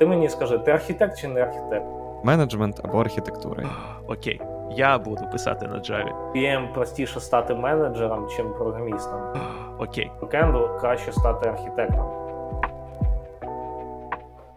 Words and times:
ти 0.00 0.06
мені 0.06 0.28
скажи, 0.28 0.58
ти 0.58 0.70
архітект 0.70 1.18
чи 1.18 1.28
не 1.28 1.42
архітект? 1.42 1.86
Менеджмент 2.24 2.80
або 2.84 3.00
архітектура. 3.00 3.70
Окей, 4.08 4.40
я 4.70 4.98
буду 4.98 5.28
писати 5.32 5.66
на 5.66 5.74
Java. 5.74 6.32
PM 6.32 6.74
простіше 6.74 7.20
стати 7.20 7.54
менеджером, 7.54 8.28
чим 8.36 8.52
програмістом. 8.54 9.20
Окей. 9.78 10.10
Бекенду 10.20 10.78
краще 10.80 11.12
стати 11.12 11.48
архітектором. 11.48 12.06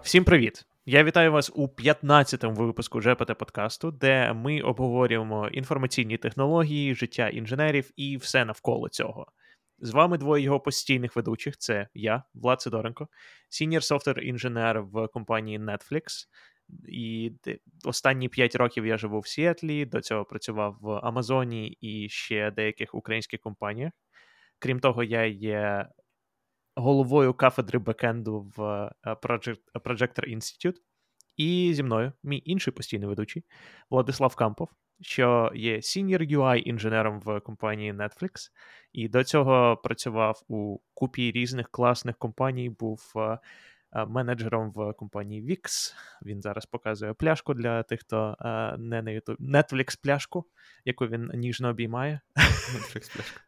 Всім 0.02 0.24
привіт! 0.24 0.66
Я 0.86 1.04
вітаю 1.04 1.32
вас 1.32 1.52
у 1.56 1.68
15-му 1.68 2.54
випуску 2.54 3.00
GPT 3.00 3.34
подкасту, 3.34 3.92
де 3.92 4.34
ми 4.34 4.62
обговорюємо 4.62 5.48
інформаційні 5.48 6.18
технології, 6.18 6.96
життя 6.96 7.28
інженерів 7.28 7.92
і 7.96 8.18
все 8.18 8.46
навколо 8.46 8.90
цього. 8.90 9.28
З 9.80 9.92
вами 9.92 10.18
двоє 10.18 10.44
його 10.44 10.60
постійних 10.60 11.16
ведучих: 11.16 11.58
це 11.58 11.88
я, 11.94 12.24
Влад 12.34 12.62
Сидоренко, 12.62 13.08
senior 13.50 13.84
software 13.84 14.20
engineer 14.20 14.82
в 14.84 15.08
компанії 15.08 15.60
Netflix. 15.60 16.28
І 16.88 17.32
останні 17.86 18.30
5 18.30 18.56
років 18.56 18.86
я 18.86 18.98
живу 18.98 19.20
в 19.20 19.28
Сіетлі, 19.28 19.86
до 19.86 20.02
цього 20.02 20.26
працював 20.26 20.78
в 20.82 20.92
Амазоні 20.92 21.68
і 21.68 22.10
ще 22.10 22.52
деяких 22.52 22.96
українських 22.96 23.40
компаніях. 23.40 23.92
Крім 24.60 24.80
того, 24.80 25.04
я 25.04 25.26
є 25.26 25.88
головою 26.76 27.34
кафедри 27.34 27.80
бекенду 27.80 28.52
в 28.58 28.64
е, 28.64 29.14
Project, 29.14 29.60
Projector 29.76 30.36
Institute. 30.36 30.78
І 31.38 31.74
зі 31.74 31.84
мною 31.84 32.14
мій 32.24 32.42
інший 32.46 32.74
постійний 32.74 33.08
ведучий 33.08 33.44
Владислав 33.90 34.36
Кампов, 34.36 34.70
що 35.04 35.52
є 35.56 35.78
senior 35.78 36.38
UI 36.38 36.58
інженером 36.58 37.20
в 37.20 37.40
компанії 37.40 37.94
Netflix, 37.94 38.50
і 38.94 39.08
до 39.08 39.24
цього 39.24 39.78
працював 39.84 40.44
у 40.48 40.80
купі 40.94 41.32
різних 41.32 41.70
класних 41.70 42.18
компаній, 42.18 42.70
був 42.70 43.14
е, 43.16 43.40
е, 43.92 44.06
менеджером 44.06 44.72
в 44.76 44.94
компанії 44.94 45.44
VIX. 45.44 45.94
Він 46.26 46.42
зараз 46.42 46.66
показує 46.66 47.14
пляшку 47.14 47.54
для 47.54 47.84
тих, 47.84 48.00
хто 48.00 48.36
не 48.78 49.02
на 49.02 49.12
YouTube. 49.12 49.38
Netflix 49.38 50.00
пляшку, 50.04 50.46
яку 50.86 51.08
він 51.08 51.32
ніжно 51.34 51.70
обіймає. 51.70 52.20
Netflix 52.76 53.16
пляшка. 53.16 53.42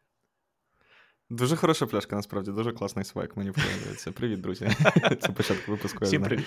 Дуже 1.30 1.56
хороша 1.56 1.86
пляшка, 1.86 2.16
насправді, 2.16 2.50
дуже 2.50 2.72
класний 2.72 3.04
свайк, 3.04 3.36
мені 3.36 3.50
подобається. 3.50 4.12
Привіт, 4.12 4.40
друзі. 4.40 4.68
Це 5.20 5.32
початку 5.32 5.70
випуску. 5.70 6.04
Всім 6.04 6.22
привіт. 6.22 6.46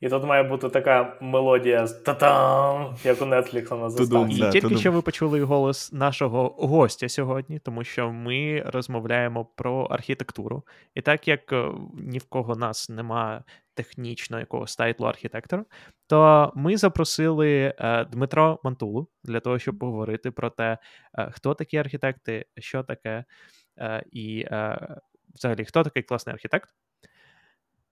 І 0.00 0.08
тут 0.08 0.24
має 0.24 0.42
бути 0.42 0.68
така 0.68 1.16
мелодія 1.20 1.86
з 1.86 1.92
та-там, 1.92 2.94
як 3.04 3.22
у 3.22 3.24
Netflix 3.24 3.80
на 3.80 3.90
заставці. 3.90 4.44
І 4.44 4.50
тільки 4.50 4.76
що 4.76 4.92
ви 4.92 5.02
почули 5.02 5.42
голос 5.42 5.92
нашого 5.92 6.48
гостя 6.58 7.08
сьогодні, 7.08 7.58
тому 7.58 7.84
що 7.84 8.12
ми 8.12 8.62
розмовляємо 8.66 9.44
про 9.44 9.84
архітектуру. 9.84 10.62
І 10.94 11.02
так 11.02 11.28
як 11.28 11.52
е, 11.52 11.70
ні 11.94 12.18
в 12.18 12.24
кого 12.24 12.56
нас 12.56 12.88
немає 12.88 13.42
технічно 13.74 14.38
якогось 14.38 14.76
тайтлу 14.76 15.06
архітектора, 15.06 15.64
то 16.06 16.52
ми 16.56 16.76
запросили 16.76 17.74
е, 17.78 18.04
Дмитро 18.04 18.60
Мантулу 18.64 19.08
для 19.24 19.40
того, 19.40 19.58
щоб 19.58 19.78
поговорити 19.78 20.30
про 20.30 20.50
те, 20.50 20.78
е, 21.18 21.30
хто 21.32 21.54
такі 21.54 21.76
архітекти, 21.76 22.46
що 22.58 22.82
таке, 22.82 23.24
і 24.12 24.46
взагалі 25.34 25.64
хто 25.64 25.82
такий 25.82 26.02
класний 26.02 26.32
архітект. 26.34 26.68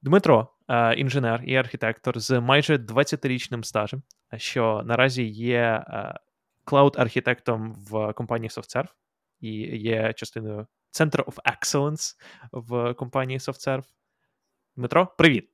Дмитро, 0.02 0.48
е, 0.68 0.94
інженер 0.94 1.42
і 1.44 1.56
архітектор 1.56 2.20
з 2.20 2.40
майже 2.40 2.76
20-річним 2.76 3.64
стажем, 3.64 4.02
що 4.36 4.82
наразі 4.84 5.24
є 5.24 5.84
клауд-архітектом 6.64 7.72
в 7.72 8.12
компанії 8.12 8.48
SoftServe 8.48 8.88
і 9.40 9.50
є 9.78 10.12
частиною 10.12 10.66
Center 10.92 11.24
of 11.24 11.34
Excellence 11.34 12.14
в 12.52 12.94
компанії 12.94 13.38
SoftServe. 13.38 13.84
Дмитро, 14.76 15.06
привіт. 15.06 15.50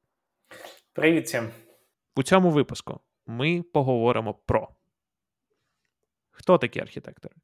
Привіт 0.93 1.27
всім. 1.27 1.51
У 2.17 2.23
цьому 2.23 2.51
випуску 2.51 3.01
ми 3.27 3.63
поговоримо 3.63 4.35
про 4.35 4.69
хто 6.31 6.59
такі 6.59 6.81
архітектори, 6.81 7.35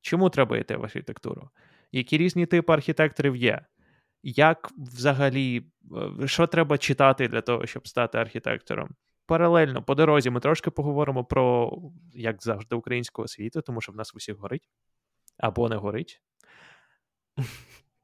чому 0.00 0.30
треба 0.30 0.58
йти 0.58 0.76
в 0.76 0.84
архітектуру, 0.84 1.50
які 1.92 2.18
різні 2.18 2.46
типи 2.46 2.72
архітекторів 2.72 3.36
є, 3.36 3.66
як 4.30 4.70
взагалі, 4.78 5.66
е, 6.20 6.28
що 6.28 6.46
треба 6.46 6.78
читати 6.78 7.28
для 7.28 7.40
того, 7.40 7.66
щоб 7.66 7.88
стати 7.88 8.18
архітектором. 8.18 8.88
Паралельно 9.26 9.82
по 9.82 9.94
дорозі 9.94 10.30
ми 10.30 10.40
трошки 10.40 10.70
поговоримо 10.70 11.24
про, 11.24 11.72
як 12.14 12.42
завжди, 12.42 12.76
українську 12.76 13.22
освіту, 13.22 13.62
тому 13.62 13.80
що 13.80 13.92
в 13.92 13.96
нас 13.96 14.14
усіх 14.14 14.36
горить 14.36 14.68
або 15.38 15.68
не 15.68 15.76
горить. 15.76 16.22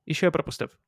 І 0.07 0.15
що 0.15 0.27
я 0.27 0.31
пропустив? 0.31 0.79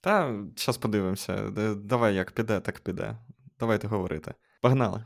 Та, 0.00 0.44
зараз 0.56 0.78
подивимося. 0.78 1.50
Давай, 1.76 2.14
як 2.14 2.32
піде, 2.32 2.60
так 2.60 2.80
піде. 2.80 3.16
Давайте 3.58 3.86
говорити. 3.86 4.34
Погнали. 4.60 5.04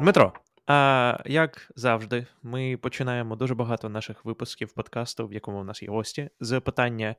Дмитро, 0.00 0.32
а, 0.66 1.18
як 1.26 1.70
завжди, 1.76 2.26
ми 2.42 2.76
починаємо 2.76 3.36
дуже 3.36 3.54
багато 3.54 3.88
наших 3.88 4.24
випусків 4.24 4.72
подкасту, 4.72 5.26
в 5.26 5.32
якому 5.32 5.60
в 5.60 5.64
нас 5.64 5.82
є 5.82 5.88
гості, 5.88 6.30
з 6.40 6.60
питання: 6.60 7.14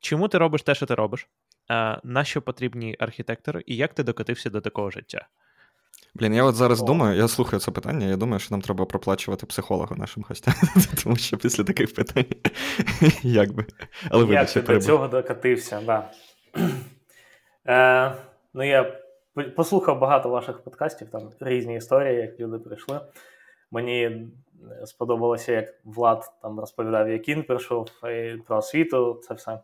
чому 0.00 0.28
ти 0.28 0.38
робиш 0.38 0.62
те, 0.62 0.74
що 0.74 0.86
ти 0.86 0.94
робиш? 0.94 1.28
А, 1.68 1.98
На 2.04 2.24
що 2.24 2.42
потрібні 2.42 2.96
архітектори, 2.98 3.62
і 3.66 3.76
як 3.76 3.94
ти 3.94 4.02
докотився 4.02 4.50
до 4.50 4.60
такого 4.60 4.90
життя? 4.90 5.26
Блін, 6.14 6.34
я 6.34 6.44
от 6.44 6.54
зараз 6.54 6.82
О. 6.82 6.84
думаю, 6.84 7.16
я 7.16 7.28
слухаю 7.28 7.60
це 7.60 7.70
питання, 7.70 8.06
я 8.06 8.16
думаю, 8.16 8.40
що 8.40 8.54
нам 8.54 8.62
треба 8.62 8.84
проплачувати 8.84 9.46
психолога 9.46 9.96
нашим 9.96 10.24
гостям, 10.28 10.54
тому 11.04 11.16
що 11.16 11.36
після 11.36 11.64
таких 11.64 11.94
питань 11.94 12.24
як 13.22 13.52
би. 13.52 13.64
Але 14.10 14.34
Як 14.34 14.50
ти 14.50 14.60
до 14.60 14.80
цього 14.80 15.08
докатився, 15.08 15.80
да. 15.86 16.10
Е, 17.66 18.12
Ну, 18.54 18.64
я 18.64 18.99
послухав 19.56 19.98
багато 19.98 20.28
ваших 20.28 20.64
подкастів, 20.64 21.10
там 21.10 21.30
різні 21.40 21.76
історії, 21.76 22.16
як 22.16 22.40
люди 22.40 22.58
прийшли. 22.58 23.00
Мені 23.70 24.28
сподобалося, 24.84 25.52
як 25.52 25.74
Влад 25.84 26.32
там 26.42 26.60
розповідав, 26.60 27.08
як 27.08 27.28
він 27.28 27.42
прийшов, 27.42 27.88
і 28.04 28.36
про 28.46 28.56
освіту, 28.56 29.20
це 29.22 29.34
все. 29.34 29.60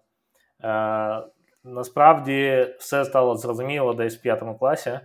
Е, 0.64 1.22
Насправді 1.64 2.66
все 2.78 3.04
стало 3.04 3.36
зрозуміло 3.36 3.94
десь 3.94 4.16
в 4.16 4.22
п'ятому 4.22 4.58
класі. 4.58 5.00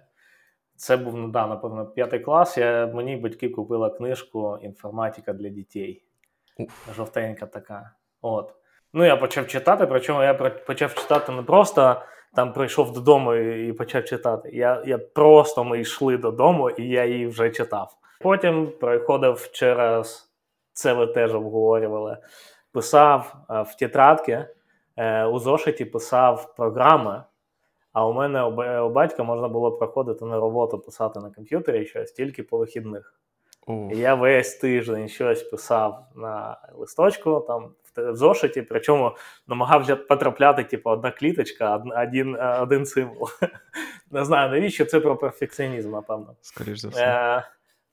Це 0.75 0.97
був 0.97 1.16
ну, 1.16 1.27
да, 1.27 1.47
напевно, 1.47 1.85
п'ятий 1.85 2.19
клас. 2.19 2.57
Я, 2.57 2.88
Мені 2.88 3.16
батьки 3.16 3.50
купила 3.50 3.89
книжку 3.89 4.59
Інформатика 4.61 5.33
для 5.33 5.50
дітей. 5.50 6.03
Жовтенька 6.95 7.45
така. 7.45 7.91
От. 8.21 8.53
Ну, 8.94 9.05
я 9.05 9.17
почав 9.17 9.47
читати, 9.47 9.88
причому 9.88 10.23
я 10.23 10.33
почав 10.67 10.94
читати 10.94 11.31
не 11.31 11.44
просто 11.44 12.01
там 12.36 12.53
прийшов 12.53 12.94
додому 12.94 13.36
і 13.36 13.74
почав 13.74 14.06
читати. 14.06 14.50
Я 14.53 14.84
я 14.86 14.97
просто 14.97 15.64
ми 15.64 15.80
йшли 15.80 16.18
додому, 16.18 16.69
і 16.69 16.88
я 16.88 17.06
її 17.06 17.28
вже 17.28 17.50
читав. 17.50 17.97
Потім 18.22 18.72
приходив 18.80 19.50
через 19.52 20.31
це 20.74 20.94
ви 20.94 21.08
теж 21.08 21.36
обговорювали. 21.36 22.18
Писав 22.72 23.36
в 23.50 23.75
тетрадки, 23.80 24.46
е, 24.97 25.25
у 25.25 25.40
зошиті 25.40 25.86
писав 25.86 26.56
програми. 26.56 27.24
А 27.94 28.08
у 28.08 28.14
мене 28.14 28.44
у 28.81 28.90
батька 28.90 29.24
можна 29.24 29.48
було 29.48 29.72
проходити 29.72 30.25
на 30.25 30.40
роботу 30.40 30.80
писати 30.80 31.19
на 31.19 31.31
комп'ютері 31.31 31.86
щось 31.86 32.12
тільки 32.12 32.44
по 32.44 32.58
вихідних. 32.58 33.22
І 33.68 33.98
я 33.98 34.16
весь 34.16 34.56
тиждень 34.56 35.08
щось 35.08 35.44
писав 35.44 36.06
на 36.16 36.58
листочку, 36.74 37.40
там 37.48 37.72
в 37.97 38.16
зошиті, 38.16 38.62
причому 38.62 39.16
намагався 39.47 39.96
потрапляти, 39.96 40.63
типу, 40.63 40.90
одна 40.90 41.12
кліточка, 41.12 41.84
один 42.03 42.38
один 42.62 42.85
символ. 42.85 43.29
Не 44.12 44.25
знаю, 44.25 44.52
навіщо 44.52 44.85
це 44.85 45.00
про 45.00 45.18
перфекціонізм, 45.18 45.91
напевно. 45.91 46.35
Скоріше 46.41 46.78
за 46.78 46.88
все. 46.88 47.06
Е, 47.06 47.44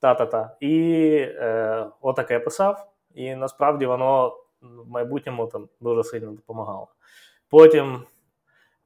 Та-та-та. 0.01 0.57
І 0.61 1.09
е, 1.21 1.87
отаке 2.01 2.39
писав, 2.39 2.93
і 3.15 3.35
насправді 3.35 3.87
воно 3.87 4.37
в 4.63 4.91
майбутньому 4.91 5.47
там 5.47 5.69
дуже 5.81 6.05
сильно 6.05 6.33
допомагало. 6.33 6.89
Потім 7.51 8.03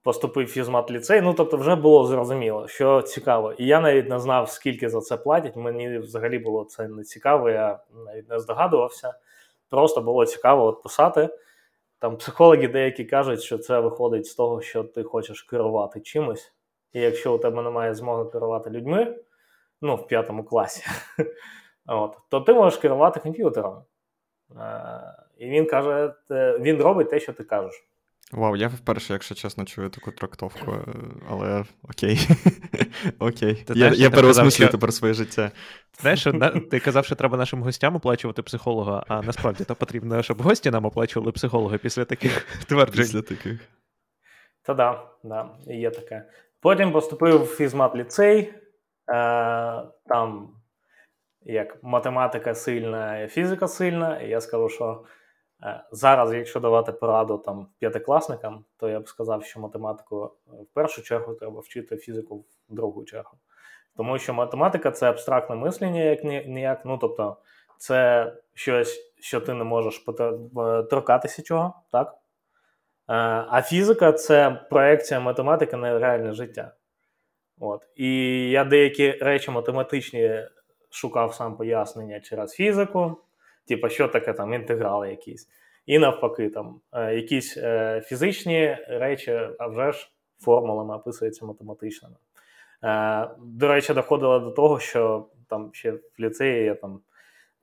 поступив 0.03 0.47
фізмат 0.47 0.91
ліцей. 0.91 1.21
Ну 1.21 1.35
тобто, 1.35 1.57
вже 1.57 1.75
було 1.75 2.05
зрозуміло, 2.05 2.69
що 2.69 3.03
цікаво. 3.03 3.53
І 3.53 3.67
я 3.67 3.81
навіть 3.81 4.09
не 4.09 4.19
знав, 4.19 4.51
скільки 4.51 4.89
за 4.89 5.01
це 5.01 5.17
платять. 5.17 5.57
Мені 5.57 5.99
взагалі 5.99 6.39
було 6.39 6.65
це 6.65 6.89
не 6.89 7.03
цікаво, 7.03 7.51
я 7.51 7.79
навіть 8.07 8.29
не 8.29 8.39
здогадувався. 8.41 9.15
Просто 9.73 10.01
було 10.01 10.27
цікаво 10.27 10.65
от 10.65 10.83
писати. 10.83 11.29
Там 11.99 12.17
психологи 12.17 12.69
деякі 12.69 13.05
кажуть, 13.05 13.43
що 13.43 13.59
це 13.59 13.81
виходить 13.81 14.27
з 14.27 14.35
того, 14.35 14.61
що 14.61 14.85
ти 14.85 15.03
хочеш 15.03 15.43
керувати 15.43 16.01
чимось. 16.01 16.53
І 16.93 17.01
якщо 17.01 17.35
у 17.35 17.39
тебе 17.39 17.63
немає 17.63 17.95
змоги 17.95 18.31
керувати 18.31 18.71
людьми, 18.71 19.17
ну, 19.81 19.97
в 19.97 20.07
п'ятому 20.07 20.45
класі, 20.45 20.85
от, 21.87 22.19
то 22.29 22.41
ти 22.41 22.55
можеш 22.55 22.79
керувати 22.79 23.21
комп'ютером. 23.21 23.85
Е, 24.61 25.01
і 25.37 25.49
він 25.49 25.67
каже: 25.67 26.15
він 26.61 26.83
робить 26.83 27.11
те, 27.11 27.21
що 27.21 27.33
ти 27.33 27.45
кажеш. 27.45 27.85
Вау, 28.33 28.57
я 28.57 28.69
вперше, 28.69 29.13
якщо 29.13 29.35
чесно, 29.35 29.65
чую 29.65 29.89
таку 29.89 30.11
трактовку, 30.11 30.73
е, 30.73 30.85
але 31.31 31.65
окей. 31.83 32.29
Окей. 33.19 33.65
Я 33.75 33.89
я 33.89 34.11
переосмислюю 34.11 34.69
що... 34.69 34.79
тепер 34.79 34.93
своє 34.93 35.15
життя. 35.15 35.51
Знаєш, 36.01 36.27
ти 36.71 36.81
казав, 36.81 37.05
що 37.05 37.15
треба 37.15 37.37
нашим 37.37 37.63
гостям 37.63 37.97
оплачувати 37.97 38.43
психолога, 38.43 39.05
а 39.09 39.23
насправді 39.23 39.65
то 39.65 39.75
потрібно, 39.75 40.23
щоб 40.23 40.43
гості 40.43 40.71
нам 40.71 40.85
оплачували 40.85 41.33
психолога 41.33 41.79
після 41.79 42.05
таких 42.05 42.47
тверджень. 42.67 43.05
Після 43.05 43.23
таких. 43.23 43.61
Та 44.63 44.75
да, 44.75 45.03
да, 45.25 45.51
є 45.67 45.91
таке. 45.91 46.25
Потім 46.61 46.93
поступив 46.93 47.43
в 47.43 47.47
фізмат 47.47 47.97
ліцей, 47.97 48.41
е, 48.41 48.55
там 50.07 50.49
як 51.45 51.83
математика 51.83 52.55
сильна, 52.55 53.29
фізика 53.29 53.69
сильна, 53.69 54.21
і 54.21 54.29
я 54.29 54.41
скажу, 54.41 54.69
що 54.69 55.05
зараз, 55.93 56.33
якщо 56.33 56.61
давати 56.61 56.93
пораду 56.93 57.39
там 57.39 57.67
п'ятикласникам, 57.79 58.65
то 58.77 58.89
я 58.89 59.01
б 59.01 59.09
сказав, 59.09 59.45
що 59.45 59.61
математику 59.61 60.33
в 60.47 60.75
першу 60.75 61.03
чергу 61.03 61.35
треба 61.35 61.61
вчити 61.61 61.97
фізику 61.97 62.37
в 62.69 62.75
другу 62.75 63.05
чергу. 63.05 63.39
Тому 63.97 64.19
що 64.19 64.35
математика 64.35 64.91
це 64.91 65.11
абстрактне 65.11 65.57
мислення, 65.57 66.01
як 66.01 66.25
ніяк. 66.25 66.85
Ну 66.85 66.99
тобто, 66.99 67.37
це 67.79 68.33
щось, 68.55 69.13
що 69.21 69.41
ти 69.41 69.55
не 69.55 69.65
можеш 69.65 70.05
е, 70.09 70.83
торкатися 70.83 71.43
чого, 71.43 71.75
так? 71.93 72.13
Е, 73.09 73.15
а 73.49 73.63
фізика 73.63 74.13
це 74.13 74.67
проекція 74.71 75.21
математики 75.21 75.77
на 75.77 75.99
реальне 75.99 76.33
життя. 76.33 76.73
От. 77.61 77.89
І 77.97 78.11
я 78.51 78.65
деякі 78.65 79.13
речі 79.13 79.51
математичні 79.51 80.49
шукав 80.91 81.35
сам 81.35 81.57
пояснення 81.57 82.21
через 82.21 82.53
фізику, 82.53 83.17
типу, 83.69 83.89
що 83.89 84.09
таке 84.09 84.33
там 84.33 84.55
інтеграли 84.55 85.11
якісь. 85.11 85.49
І 85.87 85.99
навпаки, 85.99 86.51
там 86.51 86.81
е, 86.93 87.15
якісь 87.15 87.59
фізичні 88.05 88.77
речі, 88.89 89.41
а 89.59 89.67
вже 89.67 89.93
ж 89.93 90.11
формулами 90.41 90.97
описуються 90.97 91.45
математичними. 91.47 92.17
До 93.39 93.69
речі, 93.69 93.95
доходило 93.95 94.39
до 94.39 94.51
того, 94.51 94.79
що 94.79 95.27
там 95.49 95.71
ще 95.73 95.93
в 95.93 96.01
ліцеї 96.21 96.65
я 96.65 96.75
там 96.75 97.01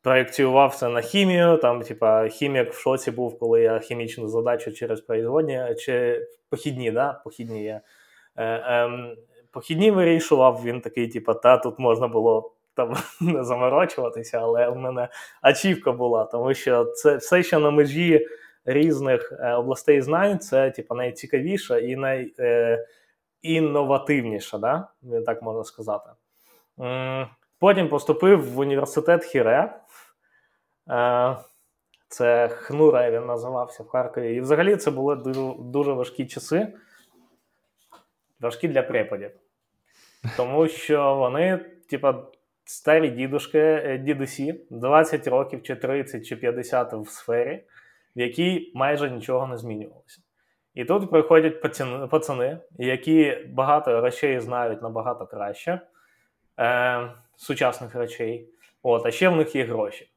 проєктував 0.01 0.75
це 0.75 0.89
на 0.89 1.01
хімію. 1.01 1.57
Там, 1.57 1.81
типа, 1.81 2.27
хімік 2.27 2.73
в 2.73 2.79
шоці 2.79 3.11
був, 3.11 3.39
коли 3.39 3.61
я 3.61 3.79
хімічну 3.79 4.27
задачу 4.27 4.71
через 4.71 5.01
производні 5.01 5.75
чи 5.77 6.25
похідні, 6.49 6.91
да? 6.91 7.13
похідні 7.23 7.63
я. 7.63 7.81
Е, 8.35 8.45
е, 8.45 9.15
похідні 9.51 9.91
вирішував, 9.91 10.61
він 10.65 10.81
такий, 10.81 11.07
типа, 11.07 11.33
та 11.33 11.57
тут 11.57 11.79
можна 11.79 12.07
було 12.07 12.51
там 12.79 12.95
не 13.33 13.43
заморочуватися, 13.43 14.39
але 14.39 14.69
в 14.69 14.75
мене 14.75 15.07
ачівка 15.41 15.91
була, 15.91 16.25
тому 16.25 16.53
що 16.53 16.85
це 16.85 17.15
все, 17.15 17.43
що 17.43 17.59
на 17.59 17.71
межі 17.71 18.27
різних 18.65 19.33
е, 19.39 19.53
областей 19.53 20.01
знань, 20.01 20.39
це 20.39 20.71
типа 20.71 20.95
найцікавіше 20.95 21.81
і 21.81 21.95
най. 21.95 22.33
Е, 22.39 22.85
да? 24.59 24.87
так 25.25 25.41
можна 25.41 25.63
сказати. 25.63 26.09
Потім 27.59 27.89
поступив 27.89 28.53
в 28.53 28.59
університет 28.59 29.23
Хіре. 29.23 29.79
Е, 30.89 31.35
це 32.07 32.47
Хнура 32.47 33.11
він 33.11 33.25
називався 33.25 33.83
в 33.83 33.87
Харкові. 33.87 34.35
І 34.35 34.41
взагалі 34.41 34.75
це 34.75 34.91
були 34.91 35.15
дуже, 35.15 35.53
дуже 35.59 35.93
важкі 35.93 36.25
часи, 36.25 36.73
важкі 38.39 38.67
для 38.67 38.81
преподів. 38.81 39.31
Тому 40.37 40.67
що 40.67 41.15
вони, 41.15 41.57
типа, 41.89 42.23
старі 42.69 43.09
дідушки, 43.09 43.59
е, 43.59 43.97
дідусі, 43.97 44.61
20 44.69 45.27
років, 45.27 45.63
чи 45.63 45.75
30, 45.75 46.25
чи 46.25 46.35
50 46.35 46.93
в 46.93 47.09
сфері, 47.09 47.63
в 48.15 48.19
якій 48.19 48.71
майже 48.75 49.09
нічого 49.09 49.47
не 49.47 49.57
змінювалося. 49.57 50.21
І 50.73 50.85
тут 50.85 51.11
приходять 51.11 51.61
пацани, 52.09 52.57
які 52.77 53.37
багато 53.49 54.01
речей 54.01 54.39
знають 54.39 54.81
набагато 54.81 55.25
краще 55.25 55.81
е, 56.59 57.11
сучасних 57.35 57.95
речей. 57.95 58.49
От, 58.83 59.05
А 59.05 59.11
ще 59.11 59.29
в 59.29 59.35
них 59.35 59.55
є 59.55 59.63
гроші. 59.63 60.09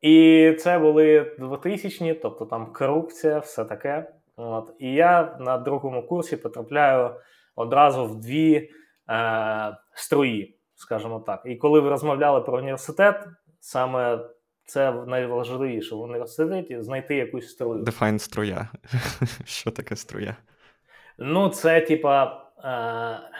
І 0.00 0.56
це 0.60 0.78
були 0.78 1.36
2000-ні, 1.38 2.14
тобто 2.14 2.46
там 2.46 2.72
корупція, 2.72 3.38
все 3.38 3.64
таке. 3.64 4.12
От. 4.36 4.72
І 4.78 4.92
я 4.92 5.36
на 5.40 5.58
другому 5.58 6.06
курсі 6.06 6.36
потрапляю 6.36 7.10
одразу 7.56 8.04
в 8.04 8.20
дві 8.20 8.70
е, 9.10 9.76
струї, 9.94 10.58
скажімо 10.74 11.20
так. 11.20 11.42
І 11.44 11.56
коли 11.56 11.80
ви 11.80 11.90
розмовляли 11.90 12.40
про 12.40 12.58
університет, 12.58 13.26
саме 13.60 14.18
це 14.64 14.92
найважливіше 14.92 15.94
в 15.94 16.00
університеті 16.00 16.82
знайти 16.82 17.14
якусь 17.14 17.48
струю. 17.48 17.82
Define 17.82 18.18
струя. 18.18 18.68
Що 19.44 19.70
таке 19.70 19.96
струя? 19.96 20.36
Ну, 21.18 21.48
це 21.48 21.80
типа. 21.80 22.40
Е, 22.64 23.30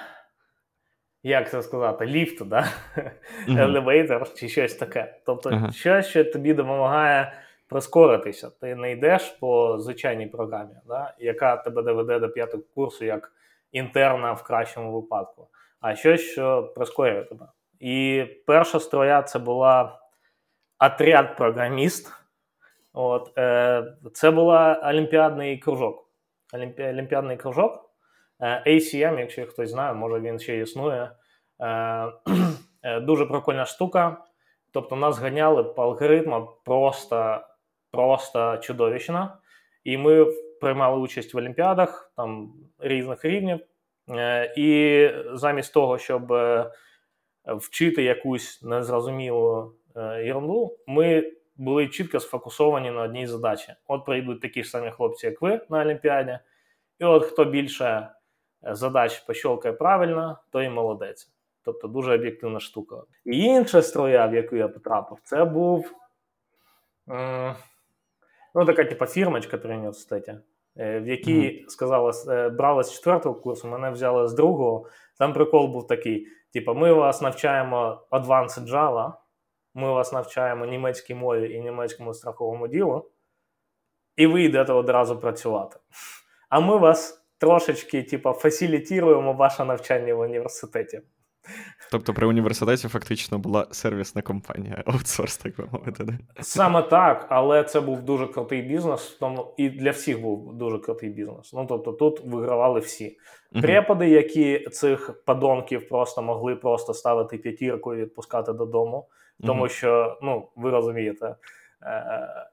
як 1.27 1.51
це 1.51 1.63
сказати, 1.63 2.07
ліфт, 2.07 2.45
да? 2.45 2.69
Uh-huh. 2.97 3.61
елевейтор 3.61 4.35
чи 4.35 4.49
щось 4.49 4.75
таке. 4.75 5.21
Тобто, 5.27 5.51
uh-huh. 5.51 5.73
щось, 5.73 6.07
що 6.07 6.25
тобі 6.25 6.55
допомагає 6.55 7.33
прискоритися. 7.69 8.51
Ти 8.61 8.75
не 8.75 8.93
йдеш 8.93 9.31
по 9.41 9.79
звичайній 9.79 10.27
програмі, 10.27 10.75
да? 10.87 11.15
яка 11.19 11.57
тебе 11.57 11.83
доведе 11.83 12.19
до 12.19 12.29
п'ятого 12.29 12.63
курсу 12.75 13.05
як 13.05 13.33
інтерна 13.73 14.33
в 14.33 14.43
кращому 14.43 14.93
випадку, 14.93 15.49
а 15.85 15.97
щось, 15.97 16.21
що 16.21 16.73
прискорює 16.75 17.23
тебе. 17.25 17.49
І 17.81 18.25
перша 18.47 18.81
строя 18.81 19.23
це 19.23 19.39
була 19.39 20.01
отряд 20.87 21.37
програміст. 21.37 22.13
От, 22.93 23.39
е, 23.39 23.95
Це 24.13 24.31
була 24.31 24.83
олімпіадний 24.85 25.59
кружок. 25.59 26.11
Олімпі... 26.55 26.85
Олімпіадний 26.85 27.37
кружок. 27.37 27.91
Е, 28.41 28.63
ACM, 28.67 29.19
якщо 29.19 29.47
хтось 29.47 29.71
знає, 29.71 29.93
може 29.93 30.21
він 30.21 30.39
ще 30.39 30.59
існує. 30.59 31.11
Е, 31.61 31.67
е, 32.83 33.01
Дуже 33.01 33.27
прикольна 33.27 33.65
штука. 33.65 34.17
Тобто 34.73 34.97
нас 34.97 35.19
ганяли 35.19 35.65
по 35.65 35.83
алгоритмам 35.83 36.49
просто 36.65 37.41
просто 37.91 38.57
чудовищно. 38.57 39.39
І 39.85 39.97
ми 39.97 40.25
приймали 40.61 40.99
участь 40.99 41.35
в 41.35 41.39
олімпіадах 41.39 42.13
там 42.17 42.53
різних 42.79 43.25
рівнів. 43.25 43.61
Е, 44.11 44.55
І 44.57 45.11
замість 45.33 45.75
того, 45.75 45.99
щоб 45.99 46.33
е, 46.33 46.71
вчити 47.45 48.03
якусь 48.03 48.63
незрозумілу 48.63 49.75
Е, 49.97 50.29
ерунду, 50.29 50.79
ми 50.87 51.33
були 51.57 51.89
чітко 51.89 52.21
сфокусовані 52.21 52.91
на 52.91 53.03
одній 53.03 53.27
задачі. 53.27 53.75
От 53.87 54.05
прийдуть 54.05 54.41
такі 54.41 54.65
ж 54.65 54.71
самі 54.71 54.91
хлопці, 54.91 55.27
як 55.27 55.43
ви 55.43 55.61
на 55.69 55.81
Олімпіаді, 55.81 56.39
і 56.99 57.05
от 57.05 57.25
хто 57.25 57.45
більше 57.45 58.09
задач 58.63 59.19
пощолкає 59.21 59.75
правильно, 59.75 60.39
той 60.51 60.67
і 60.67 60.69
молодець. 60.69 61.31
Тобто 61.63 61.89
дуже 61.89 62.15
об'єктивна 62.15 62.61
штука. 62.61 63.03
І 63.25 63.39
інша 63.39 63.83
строя, 63.83 64.27
в 64.27 64.35
яку 64.35 64.57
я 64.57 64.69
потрапив, 64.69 65.19
це 65.23 65.45
був 65.45 65.93
ну, 68.55 68.65
така 68.67 68.85
типу, 68.85 69.07
фірмочка 69.07 69.59
при 69.59 69.75
університеті, 69.75 70.35
в 70.77 71.07
якій 71.07 71.65
сказала, 71.69 72.13
брала 72.51 72.83
з 72.83 72.93
четвертого 72.93 73.35
курсу, 73.35 73.69
мене 73.69 73.91
взяли 73.91 74.29
з 74.29 74.35
другого. 74.35 74.87
Там 75.19 75.33
прикол 75.33 75.67
був 75.73 75.87
такий: 75.87 76.27
типу, 76.53 76.75
ми 76.75 76.93
вас 76.93 77.23
навчаємо 77.23 78.07
Advanced 78.11 78.69
Java 78.69 79.13
ми 79.75 79.93
вас 79.93 80.13
навчаємо 80.13 80.67
німецькій 80.67 81.15
мові 81.15 81.53
і 81.53 81.61
німецькому 81.61 82.15
страховому 82.15 82.69
ділу, 82.69 83.11
і 84.17 84.27
ви 84.27 84.43
йдете 84.43 84.73
одразу 84.73 85.21
працювати. 85.21 85.77
А 86.49 86.61
ми 86.61 86.77
вас 86.77 87.27
трошечки, 87.39 88.03
типу, 88.03 88.33
фасилітуємо 88.33 89.33
ваше 89.33 89.65
навчання 89.65 90.15
в 90.15 90.21
університеті. 90.21 91.03
Тобто 91.91 92.15
при 92.15 92.27
університеті 92.27 92.89
фактично 92.89 93.39
була 93.39 93.67
сервісна 93.71 94.23
компанія, 94.23 94.83
аутсорс, 94.87 95.37
так 95.37 95.57
би 95.57 95.67
мовити. 95.73 96.05
Не? 96.05 96.19
Саме 96.41 96.83
так, 96.83 97.27
але 97.31 97.65
це 97.65 97.81
був 97.81 98.03
дуже 98.03 98.27
крутий 98.27 98.63
бізнес, 98.63 99.17
тому 99.21 99.55
і 99.57 99.69
для 99.69 99.91
всіх 99.91 100.21
був 100.21 100.55
дуже 100.55 100.79
крутий 100.79 101.11
бізнес. 101.11 101.53
Ну 101.53 101.67
тобто 101.69 101.93
тут 101.93 102.21
вигравали 102.25 102.81
всі. 102.81 103.19
Преподи, 103.63 104.09
які 104.09 104.59
цих 104.59 105.25
подонків 105.27 105.89
просто 105.89 106.23
могли 106.23 106.57
просто 106.57 106.95
ставити 106.95 107.39
п'ятірку 107.39 107.95
і 107.95 107.97
відпускати 107.97 108.53
додому 108.53 109.09
тому 109.43 109.69
що 109.69 110.19
ну 110.23 110.49
ви 110.57 110.71
розумієте, 110.71 111.37
е, 111.83 112.47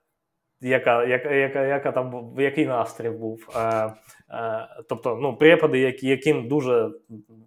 яка, 0.62 1.06
яка, 1.06 1.32
яка, 1.32 1.66
яка 1.66 1.92
там 1.92 2.34
який 2.38 2.66
настрій 2.66 3.10
був. 3.10 3.50
Е, 3.56 3.94
е, 4.30 4.68
тобто, 4.90 5.20
ну, 5.22 5.36
препади, 5.36 5.80
які, 5.80 6.08
яким 6.08 6.48
дуже 6.48 6.90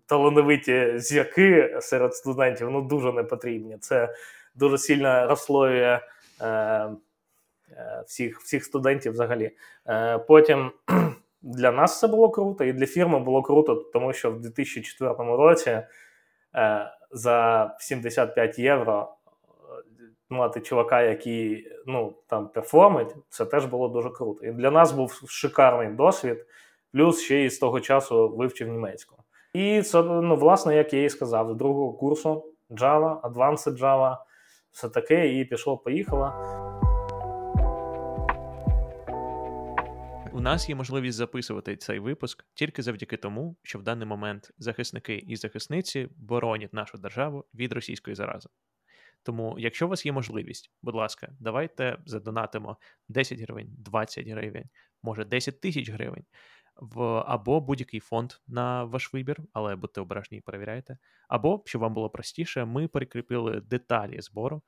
талановиті 0.06 0.92
зірки 0.96 1.76
серед 1.80 2.14
студентів, 2.14 2.70
ну 2.70 2.82
дуже 2.82 3.12
не 3.12 3.22
потрібні. 3.22 3.78
Це 3.78 4.14
дуже 4.54 4.78
сильно 4.78 5.26
розслоює 5.26 6.00
е, 6.40 6.46
е, 6.46 6.90
всіх 8.06 8.40
всіх 8.40 8.64
студентів 8.64 9.12
взагалі. 9.12 9.50
Е, 9.88 10.18
Потім. 10.18 10.70
Для 11.46 11.72
нас 11.72 11.98
це 11.98 12.08
було 12.08 12.30
круто, 12.30 12.64
і 12.64 12.72
для 12.72 12.86
фірми 12.86 13.18
було 13.18 13.42
круто, 13.42 13.74
тому 13.74 14.12
що 14.12 14.30
в 14.30 14.40
2004 14.40 15.14
році 15.18 15.70
е, 15.70 15.86
за 17.10 17.70
75 17.78 18.58
євро 18.58 19.14
мати 20.34 20.60
чувака, 20.60 21.02
який 21.02 21.68
ну, 21.86 22.14
там 22.26 22.48
перформить, 22.48 23.14
це 23.28 23.46
теж 23.46 23.64
було 23.64 23.88
дуже 23.88 24.10
круто. 24.10 24.46
І 24.46 24.52
для 24.52 24.70
нас 24.70 24.92
був 24.92 25.22
шикарний 25.28 25.88
досвід, 25.88 26.46
плюс 26.92 27.20
ще 27.20 27.38
й 27.38 27.50
з 27.50 27.58
того 27.58 27.80
часу 27.80 28.28
вивчив 28.28 28.68
німецьку. 28.68 29.16
І 29.52 29.82
це, 29.82 30.02
ну, 30.02 30.36
власне, 30.36 30.76
як 30.76 30.92
я 30.92 31.04
і 31.04 31.08
сказав, 31.08 31.50
з 31.50 31.54
другого 31.54 31.92
курсу 31.92 32.44
Java, 32.70 33.20
Advanced 33.20 33.78
Java, 33.78 34.16
все 34.70 34.88
таке, 34.88 35.28
і 35.28 35.44
пішло-поїхало. 35.44 36.32
нас 40.44 40.68
є 40.68 40.74
можливість 40.74 41.18
записувати 41.18 41.76
цей 41.76 41.98
випуск 41.98 42.44
тільки 42.54 42.82
завдяки 42.82 43.16
тому, 43.16 43.56
що 43.62 43.78
в 43.78 43.82
даний 43.82 44.06
момент 44.06 44.50
захисники 44.58 45.14
і 45.14 45.36
захисниці 45.36 46.08
боронять 46.16 46.72
нашу 46.72 46.98
державу 46.98 47.44
від 47.54 47.72
російської 47.72 48.16
зарази. 48.16 48.48
Тому, 49.24 49.56
якщо 49.58 49.86
у 49.86 49.88
вас 49.88 50.06
є 50.06 50.12
можливість, 50.12 50.70
будь 50.82 50.94
ласка, 50.94 51.32
давайте 51.40 51.98
задонатимо 52.06 52.76
10 53.08 53.40
гривень, 53.40 53.74
20 53.78 54.28
гривень, 54.28 54.68
може 55.02 55.24
10 55.24 55.60
тисяч 55.60 55.90
гривень 55.90 56.24
в 56.76 57.02
або 57.26 57.60
будь-який 57.60 58.00
фонд 58.00 58.32
на 58.46 58.84
ваш 58.84 59.12
вибір, 59.12 59.42
але 59.52 59.76
будьте 59.76 60.00
обережні 60.00 60.38
і 60.38 60.40
перевіряйте. 60.40 60.98
Або, 61.28 61.62
щоб 61.66 61.82
вам 61.82 61.94
було 61.94 62.10
простіше, 62.10 62.64
ми 62.64 62.88
прикріпили 62.88 63.60
деталі 63.60 64.20
збору, 64.20 64.62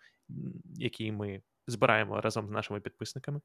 які 0.74 1.12
ми 1.12 1.42
збираємо 1.66 2.20
разом 2.20 2.48
з 2.48 2.50
нашими 2.50 2.80
підписниками 2.80 3.40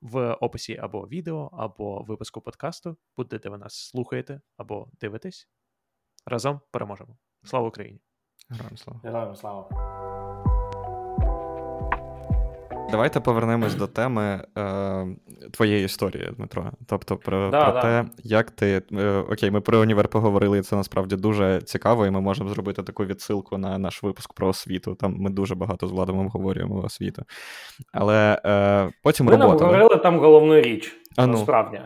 в 0.00 0.32
описі 0.32 0.76
або 0.76 1.08
відео, 1.08 1.50
або 1.52 2.02
випуску 2.02 2.40
подкасту, 2.40 2.96
будете 3.16 3.48
ви 3.48 3.58
нас 3.58 3.74
слухаєте 3.74 4.40
або 4.56 4.88
дивитесь. 5.00 5.48
Разом 6.26 6.60
переможемо. 6.70 7.16
Слава 7.44 7.68
Україні! 7.68 8.00
Героям 8.50 8.76
слава! 8.76 9.00
Героям 9.04 9.36
слава! 9.36 10.17
Давайте 12.90 13.20
повернемось 13.20 13.74
до 13.74 13.86
теми 13.86 14.44
е, 14.58 15.06
твоєї 15.52 15.84
історії, 15.84 16.30
Дмитро. 16.36 16.70
Тобто, 16.86 17.16
про 17.16 17.50
да, 17.50 17.64
про 17.64 17.72
да. 17.72 17.82
те, 17.82 18.10
як 18.22 18.50
ти. 18.50 18.82
Е, 18.92 19.24
окей, 19.30 19.50
ми 19.50 19.60
про 19.60 19.78
універ 19.78 20.08
поговорили, 20.08 20.58
і 20.58 20.62
це 20.62 20.76
насправді 20.76 21.16
дуже 21.16 21.60
цікаво, 21.60 22.06
і 22.06 22.10
ми 22.10 22.20
можемо 22.20 22.48
зробити 22.48 22.82
таку 22.82 23.04
відсилку 23.04 23.58
на 23.58 23.78
наш 23.78 24.02
випуск 24.02 24.32
про 24.32 24.48
освіту. 24.48 24.94
Там 24.94 25.14
ми 25.18 25.30
дуже 25.30 25.54
багато 25.54 25.86
з 25.86 25.90
Владом 25.92 26.18
обговорюємо 26.18 26.82
освіту. 26.84 27.22
Але 27.92 28.40
е, 28.46 28.90
потім 29.02 29.26
ми 29.26 29.32
робота. 29.32 29.64
Ми 29.64 29.72
говорили 29.72 29.96
там 29.96 30.18
головну 30.18 30.60
річ. 30.60 30.96
А 31.16 31.26
ну. 31.26 31.32
Насправді. 31.32 31.80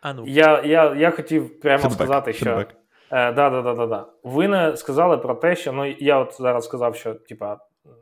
А 0.00 0.12
ну. 0.12 0.24
Я 0.26 0.62
я, 0.64 0.94
я 0.94 1.10
хотів 1.10 1.60
прямо 1.60 1.82
Фідбек, 1.82 1.96
сказати, 1.96 2.32
що. 2.32 2.44
Фідбек. 2.44 2.68
Е, 3.10 3.32
да, 3.32 3.50
да, 3.50 3.62
да, 3.62 3.74
да, 3.74 3.86
да. 3.86 4.06
Ви 4.24 4.48
не 4.48 4.76
сказали 4.76 5.18
про 5.18 5.34
те, 5.34 5.56
що 5.56 5.72
ну 5.72 5.94
я 5.98 6.18
от 6.18 6.36
зараз 6.38 6.64
сказав, 6.64 6.96
що 6.96 7.14
типа 7.14 7.58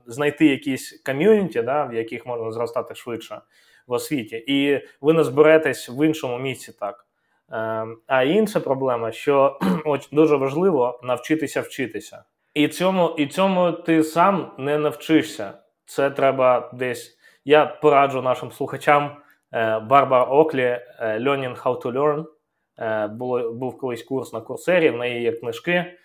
знайти 0.07 0.47
якісь 0.47 1.03
ком'юніті, 1.07 1.63
да, 1.63 1.85
в 1.85 1.95
яких 1.95 2.27
можна 2.27 2.53
зростати 2.53 2.95
швидше 2.95 3.41
в 3.87 3.93
освіті, 3.93 4.45
і 4.47 4.81
ви 5.01 5.13
не 5.13 5.25
зберетесь 5.25 5.89
в 5.89 6.07
іншому 6.07 6.39
місці 6.39 6.73
так. 6.81 7.07
Е, 7.53 7.87
а 8.07 8.23
інша 8.23 8.61
проблема, 8.61 9.13
що 9.13 9.59
дуже 10.13 10.37
важливо 10.37 11.01
навчитися 11.03 11.61
вчитися. 11.61 12.25
І 12.55 12.69
цьому, 12.69 13.15
і 13.19 13.27
цьому 13.27 13.73
ти 13.73 14.03
сам 14.03 14.53
не 14.59 14.79
навчишся. 14.79 15.53
Це 15.85 16.11
треба 16.11 16.71
десь. 16.73 17.19
Я 17.45 17.67
пораджу 17.67 18.23
нашим 18.23 18.53
слухачам 18.53 19.17
е, 19.53 19.79
Барбара 19.79 20.25
Оклі 20.25 20.63
е, 20.63 20.81
Learning 21.01 21.63
How 21.63 21.83
to 21.83 21.93
Learn. 21.93 22.25
Е, 22.79 23.07
було, 23.07 23.53
був 23.53 23.79
колись 23.79 24.03
курс 24.03 24.33
на 24.33 24.41
курсері, 24.41 24.91
в 24.91 24.97
неї 24.97 25.23
є 25.23 25.33
книжки. 25.33 25.99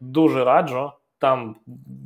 Дуже 0.00 0.44
раджу. 0.44 0.92
Там 1.20 1.56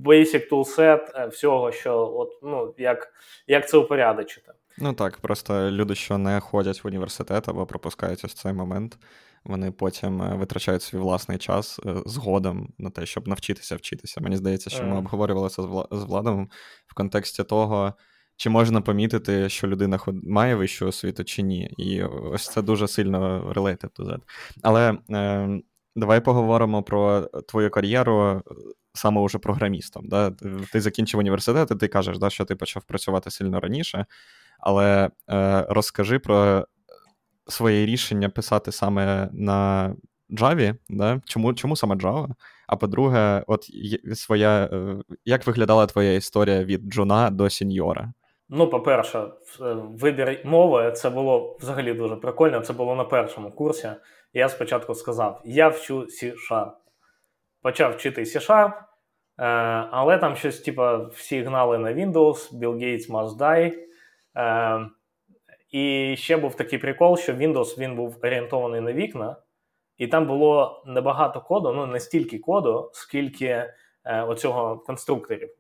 basic 0.04 0.50
toolset 0.50 1.28
всього, 1.28 1.73
що 1.73 2.12
от, 2.16 2.30
ну, 2.42 2.75
як, 2.78 3.12
як 3.47 3.68
це 3.68 3.76
упорядочити. 3.76 4.52
Ну 4.78 4.92
так, 4.92 5.16
просто 5.18 5.71
люди, 5.71 5.94
що 5.94 6.18
не 6.18 6.40
ходять 6.40 6.85
в 6.85 6.87
університет 6.87 7.49
або 7.49 7.66
пропускають 7.66 8.25
ось 8.25 8.35
цей 8.35 8.52
момент, 8.52 8.99
вони 9.44 9.71
потім 9.71 10.38
витрачають 10.38 10.83
свій 10.83 10.99
власний 10.99 11.38
час 11.38 11.80
згодом 12.06 12.73
на 12.78 12.90
те, 12.90 13.06
щоб 13.06 13.28
навчитися 13.28 13.76
вчитися. 13.76 14.21
Мені 14.21 14.37
здається, 14.37 14.71
що 14.71 14.85
ми 14.85 14.99
обговорювали 14.99 15.49
це 15.49 15.62
з 15.90 16.02
Владом 16.04 16.49
в 16.87 16.94
контексті 16.94 17.44
того, 17.44 17.92
чи 18.37 18.50
можна 18.50 18.80
помітити, 18.80 19.49
що 19.49 19.66
людина 19.66 19.99
має 20.23 20.54
вищу 20.54 20.87
освіту 20.87 21.25
чи 21.25 21.42
ні. 21.42 21.75
І 21.78 22.02
ось 22.02 22.49
це 22.49 22.62
дуже 22.62 22.88
сильно 22.88 23.52
related 23.56 23.90
to 23.99 24.06
that. 24.06 24.21
Але 24.62 24.99
е, 25.11 25.61
давай 25.97 26.21
поговоримо 26.21 26.83
про 26.83 27.21
твою 27.21 27.71
кар'єру 27.71 28.42
саме 28.95 29.21
уже 29.21 29.39
програмістом. 29.39 30.09
Да? 30.09 30.31
Ти 30.73 30.81
закінчив 30.81 31.21
університет, 31.21 31.71
і 31.71 31.75
ти 31.75 31.89
кажеш, 31.89 32.19
да, 32.19 32.31
що 32.31 32.45
ти 32.45 32.57
почав 32.57 32.83
працювати 32.83 33.31
сильно 33.31 33.61
раніше. 33.61 34.07
Але 34.61 35.11
е, 35.31 35.67
розкажи 35.69 36.19
про 36.19 36.67
своє 37.49 37.87
рішення 37.87 38.29
писати 38.29 38.73
саме 38.73 39.29
на 39.33 39.95
Java, 40.31 40.75
да? 40.89 41.21
чому 41.25 41.55
чому 41.55 41.77
саме 41.77 41.95
Java? 41.95 42.29
А 42.67 42.77
по-друге, 42.77 43.45
от 43.47 43.71
своя, 44.15 44.71
як 45.25 45.47
виглядала 45.47 45.87
твоя 45.87 46.13
історія 46.13 46.65
від 46.65 46.81
джуна 46.81 47.31
до 47.31 47.51
сеньора? 47.51 48.13
Ну, 48.49 48.71
по-перше, 48.71 49.25
вибір 50.01 50.41
мови 50.45 50.93
це 50.93 51.11
було 51.11 51.57
взагалі 51.61 51.95
дуже 51.95 52.17
прикольно. 52.17 52.61
Це 52.61 52.73
було 52.73 52.95
на 52.95 53.05
першому 53.05 53.51
курсі. 53.51 53.89
Я 54.33 54.49
спочатку 54.49 54.95
сказав: 54.95 55.41
я 55.45 55.69
вчу 55.69 56.01
C-Sharp. 56.01 56.71
Почав 57.64 57.92
вчити 57.92 58.23
C-Sharp, 58.23 58.73
але 59.90 60.18
там 60.18 60.37
щось, 60.37 60.61
типу, 60.61 60.83
всі 61.06 61.42
гнали 61.42 61.78
на 61.78 61.92
Windows, 61.92 62.52
Bill 62.52 62.75
Gates 62.76 63.11
must 63.11 63.37
die. 63.37 63.73
І 65.71 66.14
ще 66.18 66.37
був 66.37 66.54
такий 66.54 66.78
прикол, 66.78 67.16
що 67.16 67.33
Windows 67.33 67.78
він 67.78 67.97
був 67.97 68.18
орієнтований 68.23 68.80
на 68.80 68.92
вікна, 68.92 69.37
і 69.97 70.06
там 70.06 70.26
було 70.26 70.83
небагато 70.87 71.40
коду, 71.40 71.73
ну 71.73 71.87
не 71.87 72.00
стільки 72.00 72.38
коду, 72.38 72.90
скільки 72.92 73.47
е, 73.47 73.73
оцього 74.23 74.78
конструкторів. 74.78 75.50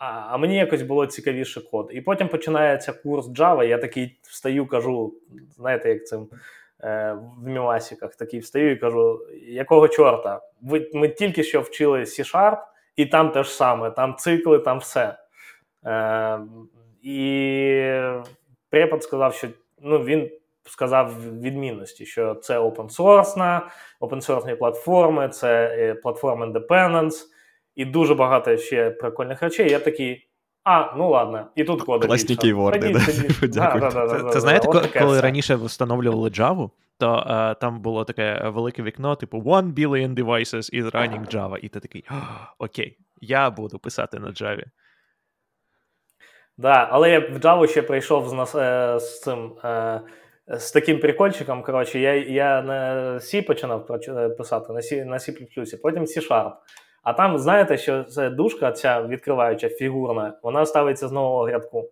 А 0.00 0.06
а 0.06 0.36
мені 0.36 0.56
якось 0.56 0.82
було 0.82 1.06
цікавіше 1.06 1.60
код. 1.60 1.90
І 1.92 2.00
потім 2.00 2.28
починається 2.28 2.92
курс 2.92 3.26
Java, 3.26 3.64
я 3.64 3.78
такий 3.78 4.18
встаю, 4.22 4.66
кажу, 4.66 5.14
знаєте, 5.56 5.88
як 5.88 6.06
цим 6.06 6.28
е, 6.32 6.36
в 6.80 7.46
міласіках, 7.46 8.16
такий 8.16 8.40
встаю 8.40 8.70
і 8.70 8.76
кажу, 8.76 9.26
якого 9.48 9.88
чорта? 9.88 10.40
Ви, 10.62 10.90
Ми 10.94 11.08
тільки 11.08 11.42
що 11.42 11.60
вчили 11.60 12.00
C-Sharp, 12.00 12.58
і 12.96 13.06
там 13.06 13.30
те 13.30 13.42
ж 13.42 13.50
саме, 13.50 13.90
там 13.90 14.16
цикли, 14.16 14.58
там 14.58 14.78
все. 14.78 15.18
Е, 15.86 16.40
І 17.02 18.00
препод 18.70 19.02
сказав, 19.02 19.34
що 19.34 19.48
ну, 19.82 20.04
він 20.04 20.30
сказав 20.64 21.40
відмінності, 21.40 22.06
що 22.06 22.34
це 22.34 22.58
open 22.58 22.96
source, 22.96 23.60
open 24.00 24.26
source 24.26 24.56
платформи, 24.56 25.28
це 25.28 25.96
платформа 26.02 26.46
independence 26.46 27.24
і 27.74 27.84
дуже 27.84 28.14
багато 28.14 28.56
ще 28.56 28.90
прикольних 28.90 29.42
речей. 29.42 29.70
Я 29.70 29.78
такий. 29.78 30.28
А, 30.68 30.96
ну 30.96 31.10
ладно, 31.10 31.46
і 31.54 31.64
тут 31.64 31.82
коди 31.82 32.06
Класні 32.06 32.36
кейворди, 32.36 32.88
да? 33.42 33.90
Це 34.32 34.40
знаєте, 34.40 34.68
коли 34.98 35.20
раніше 35.20 35.54
встановлювали 35.54 36.28
Java, 36.28 36.70
то 36.98 37.06
uh, 37.06 37.58
там 37.60 37.80
було 37.80 38.04
таке 38.04 38.48
велике 38.48 38.82
вікно, 38.82 39.16
типу 39.16 39.38
One 39.38 39.74
billion 39.74 40.14
devices 40.14 40.82
is 40.82 40.90
running 40.90 41.34
Java. 41.34 41.56
І 41.56 41.68
ти 41.68 41.80
такий, 41.80 42.04
окей, 42.58 42.98
я 43.20 43.50
буду 43.50 43.78
писати 43.78 44.18
на 44.18 44.28
Java. 44.28 44.64
Да, 46.58 46.88
але 46.90 47.10
я 47.10 47.20
в 47.20 47.38
Java 47.38 47.66
ще 47.66 47.82
прийшов 47.82 48.28
з 48.28 48.32
нас, 48.32 48.54
е, 48.54 48.98
з 49.00 49.20
цим 49.20 49.52
е, 49.64 50.00
з 50.48 50.72
таким 50.72 51.00
прикольчиком. 51.00 51.62
Коротше, 51.62 51.98
я 51.98 52.14
я 52.14 52.62
на 52.62 52.94
C 53.14 53.46
починав 53.46 53.86
писати, 54.36 54.72
на 54.72 54.80
C, 54.80 55.04
на 55.04 55.18
C++, 55.18 55.32
потім 55.82 56.02
C-Sharp. 56.02 56.52
А 57.06 57.12
там, 57.12 57.38
знаєте, 57.38 57.78
що 57.78 58.04
це 58.04 58.30
дужка, 58.30 58.72
ця 58.72 59.02
відкриваюча 59.02 59.68
фігурна, 59.68 60.38
вона 60.42 60.66
ставиться 60.66 61.08
з 61.08 61.12
нового 61.12 61.48
рядку. 61.48 61.90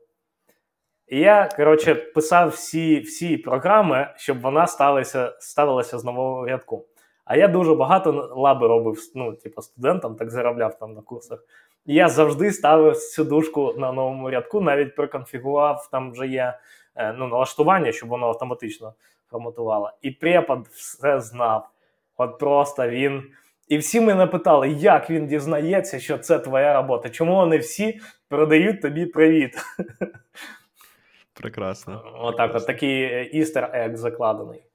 І 1.09 1.19
я, 1.19 1.49
коротше, 1.57 1.95
писав 1.95 2.49
всі 2.49 3.01
всі 3.01 3.37
програми, 3.37 4.09
щоб 4.17 4.41
вона 4.41 4.67
ставилася 4.67 5.37
ставилася 5.39 5.99
з 5.99 6.05
нового 6.05 6.47
рядку. 6.47 6.87
А 7.25 7.37
я 7.37 7.49
дуже 7.49 7.75
багато 7.75 8.33
лаби 8.37 8.69
робив 8.69 8.99
ну, 9.15 9.33
типу, 9.33 9.63
студентам, 9.63 10.17
так 10.17 10.31
заробляв 10.31 10.79
там 10.79 10.95
на 10.95 11.03
курсах. 11.03 11.45
І 11.87 11.95
я 11.95 12.09
завжди 12.09 12.53
ставив 12.53 12.97
цю 12.97 13.25
дужку 13.25 13.75
на 13.79 13.93
новому 13.93 14.31
рядку, 14.31 14.61
навіть 14.61 14.97
проконфігурував, 14.97 15.89
там 15.93 16.13
вже 16.13 16.27
є 16.27 16.59
ну, 16.97 17.27
налаштування, 17.27 17.93
щоб 17.93 18.09
воно 18.09 18.27
автоматично 18.27 18.95
форматувало. 19.31 19.91
І 20.03 20.11
препод 20.11 20.67
все 20.67 21.21
знав. 21.21 21.69
От 22.17 22.39
просто 22.39 22.89
він. 22.89 23.23
І 23.69 23.79
всі 23.79 24.01
мене 24.01 24.27
питали, 24.27 24.69
як 24.69 25.11
він 25.11 25.27
дізнається, 25.27 26.01
що 26.01 26.19
це 26.19 26.39
твоя 26.39 26.75
робота. 26.75 27.11
Чому 27.11 27.35
вони 27.35 27.59
всі 27.59 28.01
передають 28.29 28.83
тобі 28.83 29.07
привіт? 29.07 29.57
Прекрасно. 31.35 32.03
Отак, 32.21 32.55
от 32.55 32.67
такий 32.67 33.25
істер 33.25 33.71
ек 33.73 33.97
закладений. 33.97 34.67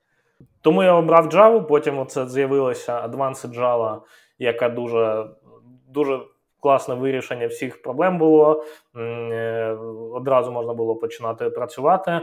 Тому 0.61 0.83
я 0.83 0.93
обрав 0.93 1.27
Java, 1.27 1.67
потім 1.67 1.99
оце 1.99 2.27
з'явилася 2.27 3.07
Advanced 3.07 3.59
Java, 3.59 4.01
яка 4.39 4.69
дуже 4.69 5.27
дуже 5.87 6.19
класне 6.59 6.95
вирішення 6.95 7.47
всіх 7.47 7.81
проблем 7.81 8.17
було. 8.17 8.65
Одразу 10.13 10.51
можна 10.51 10.73
було 10.73 10.95
починати 10.95 11.49
працювати. 11.49 12.21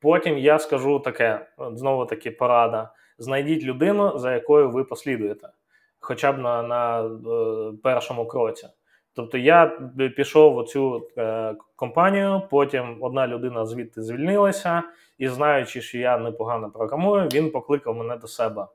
Потім 0.00 0.38
я 0.38 0.58
скажу 0.58 0.98
таке: 0.98 1.46
знову 1.72 2.06
таки 2.06 2.30
порада. 2.30 2.90
Знайдіть 3.22 3.64
людину, 3.64 4.18
за 4.18 4.34
якою 4.34 4.70
ви 4.70 4.84
послідуєте, 4.84 5.48
хоча 6.00 6.32
б 6.32 6.38
на 6.38 6.62
на 6.62 7.02
е, 7.02 7.72
першому 7.82 8.26
кроці. 8.26 8.68
Тобто 9.14 9.38
я 9.38 9.66
пішов 10.16 10.62
в 10.62 10.64
цю 10.64 11.08
е, 11.18 11.54
компанію, 11.76 12.42
потім 12.50 12.98
одна 13.00 13.26
людина 13.26 13.66
звідти 13.66 14.02
звільнилася, 14.02 14.82
і 15.18 15.28
знаючи, 15.28 15.80
що 15.80 15.98
я 15.98 16.18
непогано 16.18 16.70
програмую, 16.70 17.28
він 17.32 17.50
покликав 17.50 17.96
мене 17.96 18.16
до 18.16 18.26
себе 18.26 18.66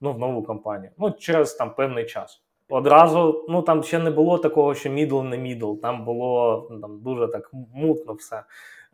ну, 0.00 0.12
в 0.12 0.18
нову 0.18 0.42
компанію. 0.42 0.90
Ну, 0.98 1.10
через 1.10 1.54
там 1.54 1.74
певний 1.74 2.06
час. 2.06 2.42
Одразу, 2.68 3.46
ну 3.48 3.62
там 3.62 3.82
ще 3.82 3.98
не 3.98 4.10
було 4.10 4.38
такого, 4.38 4.74
що 4.74 4.90
middle 4.90 5.22
не 5.22 5.38
middle, 5.38 5.74
там 5.74 6.04
було 6.04 6.68
ну, 6.70 6.80
там 6.80 7.00
дуже 7.00 7.28
так 7.28 7.50
мутно 7.74 8.12
все. 8.12 8.42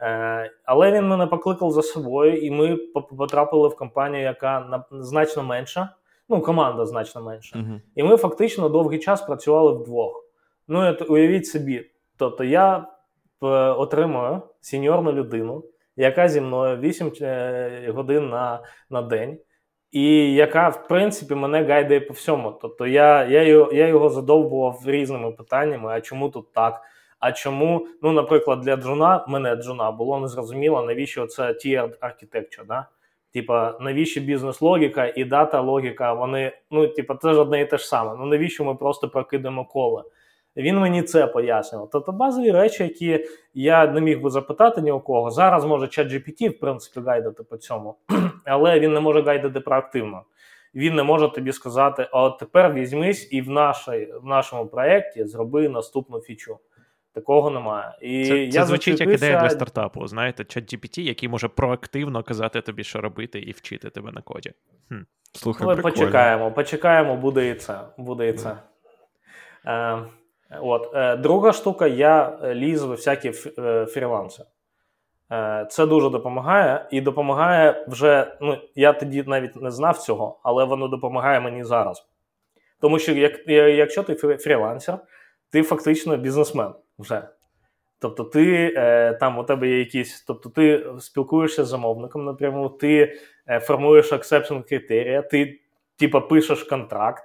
Е, 0.00 0.50
Але 0.64 0.92
він 0.92 1.08
мене 1.08 1.26
покликав 1.26 1.70
за 1.70 1.82
собою, 1.82 2.36
і 2.36 2.50
ми 2.50 2.76
потрапили 3.18 3.68
в 3.68 3.76
компанію, 3.76 4.22
яка 4.22 4.84
значно 4.90 5.42
менша. 5.42 5.88
Ну, 6.28 6.40
команда 6.40 6.86
значно 6.86 7.22
менша. 7.22 7.58
Uh-huh. 7.58 7.80
І 7.94 8.02
ми 8.02 8.16
фактично 8.16 8.68
довгий 8.68 8.98
час 8.98 9.22
працювали 9.22 9.72
вдвох. 9.72 10.24
Ну, 10.68 10.96
уявіть 11.08 11.46
собі, 11.46 11.90
тобто 12.18 12.44
я 12.44 12.76
е, 13.42 13.46
отримую 13.56 14.42
сеньорну 14.60 15.12
людину, 15.12 15.64
яка 15.96 16.28
зі 16.28 16.40
мною 16.40 16.76
8 16.76 17.12
е, 17.20 17.92
годин 17.94 18.28
на 18.28 18.62
на 18.90 19.02
день, 19.02 19.38
і 19.90 20.34
яка, 20.34 20.68
в 20.68 20.88
принципі, 20.88 21.34
мене 21.34 21.64
гайдає 21.64 22.00
по 22.00 22.14
всьому. 22.14 22.58
Тобто 22.62 22.86
я 22.86 23.24
я, 23.24 23.42
його 23.42 23.72
я 23.72 23.88
його 23.88 24.08
задовбував 24.08 24.82
різними 24.86 25.32
питаннями: 25.32 25.92
а 25.92 26.00
чому 26.00 26.28
тут 26.28 26.52
так? 26.52 26.82
А 27.24 27.32
чому, 27.32 27.86
ну, 28.02 28.12
наприклад, 28.12 28.60
для 28.60 28.76
джуна, 28.76 29.24
мене 29.28 29.56
джуна 29.56 29.90
було 29.90 30.20
незрозуміло, 30.20 30.82
навіщо 30.82 31.26
це 31.26 31.42
tiered 31.42 31.98
architecture, 31.98 32.66
да? 32.68 32.86
Типа, 33.32 33.78
навіщо 33.80 34.20
бізнес-логіка 34.20 35.12
і 35.16 35.24
дата-логіка, 35.24 36.12
вони, 36.12 36.52
ну, 36.70 36.88
типа, 36.88 37.16
це 37.16 37.34
ж 37.34 37.40
одне 37.40 37.60
і 37.60 37.66
те 37.66 37.78
ж 37.78 37.88
саме. 37.88 38.16
Ну 38.18 38.26
навіщо 38.26 38.64
ми 38.64 38.74
просто 38.74 39.08
прокидаємо 39.08 39.64
коле? 39.64 40.02
Він 40.56 40.78
мені 40.78 41.02
це 41.02 41.26
пояснював. 41.26 41.88
Тобто 41.92 42.12
базові 42.12 42.50
речі, 42.50 42.82
які 42.82 43.26
я 43.54 43.86
не 43.86 44.00
міг 44.00 44.20
би 44.20 44.30
запитати 44.30 44.80
ні 44.82 44.92
у 44.92 45.00
кого. 45.00 45.30
Зараз 45.30 45.64
може 45.64 45.86
ChatGPT, 45.86 46.48
в 46.48 46.58
принципі, 46.58 47.00
гайдати 47.06 47.42
по 47.42 47.56
цьому, 47.56 47.94
але 48.44 48.80
він 48.80 48.92
не 48.92 49.00
може 49.00 49.22
гайдати 49.22 49.60
проактивно. 49.60 50.22
Він 50.74 50.94
не 50.94 51.02
може 51.02 51.28
тобі 51.28 51.52
сказати: 51.52 52.08
от 52.12 52.38
тепер 52.38 52.72
візьмись 52.72 53.28
і 53.32 53.42
в 53.42 53.50
нашій, 53.50 54.12
в 54.22 54.26
нашому 54.26 54.66
проєкті 54.66 55.24
зроби 55.24 55.68
наступну 55.68 56.20
фічу. 56.20 56.58
Такого 57.14 57.50
немає. 57.50 57.98
І 58.00 58.26
Це, 58.26 58.38
я 58.38 58.52
це 58.52 58.64
звучить 58.64 59.00
як 59.00 59.10
ідея 59.10 59.40
для 59.40 59.50
стартапу. 59.50 60.06
Знаєте, 60.06 60.42
ChatGPT, 60.42 61.00
який 61.00 61.28
може 61.28 61.48
проактивно 61.48 62.22
казати 62.22 62.60
тобі, 62.60 62.84
що 62.84 63.00
робити, 63.00 63.40
і 63.40 63.52
вчити 63.52 63.90
тебе 63.90 64.12
на 64.12 64.22
коді. 64.22 64.52
Хм. 64.88 64.94
Слухай, 65.32 65.66
Але 65.66 65.76
почекаємо, 65.76 66.52
почекаємо, 66.52 67.16
буде 67.16 67.50
і 67.50 67.54
це. 67.54 67.80
Буде 67.98 68.28
і 68.28 68.32
це. 68.32 68.56
Yeah. 69.64 70.04
Е, 70.50 70.58
От. 70.60 70.90
Е, 70.94 71.16
друга 71.16 71.52
штука, 71.52 71.86
я 71.86 72.38
е, 72.42 72.54
ліз 72.54 72.82
в 72.82 72.90
всякі 72.90 73.32
е. 73.58 73.86
Це 75.70 75.86
дуже 75.86 76.10
допомагає, 76.10 76.86
і 76.90 77.00
допомагає 77.00 77.86
вже. 77.88 78.36
Ну, 78.40 78.58
я 78.74 78.92
тоді 78.92 79.24
навіть 79.26 79.56
не 79.56 79.70
знав 79.70 79.98
цього, 79.98 80.40
але 80.42 80.64
воно 80.64 80.88
допомагає 80.88 81.40
мені 81.40 81.64
зараз. 81.64 82.06
Тому 82.80 82.98
що 82.98 83.12
як, 83.12 83.48
якщо 83.48 84.02
ти 84.02 84.14
фрілансер, 84.14 84.98
ти 85.50 85.62
фактично 85.62 86.16
бізнесмен 86.16 86.72
вже. 86.98 87.28
Тобто, 87.98 88.24
ти 88.24 88.70
там 89.20 89.38
у 89.38 89.44
тебе 89.44 89.68
є 89.68 89.78
якісь, 89.78 90.22
тобто 90.22 90.48
ти 90.48 90.86
спілкуєшся 91.00 91.64
з 91.64 91.68
замовником 91.68 92.24
напряму, 92.24 92.68
ти 92.68 93.18
формуєш 93.60 94.12
acceptance 94.12 94.68
критерія, 94.68 95.22
ти 95.22 95.60
типа 95.96 96.20
пишеш 96.20 96.62
контракт 96.62 97.24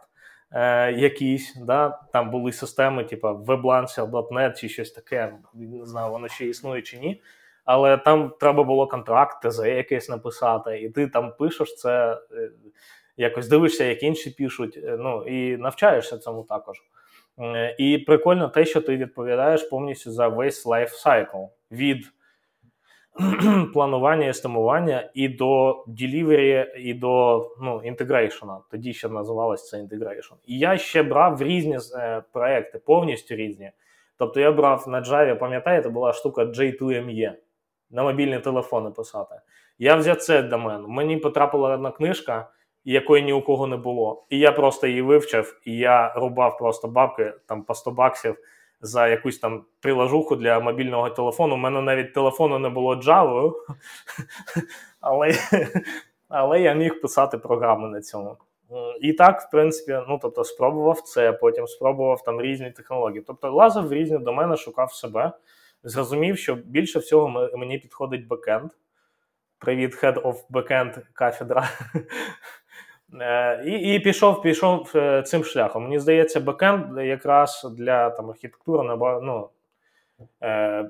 е, 0.51 0.91
якісь, 0.91 1.55
да, 1.55 1.99
там 2.13 2.31
були 2.31 2.51
системи, 2.51 3.03
типу 3.03 3.27
weblancer.net 3.27 4.59
чи 4.59 4.69
щось 4.69 4.91
таке, 4.91 5.33
не 5.53 5.85
знаю, 5.85 6.11
воно 6.11 6.27
ще 6.27 6.45
існує 6.45 6.81
чи 6.81 6.97
ні. 6.97 7.21
Але 7.65 7.97
там 7.97 8.33
треба 8.39 8.63
було 8.63 8.87
контракт, 8.87 9.49
ТЗ 9.49 9.59
якесь 9.59 10.09
написати, 10.09 10.81
і 10.81 10.89
ти 10.89 11.07
там 11.07 11.33
пишеш 11.39 11.75
це, 11.75 12.21
е, 12.31 12.51
якось 13.17 13.47
дивишся, 13.47 13.83
як 13.83 14.03
інші 14.03 14.29
пишуть, 14.29 14.79
е, 14.83 14.97
ну 14.99 15.23
і 15.27 15.57
навчаєшся 15.57 16.17
цьому 16.17 16.43
також. 16.43 16.77
Е, 17.39 17.75
і 17.77 17.97
прикольно 17.97 18.49
те, 18.49 18.65
що 18.65 18.81
ти 18.81 18.97
відповідаєш 18.97 19.63
повністю 19.63 20.11
за 20.11 20.27
весь 20.27 20.67
cycle. 20.67 21.49
від 21.71 22.05
планування 23.73 24.27
і 24.27 24.33
естимування 24.33 25.09
і 25.13 25.29
до 25.29 25.83
delivery, 25.87 26.75
і 26.75 26.93
до 26.93 27.45
ну, 27.61 27.81
integration 27.83 28.48
а. 28.48 28.59
Тоді 28.71 28.93
ще 28.93 29.09
називалось 29.09 29.69
це 29.69 29.79
integration. 29.79 30.33
І 30.45 30.59
я 30.59 30.77
ще 30.77 31.03
брав 31.03 31.41
різні 31.41 31.77
е, 31.95 32.23
проекти, 32.31 32.79
повністю 32.79 33.35
різні. 33.35 33.71
Тобто 34.17 34.39
я 34.39 34.51
брав 34.51 34.85
на 34.87 35.01
Java, 35.01 35.35
пам'ятаєте, 35.35 35.89
була 35.89 36.13
штука 36.13 36.43
J2ME 36.43 37.33
на 37.91 38.03
мобільні 38.03 38.39
телефони 38.39 38.91
писати. 38.91 39.35
Я 39.79 39.95
взяв 39.95 40.17
це 40.17 40.41
домен. 40.41 40.85
Мені 40.87 41.17
потрапила 41.17 41.73
одна 41.73 41.91
книжка, 41.91 42.49
якої 42.85 43.23
ні 43.23 43.33
у 43.33 43.41
кого 43.41 43.67
не 43.67 43.77
було. 43.77 44.25
І 44.29 44.39
я 44.39 44.51
просто 44.51 44.87
її 44.87 45.01
вивчив, 45.01 45.61
і 45.65 45.77
я 45.77 46.13
рубав 46.13 46.57
просто 46.57 46.87
бабки 46.87 47.33
там 47.45 47.63
по 47.63 47.73
100 47.73 47.91
баксів 47.91 48.35
за 48.81 49.07
якусь 49.07 49.39
там 49.39 49.65
приложуху 49.79 50.35
для 50.35 50.59
мобільного 50.59 51.09
телефону. 51.09 51.55
У 51.55 51.57
мене 51.57 51.81
навіть 51.81 52.13
телефону 52.13 52.59
не 52.59 52.69
було 52.69 52.95
Java, 52.95 53.53
але 55.01 55.33
але 56.29 56.61
я 56.61 56.73
міг 56.73 57.01
писати 57.01 57.37
програми 57.37 57.89
на 57.89 58.01
цьому. 58.01 58.37
І 59.01 59.13
так, 59.13 59.41
в 59.41 59.51
принципі, 59.51 59.99
ну 60.07 60.19
тобто, 60.21 60.43
спробував 60.43 61.01
це, 61.01 61.31
потім 61.33 61.67
спробував 61.67 62.23
там 62.23 62.41
різні 62.41 62.71
технології. 62.71 63.23
Тобто 63.27 63.51
лазив 63.51 63.87
в 63.87 63.93
різні 63.93 64.17
домени, 64.17 64.57
шукав 64.57 64.93
себе, 64.93 65.31
зрозумів, 65.83 66.37
що 66.37 66.55
більше 66.55 66.99
всього 66.99 67.49
мені 67.57 67.77
підходить 67.77 68.27
бекенд. 68.27 68.71
Привіт, 69.59 70.03
Head 70.03 70.21
of 70.21 70.35
Backend 70.49 71.01
кафедра. 71.13 71.69
Е, 73.21 73.63
і 73.65 73.95
і 73.95 73.99
пішов 73.99 74.41
пішов 74.41 74.91
е, 74.95 75.21
цим 75.21 75.43
шляхом. 75.43 75.83
Мені 75.83 75.99
здається, 75.99 76.39
бекенд 76.39 76.97
якраз 76.97 77.67
для 77.77 78.09
там, 78.09 78.29
архітектури 78.29 78.95
ну, 79.23 79.49
е, 80.43 80.89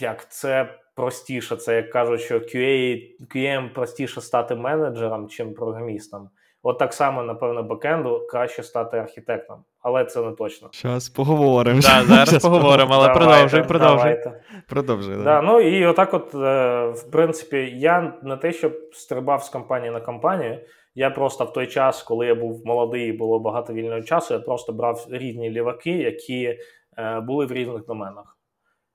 як 0.00 0.30
це 0.30 0.74
простіше. 0.94 1.56
Це 1.56 1.76
як 1.76 1.90
кажуть, 1.90 2.20
що 2.20 2.38
QA, 2.38 3.00
QM 3.34 3.74
простіше 3.74 4.20
стати 4.20 4.54
менеджером, 4.54 5.28
чим 5.28 5.54
програмістом. 5.54 6.30
От 6.62 6.78
так 6.78 6.92
само, 6.92 7.22
напевно, 7.22 7.62
бекенду 7.62 8.26
краще 8.30 8.62
стати 8.62 8.98
архітектором, 8.98 9.64
але 9.82 10.04
це 10.04 10.22
не 10.22 10.32
точно. 10.32 10.68
Зараз 10.72 11.08
поговоримо. 11.08 11.80
Да, 11.80 12.02
Зараз 12.02 12.42
поговоримо, 12.42 12.94
але 12.94 13.08
продовжуй, 13.08 13.62
продовжуй. 13.62 14.18
Продовжуй. 14.68 15.16
Да. 15.16 15.22
Да, 15.22 15.42
ну 15.42 15.60
і 15.60 15.86
отак, 15.86 16.14
от, 16.14 16.34
в 16.34 17.10
принципі, 17.12 17.72
я 17.76 18.12
не 18.22 18.36
те, 18.36 18.52
щоб 18.52 18.72
стрибав 18.92 19.44
з 19.44 19.48
компанії 19.48 19.90
на 19.90 20.00
компанію. 20.00 20.58
Я 20.94 21.10
просто 21.10 21.44
в 21.44 21.52
той 21.52 21.66
час, 21.66 22.02
коли 22.02 22.26
я 22.26 22.34
був 22.34 22.66
молодий 22.66 23.08
і 23.08 23.12
було 23.12 23.38
багато 23.38 23.72
вільного 23.72 24.02
часу, 24.02 24.34
я 24.34 24.40
просто 24.40 24.72
брав 24.72 25.06
різні 25.10 25.50
ліваки, 25.50 25.90
які 25.90 26.58
е, 26.98 27.20
були 27.20 27.46
в 27.46 27.52
різних 27.52 27.86
доменах. 27.86 28.38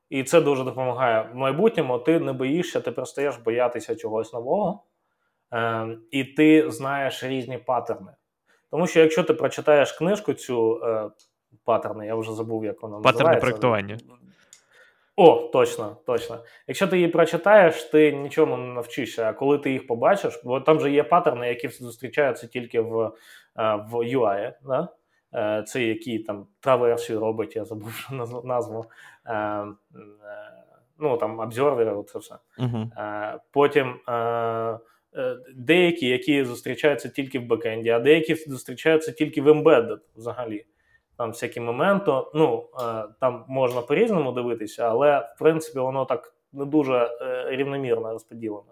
І 0.09 0.23
це 0.23 0.41
дуже 0.41 0.63
допомагає. 0.63 1.29
В 1.33 1.35
майбутньому 1.35 1.99
ти 1.99 2.19
не 2.19 2.33
боїшся, 2.33 2.81
ти 2.81 2.91
перестаєш 2.91 3.37
боятися 3.37 3.95
чогось 3.95 4.33
нового, 4.33 4.83
е, 5.53 5.97
і 6.11 6.23
ти 6.23 6.71
знаєш 6.71 7.23
різні 7.23 7.57
паттерни. 7.57 8.11
Тому 8.71 8.87
що 8.87 8.99
якщо 8.99 9.23
ти 9.23 9.33
прочитаєш 9.33 9.91
книжку, 9.91 10.33
цю 10.33 10.81
е, 10.83 11.09
паттерни, 11.63 12.05
я 12.07 12.15
вже 12.15 12.33
забув, 12.33 12.65
як 12.65 12.81
вона 12.81 12.97
називається. 12.97 13.23
Паттерни 13.23 13.41
проєктування. 13.41 13.97
О, 15.17 15.49
точно, 15.53 15.97
точно. 16.05 16.43
Якщо 16.67 16.87
ти 16.87 16.95
її 16.95 17.07
прочитаєш, 17.07 17.83
ти 17.83 18.11
нічому 18.11 18.57
не 18.57 18.73
навчишся. 18.73 19.29
А 19.29 19.33
коли 19.33 19.57
ти 19.57 19.71
їх 19.71 19.87
побачиш, 19.87 20.41
бо 20.43 20.61
там 20.61 20.79
же 20.79 20.91
є 20.91 21.03
паттерни, 21.03 21.47
які 21.47 21.67
зустрічаються 21.67 22.47
тільки 22.47 22.81
в 22.81 23.01
е, 23.01 23.11
в 23.89 23.95
UI. 23.95 24.53
Да? 24.63 24.87
Е, 25.33 25.63
це 25.67 25.83
які 25.83 26.19
там 26.19 26.47
траверсію 26.59 27.19
робить, 27.19 27.55
я 27.55 27.65
забув 27.65 28.09
назву. 28.43 28.85
Е, 29.27 29.65
ну 30.99 31.17
там 31.17 31.39
обзорвери, 31.39 32.03
це 32.03 32.19
все. 32.19 32.35
Uh-huh. 32.59 33.39
Потім 33.51 33.95
деякі, 35.55 36.07
які 36.07 36.45
зустрічаються 36.45 37.09
тільки 37.09 37.39
в 37.39 37.45
бекенді, 37.45 37.89
а 37.89 37.99
деякі 37.99 38.35
зустрічаються 38.35 39.11
тільки 39.11 39.41
в 39.41 39.47
embedded 39.47 39.99
взагалі 40.15 40.65
там 41.17 41.29
всякі 41.29 41.59
моменти. 41.59 42.11
Ну 42.33 42.69
е, 42.79 43.03
там 43.19 43.45
можна 43.47 43.81
по-різному 43.81 44.31
дивитися, 44.31 44.89
але 44.89 45.19
в 45.19 45.39
принципі 45.39 45.79
воно 45.79 46.05
так 46.05 46.33
не 46.53 46.65
дуже 46.65 47.09
е, 47.21 47.45
рівномірно 47.49 48.11
розподілено. 48.11 48.71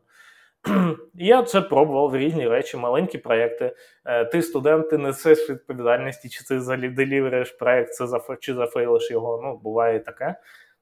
Я 1.13 1.43
це 1.43 1.61
пробував 1.61 2.09
в 2.09 2.17
різні 2.17 2.47
речі, 2.47 2.77
маленькі 2.77 3.17
проєкти. 3.17 3.75
Е, 4.05 4.25
ти 4.25 4.41
студент, 4.41 4.89
ти 4.89 4.97
несеш 4.97 5.49
відповідальності, 5.49 6.29
чи 6.29 6.43
ти 6.43 6.59
делівериш 6.89 7.51
проєкт, 7.51 7.93
це 7.93 8.05
чи 8.39 8.53
зафейлиш 8.53 9.11
його. 9.11 9.41
Ну, 9.43 9.57
буває 9.57 9.99
таке. 9.99 10.35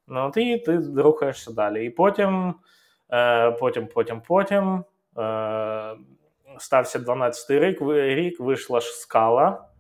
Ну, 0.08 0.28
от 0.28 0.38
і 0.38 0.58
ти 0.58 0.80
рухаєшся 0.97 1.52
далі. 1.52 1.86
І 1.86 1.89
потім, 1.89 2.54
потім, 3.60 3.88
потім, 3.88 4.21
потім 4.28 4.84
стався 6.60 7.00
12-й 7.00 7.60
рік, 7.60 7.82
рік, 8.15 8.39
вийшла 8.39 8.80
ж 8.80 8.91
скала. 8.91 9.70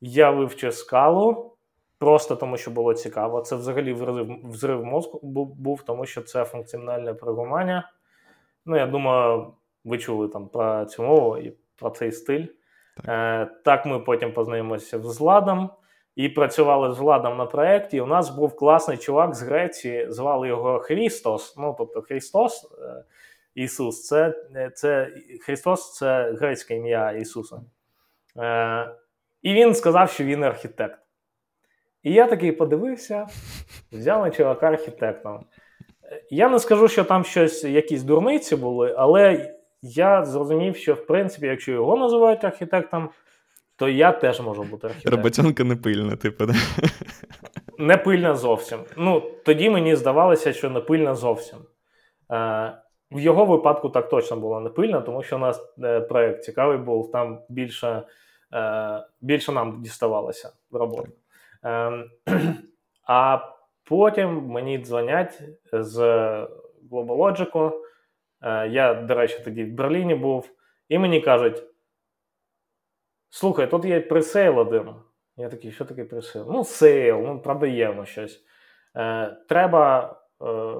Я 0.00 0.30
вивчив 0.30 0.74
скалу, 0.74 1.56
просто 1.98 2.36
тому, 2.36 2.56
що 2.56 2.70
було 2.70 2.94
цікаво. 2.94 3.40
Це 3.40 3.56
взагалі 3.56 3.92
взрив, 3.92 4.50
взрив 4.50 4.84
мозку 4.84 5.20
був, 5.58 5.82
тому 5.82 6.06
що 6.06 6.22
це 6.22 6.44
функціональне 6.44 7.14
програмування. 7.14 7.92
Ну, 8.66 8.76
я 8.76 8.86
думаю, 8.86 9.52
ви 9.84 9.98
чули 9.98 10.28
там 10.28 10.48
про 10.48 10.84
цю 10.84 11.02
мову 11.02 11.38
і 11.38 11.56
про 11.76 11.90
цей 11.90 12.12
стиль. 12.12 12.46
Так, 12.96 13.04
е, 13.08 13.50
так 13.64 13.86
ми 13.86 14.00
потім 14.00 14.32
познайомилися 14.32 14.98
з 14.98 15.20
Владом 15.20 15.70
і 16.16 16.28
працювали 16.28 16.94
з 16.94 16.98
Владом 16.98 17.36
на 17.36 17.46
проєкті. 17.46 18.00
У 18.00 18.06
нас 18.06 18.30
був 18.30 18.56
класний 18.56 18.96
чувак 18.96 19.34
з 19.34 19.42
Греції, 19.42 20.10
звали 20.10 20.48
його 20.48 20.78
Христос. 20.78 21.56
Ну, 21.56 21.74
тобто 21.78 22.02
Христос, 22.02 22.72
е, 22.82 23.04
Ісус, 23.54 24.06
це 24.06 24.34
це 24.74 25.12
Христос 25.40 25.94
це 25.94 26.32
грецьке 26.32 26.76
ім'я 26.76 27.12
Ісуса. 27.12 27.60
Е, 28.36 28.94
І 29.42 29.52
він 29.54 29.74
сказав, 29.74 30.10
що 30.10 30.24
він 30.24 30.44
архітект. 30.44 30.98
І 32.02 32.12
я 32.12 32.26
такий 32.26 32.52
подивився, 32.52 33.26
взяв 33.92 34.22
на 34.22 34.30
чувака 34.30 34.66
архітектом. 34.66 35.44
Я 36.30 36.48
не 36.48 36.58
скажу, 36.58 36.88
що 36.88 37.04
там 37.04 37.24
щось, 37.24 37.64
якісь 37.64 38.02
дурниці 38.02 38.56
були, 38.56 38.94
але 38.98 39.54
я 39.82 40.24
зрозумів, 40.24 40.76
що 40.76 40.94
в 40.94 41.06
принципі, 41.06 41.46
якщо 41.46 41.72
його 41.72 41.96
називають 41.96 42.44
архітектом, 42.44 43.10
то 43.76 43.88
я 43.88 44.12
теж 44.12 44.40
можу 44.40 44.62
бути 44.62 44.86
архітектором. 44.86 45.18
Роботянка 45.18 45.64
не 45.64 45.76
пильна, 45.76 46.16
типу, 46.16 46.46
да? 46.46 46.54
Не 47.78 47.96
пильна 47.96 48.34
зовсім. 48.34 48.78
Ну, 48.96 49.22
тоді 49.44 49.70
мені 49.70 49.96
здавалося, 49.96 50.52
що 50.52 50.70
не 50.70 50.80
пильна 50.80 51.14
зовсім. 51.14 51.58
Е, 52.32 52.72
В 53.10 53.20
його 53.20 53.44
випадку 53.44 53.88
так 53.88 54.08
точно 54.08 54.36
було 54.36 54.60
не 54.60 54.70
пильна, 54.70 55.00
тому 55.00 55.22
що 55.22 55.36
у 55.36 55.38
нас 55.38 55.60
е, 55.82 56.00
проєкт 56.00 56.44
цікавий 56.44 56.78
був, 56.78 57.10
там 57.10 57.38
більше 57.48 58.02
більше 59.20 59.52
нам 59.52 59.82
діставалося 59.82 60.52
роботи. 60.70 61.12
Е, 61.64 62.04
а 63.08 63.38
потім 63.84 64.46
мені 64.46 64.78
дзвонять 64.78 65.42
з 65.72 65.98
GlobalLogic. 66.90 67.72
Е, 68.42 68.68
я, 68.68 68.94
до 68.94 69.14
речі, 69.14 69.40
тоді 69.44 69.64
в 69.64 69.72
Берліні 69.72 70.14
був, 70.14 70.50
і 70.88 70.98
мені 70.98 71.20
кажуть: 71.20 71.62
слухай, 73.30 73.70
тут 73.70 73.84
є 73.84 74.00
presale 74.00 74.58
один. 74.58 74.94
Я 75.36 75.48
такий, 75.48 75.72
що 75.72 75.84
таке 75.84 76.04
presale? 76.04 76.46
Ну, 76.52 76.64
sale, 76.64 77.18
ну, 77.18 77.42
продаємо 77.42 78.04
щось. 78.04 78.44
Е, 78.96 79.36
Треба 79.48 80.16
е, 80.42 80.74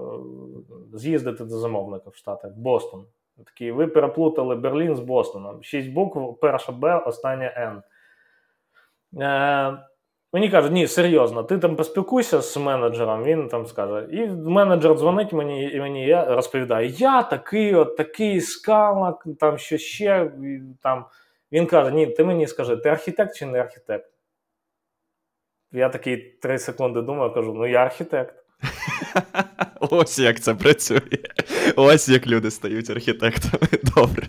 з'їздити 0.94 1.44
до 1.44 1.58
замовника 1.58 2.10
в 2.10 2.14
Штатах, 2.14 2.52
в 2.52 2.58
Бостон. 2.58 3.06
Такий, 3.44 3.72
ви 3.72 3.86
переплутали 3.86 4.56
Берлін 4.56 4.96
з 4.96 5.00
Бостоном. 5.00 5.62
Шість 5.62 5.90
букв, 5.92 6.40
перша 6.40 6.72
Б, 6.72 6.98
остання 6.98 7.54
Н. 7.56 7.82
Е, 9.22 9.78
Мені 10.32 10.50
кажуть, 10.50 10.72
ні, 10.72 10.86
серйозно, 10.86 11.42
ти 11.42 11.58
там 11.58 11.76
поспілкуйся 11.76 12.42
з 12.42 12.56
менеджером, 12.56 13.24
він 13.24 13.48
там 13.48 13.66
скаже. 13.66 14.08
І 14.12 14.26
менеджер 14.26 14.94
дзвонить 14.94 15.32
мені, 15.32 15.72
і 15.72 15.80
мені 15.80 16.06
я 16.06 16.24
розповідаю: 16.34 16.88
я 16.88 17.22
такий, 17.22 17.74
от 17.74 17.96
такий 17.96 18.40
скала, 18.40 19.18
там 19.40 19.58
що 19.58 19.78
ще. 19.78 20.32
там. 20.82 21.06
Він 21.52 21.66
каже: 21.66 21.90
Ні, 21.90 22.06
ти 22.06 22.24
мені 22.24 22.46
скажи, 22.46 22.76
ти 22.76 22.88
архітект 22.88 23.36
чи 23.36 23.46
не 23.46 23.60
архітект? 23.60 24.10
Я 25.72 25.88
такий 25.88 26.16
три 26.16 26.58
секунди 26.58 27.02
думаю, 27.02 27.34
кажу: 27.34 27.54
ну 27.54 27.66
я 27.66 27.78
архітект. 27.78 28.44
Ось 29.80 30.18
як 30.18 30.40
це 30.40 30.54
працює. 30.54 31.00
Ось 31.76 32.08
як 32.08 32.26
люди 32.26 32.50
стають 32.50 32.90
архітектами. 32.90 33.68
Добре. 33.96 34.26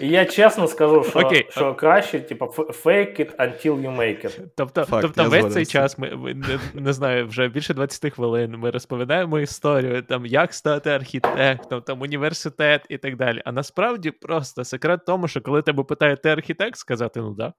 І 0.00 0.08
я 0.08 0.24
чесно 0.24 0.68
скажу, 0.68 1.04
що 1.04 1.18
okay. 1.18 1.50
що 1.50 1.74
краще, 1.74 2.20
типу, 2.20 2.44
fake 2.44 3.20
it 3.20 3.36
until 3.36 3.82
you 3.82 3.96
make 3.96 4.24
it. 4.24 4.40
Тобто, 4.56 4.84
Факт, 4.84 5.02
тобто 5.02 5.30
весь 5.30 5.52
цей 5.52 5.66
час 5.66 5.98
ми, 5.98 6.16
ми 6.16 6.34
не, 6.34 6.58
не 6.74 6.92
знаю, 6.92 7.26
вже 7.26 7.48
більше 7.48 7.74
20 7.74 8.12
хвилин 8.12 8.56
ми 8.56 8.70
розповідаємо 8.70 9.38
історію, 9.38 10.02
там, 10.02 10.26
як 10.26 10.54
стати 10.54 10.90
архітектом, 10.90 11.82
там 11.82 12.00
університет 12.00 12.86
і 12.88 12.98
так 12.98 13.16
далі. 13.16 13.42
А 13.44 13.52
насправді 13.52 14.10
просто 14.10 14.64
секрет 14.64 15.00
в 15.02 15.04
тому, 15.04 15.28
що 15.28 15.40
коли 15.40 15.62
тебе 15.62 15.84
питають, 15.84 16.22
ти 16.22 16.28
архітект, 16.28 16.76
сказати, 16.76 17.20
ну 17.20 17.34
да. 17.34 17.52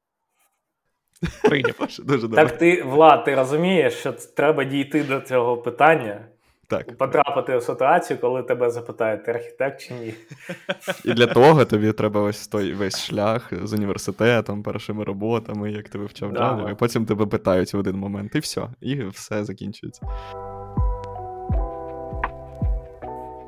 Прийняв. 1.43 1.75
Дуже 1.99 2.21
добре. 2.21 2.45
Так 2.45 2.57
ти, 2.57 2.83
Влад, 2.83 3.25
ти 3.25 3.35
розумієш, 3.35 3.93
що 3.93 4.11
треба 4.11 4.63
дійти 4.63 5.03
до 5.03 5.19
цього 5.19 5.57
питання. 5.57 6.25
Так. 6.69 6.97
Потрапити 6.97 7.57
в 7.57 7.63
ситуацію, 7.63 8.19
коли 8.19 8.43
тебе 8.43 8.69
запитають, 8.69 9.23
ти 9.23 9.31
архітект 9.31 9.81
чи 9.81 9.93
ні. 9.93 10.13
І 11.05 11.13
для 11.13 11.27
того 11.27 11.65
тобі 11.65 11.91
треба 11.91 12.21
ось 12.21 12.47
той 12.47 12.73
весь 12.73 13.05
шлях 13.05 13.53
з 13.63 13.73
університетом, 13.73 14.63
першими 14.63 15.03
роботами, 15.03 15.71
як 15.71 15.89
ти 15.89 15.97
вивчав 15.97 16.33
да. 16.33 16.39
Java, 16.39 16.71
і 16.71 16.75
потім 16.75 17.05
тебе 17.05 17.25
питають 17.25 17.73
в 17.73 17.77
один 17.77 17.95
момент, 17.95 18.35
і 18.35 18.39
все, 18.39 18.67
і 18.81 19.03
все 19.03 19.45
закінчується. 19.45 20.01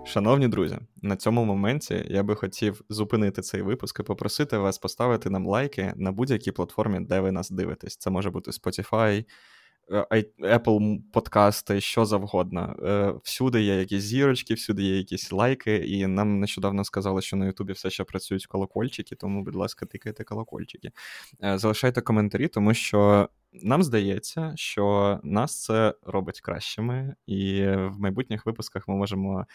Шановні 0.05 0.47
друзі, 0.47 0.77
на 1.01 1.15
цьому 1.15 1.45
моменті 1.45 2.05
я 2.10 2.23
би 2.23 2.36
хотів 2.36 2.82
зупинити 2.89 3.41
цей 3.41 3.62
випуск 3.62 3.99
і 3.99 4.03
попросити 4.03 4.58
вас 4.58 4.77
поставити 4.77 5.29
нам 5.29 5.45
лайки 5.45 5.93
на 5.95 6.12
будь-якій 6.12 6.51
платформі, 6.51 6.99
де 6.99 7.19
ви 7.19 7.32
нас 7.32 7.49
дивитесь. 7.49 7.97
Це 7.97 8.10
може 8.10 8.29
бути 8.29 8.51
Spotify, 8.51 9.25
Apple 10.39 10.99
подкасти, 11.13 11.82
що 11.82 12.06
завгодно. 12.06 12.75
Е, 12.84 13.13
всюди 13.23 13.62
є 13.62 13.80
якісь 13.80 14.04
зірочки, 14.04 14.54
всюди 14.54 14.84
є 14.84 14.97
якісь 14.97 15.32
лайки, 15.32 15.75
і 15.75 16.08
нам 16.08 16.39
нещодавно 16.39 16.84
сказали, 16.84 17.21
що 17.21 17.38
на 17.38 17.45
Ютубі 17.45 17.73
все 17.73 17.89
ще 17.89 18.04
працюють 18.04 18.45
колокольчики, 18.45 19.15
тому, 19.15 19.43
будь 19.43 19.56
ласка, 19.56 19.86
тикайте 19.86 20.23
колокольчики. 20.23 20.91
Е, 21.43 21.58
залишайте 21.58 22.02
коментарі, 22.02 22.47
тому 22.47 22.73
що. 22.73 23.30
Нам 23.54 23.84
здається, 23.84 24.54
що 24.56 25.19
нас 25.23 25.63
це 25.63 25.93
робить 26.04 26.41
кращими, 26.41 27.15
і 27.28 27.62
в 27.65 27.95
майбутніх 27.99 28.45
випусках 28.45 28.88
ми 28.88 28.95
можемо 28.95 29.45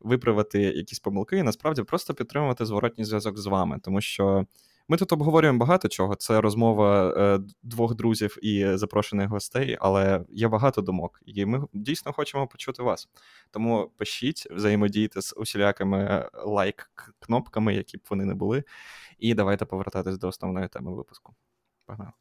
виправити 0.00 0.60
якісь 0.60 1.00
помилки 1.00 1.36
і 1.36 1.42
насправді 1.42 1.82
просто 1.82 2.14
підтримувати 2.14 2.66
зворотній 2.66 3.04
зв'язок 3.04 3.38
з 3.38 3.46
вами, 3.46 3.78
тому 3.82 4.00
що. 4.00 4.46
Ми 4.88 4.96
тут 4.96 5.12
обговорюємо 5.12 5.58
багато 5.58 5.88
чого. 5.88 6.14
Це 6.14 6.40
розмова 6.40 7.14
е, 7.16 7.40
двох 7.62 7.94
друзів 7.94 8.38
і 8.42 8.76
запрошених 8.76 9.28
гостей, 9.28 9.76
але 9.80 10.24
є 10.28 10.48
багато 10.48 10.82
думок, 10.82 11.20
і 11.26 11.46
ми 11.46 11.66
дійсно 11.72 12.12
хочемо 12.12 12.46
почути 12.46 12.82
вас. 12.82 13.08
Тому 13.50 13.90
пишіть, 13.96 14.46
взаємодійте 14.50 15.22
з 15.22 15.34
усілякими 15.36 16.28
лайк-кнопками, 16.44 17.74
які 17.74 17.96
б 17.96 18.00
вони 18.10 18.24
не 18.24 18.34
були. 18.34 18.64
І 19.18 19.34
давайте 19.34 19.64
повертатись 19.64 20.18
до 20.18 20.28
основної 20.28 20.68
теми 20.68 20.94
випуску. 20.94 21.34
Погнали. 21.86 22.12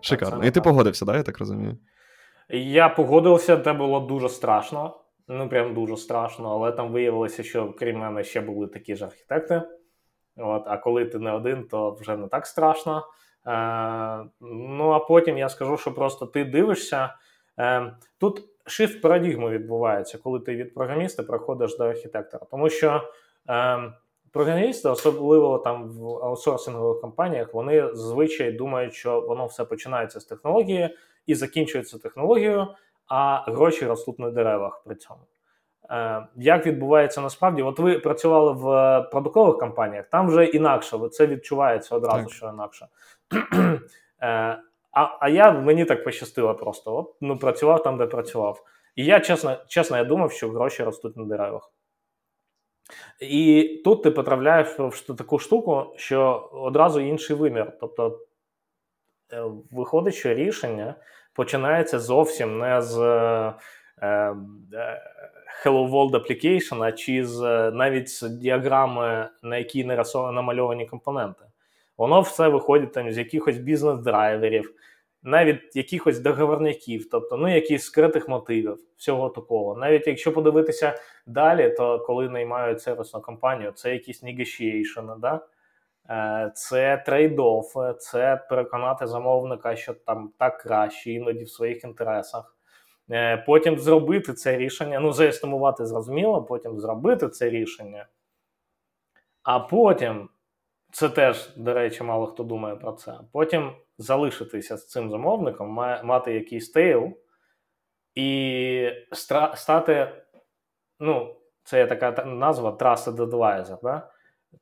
Шикарно. 0.00 0.44
І 0.44 0.50
ти 0.50 0.60
погодився, 0.60 1.04
да, 1.04 1.16
я 1.16 1.22
так 1.22 1.38
розумію? 1.38 1.78
Я 2.50 2.88
погодився, 2.88 3.56
це 3.56 3.72
було 3.72 4.00
дуже 4.00 4.28
страшно. 4.28 5.03
Ну, 5.28 5.48
прям 5.48 5.74
дуже 5.74 5.96
страшно, 5.96 6.50
але 6.52 6.72
там 6.72 6.92
виявилося, 6.92 7.42
що 7.42 7.72
крім 7.72 7.98
мене 7.98 8.24
ще 8.24 8.40
були 8.40 8.66
такі 8.66 8.96
ж 8.96 9.04
архітекти. 9.04 9.62
От, 10.36 10.62
А 10.66 10.76
коли 10.78 11.04
ти 11.04 11.18
не 11.18 11.32
один, 11.32 11.64
то 11.68 11.90
вже 11.90 12.16
не 12.16 12.28
так 12.28 12.46
страшно. 12.46 13.06
Е, 13.46 14.24
Ну, 14.50 14.90
а 14.90 14.98
потім 14.98 15.38
я 15.38 15.48
скажу, 15.48 15.76
що 15.76 15.94
просто 15.94 16.26
ти 16.26 16.44
дивишся. 16.44 17.14
Е, 17.58 17.96
Тут 18.18 18.44
шифт 18.66 19.02
парадігми 19.02 19.50
відбувається, 19.50 20.18
коли 20.18 20.40
ти 20.40 20.56
від 20.56 20.74
програміста 20.74 21.22
приходиш 21.22 21.76
до 21.76 21.84
архітектора. 21.84 22.46
Тому 22.50 22.68
що 22.68 23.02
е, 23.48 23.92
програмісти, 24.32 24.88
особливо 24.88 25.58
там 25.58 25.88
в 25.88 26.06
аутсорсингових 26.06 27.00
компаніях, 27.00 27.54
вони 27.54 27.94
зазвичай 27.94 28.52
думають, 28.52 28.94
що 28.94 29.20
воно 29.20 29.46
все 29.46 29.64
починається 29.64 30.20
з 30.20 30.24
технології 30.24 30.96
і 31.26 31.34
закінчується 31.34 31.98
технологією, 31.98 32.66
а 33.08 33.52
гроші 33.52 33.86
ростуть 33.86 34.18
на 34.18 34.30
деревах 34.30 34.82
при 34.84 34.94
цьому. 34.94 35.20
Е, 35.90 36.26
Як 36.36 36.66
відбувається 36.66 37.20
насправді? 37.20 37.62
От 37.62 37.78
ви 37.78 37.98
працювали 37.98 38.52
в 38.52 39.02
продуктових 39.10 39.58
компаніях, 39.58 40.06
там 40.08 40.28
вже 40.28 40.44
інакше, 40.44 40.98
це 41.12 41.26
відчувається 41.26 41.96
одразу, 41.96 42.24
так. 42.24 42.32
що 42.32 42.48
інакше. 42.48 42.88
Е, 44.22 44.58
а 44.92 45.18
а 45.20 45.28
я 45.28 45.52
мені 45.52 45.84
так 45.84 46.04
пощастило 46.04 46.54
просто. 46.54 46.96
От, 46.96 47.14
ну, 47.20 47.38
Працював 47.38 47.82
там, 47.82 47.98
де 47.98 48.06
працював. 48.06 48.64
І 48.96 49.04
я 49.04 49.20
чесно, 49.20 49.56
чесно, 49.66 49.96
я 49.96 50.04
думав, 50.04 50.32
що 50.32 50.50
гроші 50.50 50.82
ростуть 50.82 51.16
на 51.16 51.24
деревах. 51.24 51.72
І 53.20 53.82
тут 53.84 54.02
ти 54.02 54.10
потрапляєш 54.10 54.68
в 54.78 55.16
таку 55.16 55.38
штуку, 55.38 55.94
що 55.96 56.50
одразу 56.52 57.00
інший 57.00 57.36
вимір. 57.36 57.72
Тобто 57.80 58.20
Е, 59.34 59.44
виходить, 59.70 60.14
що 60.14 60.34
рішення 60.34 60.94
починається 61.34 61.98
зовсім 61.98 62.58
не 62.58 62.82
з 62.82 62.98
е, 63.00 63.54
е, 64.02 64.34
Hello 65.64 65.90
World 65.90 66.10
Application, 66.10 66.94
чи 66.94 67.26
з 67.26 67.40
навіть 67.70 68.08
з 68.08 68.22
діаграми, 68.22 69.28
на 69.42 69.58
якій 69.58 69.84
намальовані 70.14 70.86
компоненти. 70.86 71.44
Воно 71.98 72.20
все 72.20 72.48
виходить 72.48 72.92
там 72.92 73.12
з 73.12 73.18
якихось 73.18 73.58
бізнес-драйверів, 73.58 74.74
навіть 75.22 75.76
якихось 75.76 76.18
договорників, 76.18 77.08
тобто 77.10 77.36
ну, 77.36 77.54
якихось 77.54 77.84
скритих 77.84 78.28
мотивів, 78.28 78.78
всього 78.96 79.28
такого. 79.28 79.76
Навіть 79.76 80.06
якщо 80.06 80.32
подивитися 80.32 80.98
далі, 81.26 81.74
то 81.76 81.98
коли 81.98 82.28
наймають 82.28 82.82
сервісну 82.82 83.20
компанію, 83.20 83.72
це 83.72 83.92
якісь 83.92 84.22
negotiation, 84.22 85.18
да? 85.18 85.40
Е, 86.10 86.52
це 86.54 87.02
трейдоф, 87.06 87.76
це 87.98 88.46
переконати 88.48 89.06
замовника, 89.06 89.76
що 89.76 89.94
там 89.94 90.32
так 90.38 90.58
краще, 90.58 91.12
іноді 91.12 91.44
в 91.44 91.50
своїх 91.50 91.84
інтересах. 91.84 92.56
Е, 93.10 93.36
потім 93.36 93.78
зробити 93.78 94.32
це 94.32 94.56
рішення, 94.56 95.00
ну, 95.00 95.12
заестимувати 95.12 95.86
зрозуміло, 95.86 96.42
потім 96.42 96.80
зробити 96.80 97.28
це 97.28 97.50
рішення. 97.50 98.06
А 99.42 99.60
потім, 99.60 100.28
це 100.92 101.08
теж, 101.08 101.56
до 101.56 101.74
речі, 101.74 102.02
мало 102.02 102.26
хто 102.26 102.42
думає 102.44 102.76
про 102.76 102.92
це. 102.92 103.14
Потім 103.32 103.72
залишитися 103.98 104.76
з 104.76 104.88
цим 104.88 105.10
замовником, 105.10 105.68
мати 106.04 106.34
якийсь 106.34 106.70
тейл 106.70 107.12
і 108.14 108.90
стати, 109.54 110.12
ну, 111.00 111.36
це 111.64 111.78
є 111.78 111.86
така 111.86 112.24
назва 112.24 112.70
Trusted 112.70 113.16
Advisor, 113.16 113.78
да? 113.82 114.10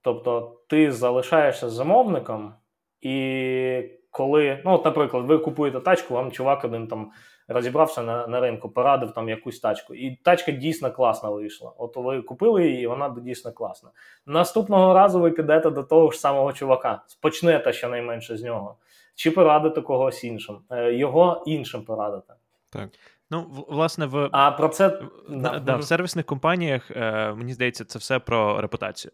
Тобто 0.01 0.61
ти 0.69 0.93
залишаєшся 0.93 1.71
замовником, 1.71 2.55
і 3.01 3.91
коли, 4.11 4.63
ну, 4.65 4.73
от, 4.73 4.85
наприклад, 4.85 5.25
ви 5.25 5.39
купуєте 5.39 5.81
тачку, 5.81 6.15
вам 6.15 6.31
чувак 6.31 6.65
один 6.65 6.89
там 6.89 7.11
розібрався 7.49 8.03
на 8.03 8.27
на 8.27 8.41
ринку, 8.41 8.69
порадив 8.69 9.13
там 9.13 9.29
якусь 9.29 9.61
тачку. 9.61 9.95
І 9.95 10.17
тачка 10.17 10.53
дійсно 10.53 10.93
класна 10.93 11.31
вийшла. 11.31 11.73
От 11.79 11.97
ви 11.97 12.23
купили 12.23 12.67
її, 12.67 12.83
і 12.83 12.87
вона 12.87 13.17
дійсно 13.19 13.53
класна. 13.53 13.91
Наступного 14.27 14.95
разу 14.95 15.21
ви 15.21 15.31
підете 15.31 15.71
до 15.71 15.83
того 15.83 16.11
ж 16.11 16.19
самого 16.19 16.53
чувака, 16.53 17.03
спочнете 17.07 17.73
щонайменше 17.73 18.37
з 18.37 18.43
нього, 18.43 18.77
чи 19.15 19.31
порадите 19.31 19.81
когось 19.81 20.25
іншим, 20.25 20.59
е, 20.71 20.95
його 20.95 21.43
іншим 21.47 21.85
порадите. 21.85 22.35
Так. 22.71 22.89
Ну, 23.31 23.47
власне, 23.69 24.07
в 24.07 24.29
а 24.33 24.51
про 24.51 24.69
це 24.69 25.01
да, 25.29 25.59
да, 25.59 25.77
в 25.77 25.85
сервісних 25.85 26.27
компаніях, 26.27 26.91
е, 26.91 27.33
мені 27.33 27.53
здається, 27.53 27.85
це 27.85 27.99
все 27.99 28.19
про 28.19 28.61
репутацію. 28.61 29.13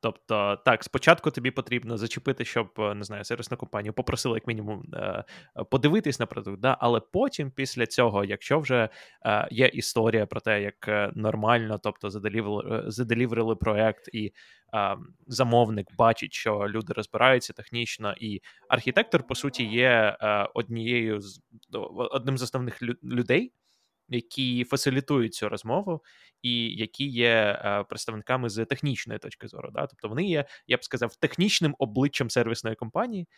Тобто, 0.00 0.58
так, 0.64 0.84
спочатку 0.84 1.30
тобі 1.30 1.50
потрібно 1.50 1.96
зачепити, 1.96 2.44
щоб 2.44 2.70
е, 2.78 2.94
не 2.94 3.04
знаю, 3.04 3.24
сервісну 3.24 3.56
компанію 3.56 3.92
попросили, 3.92 4.36
як 4.36 4.46
мінімум, 4.46 4.84
е, 4.94 5.24
подивитись 5.70 6.20
на 6.20 6.26
продукт, 6.26 6.60
да? 6.60 6.76
але 6.80 7.00
потім, 7.00 7.50
після 7.50 7.86
цього, 7.86 8.24
якщо 8.24 8.60
вже 8.60 8.88
е, 9.26 9.48
є 9.50 9.66
історія 9.66 10.26
про 10.26 10.40
те, 10.40 10.62
як 10.62 11.12
нормально, 11.16 11.80
тобто 11.82 12.10
заделіверили 12.90 13.56
проект, 13.56 14.08
і 14.12 14.32
замовник 15.26 15.86
бачить, 15.98 16.32
що 16.32 16.66
люди 16.68 16.92
розбираються 16.92 17.52
технічно, 17.52 18.14
і 18.20 18.40
архітектор, 18.68 19.26
по 19.26 19.34
суті, 19.34 19.64
є 19.64 20.16
однією 20.54 21.20
з 21.20 21.40
одним 22.10 22.38
з 22.38 22.42
основних 22.42 22.82
людей 23.02 23.52
які 24.08 24.64
фасилітують 24.64 25.34
цю 25.34 25.48
розмову, 25.48 26.04
і 26.42 26.76
які 26.76 27.06
є 27.06 27.60
е, 27.64 27.84
представниками 27.88 28.48
з 28.48 28.64
технічної 28.64 29.18
точки 29.18 29.48
зору. 29.48 29.70
Да? 29.72 29.86
Тобто 29.86 30.08
вони 30.08 30.24
є, 30.24 30.44
я 30.66 30.76
б 30.76 30.84
сказав, 30.84 31.16
технічним 31.16 31.74
обличчям 31.78 32.30
сервісної 32.30 32.76
компанії. 32.76 33.28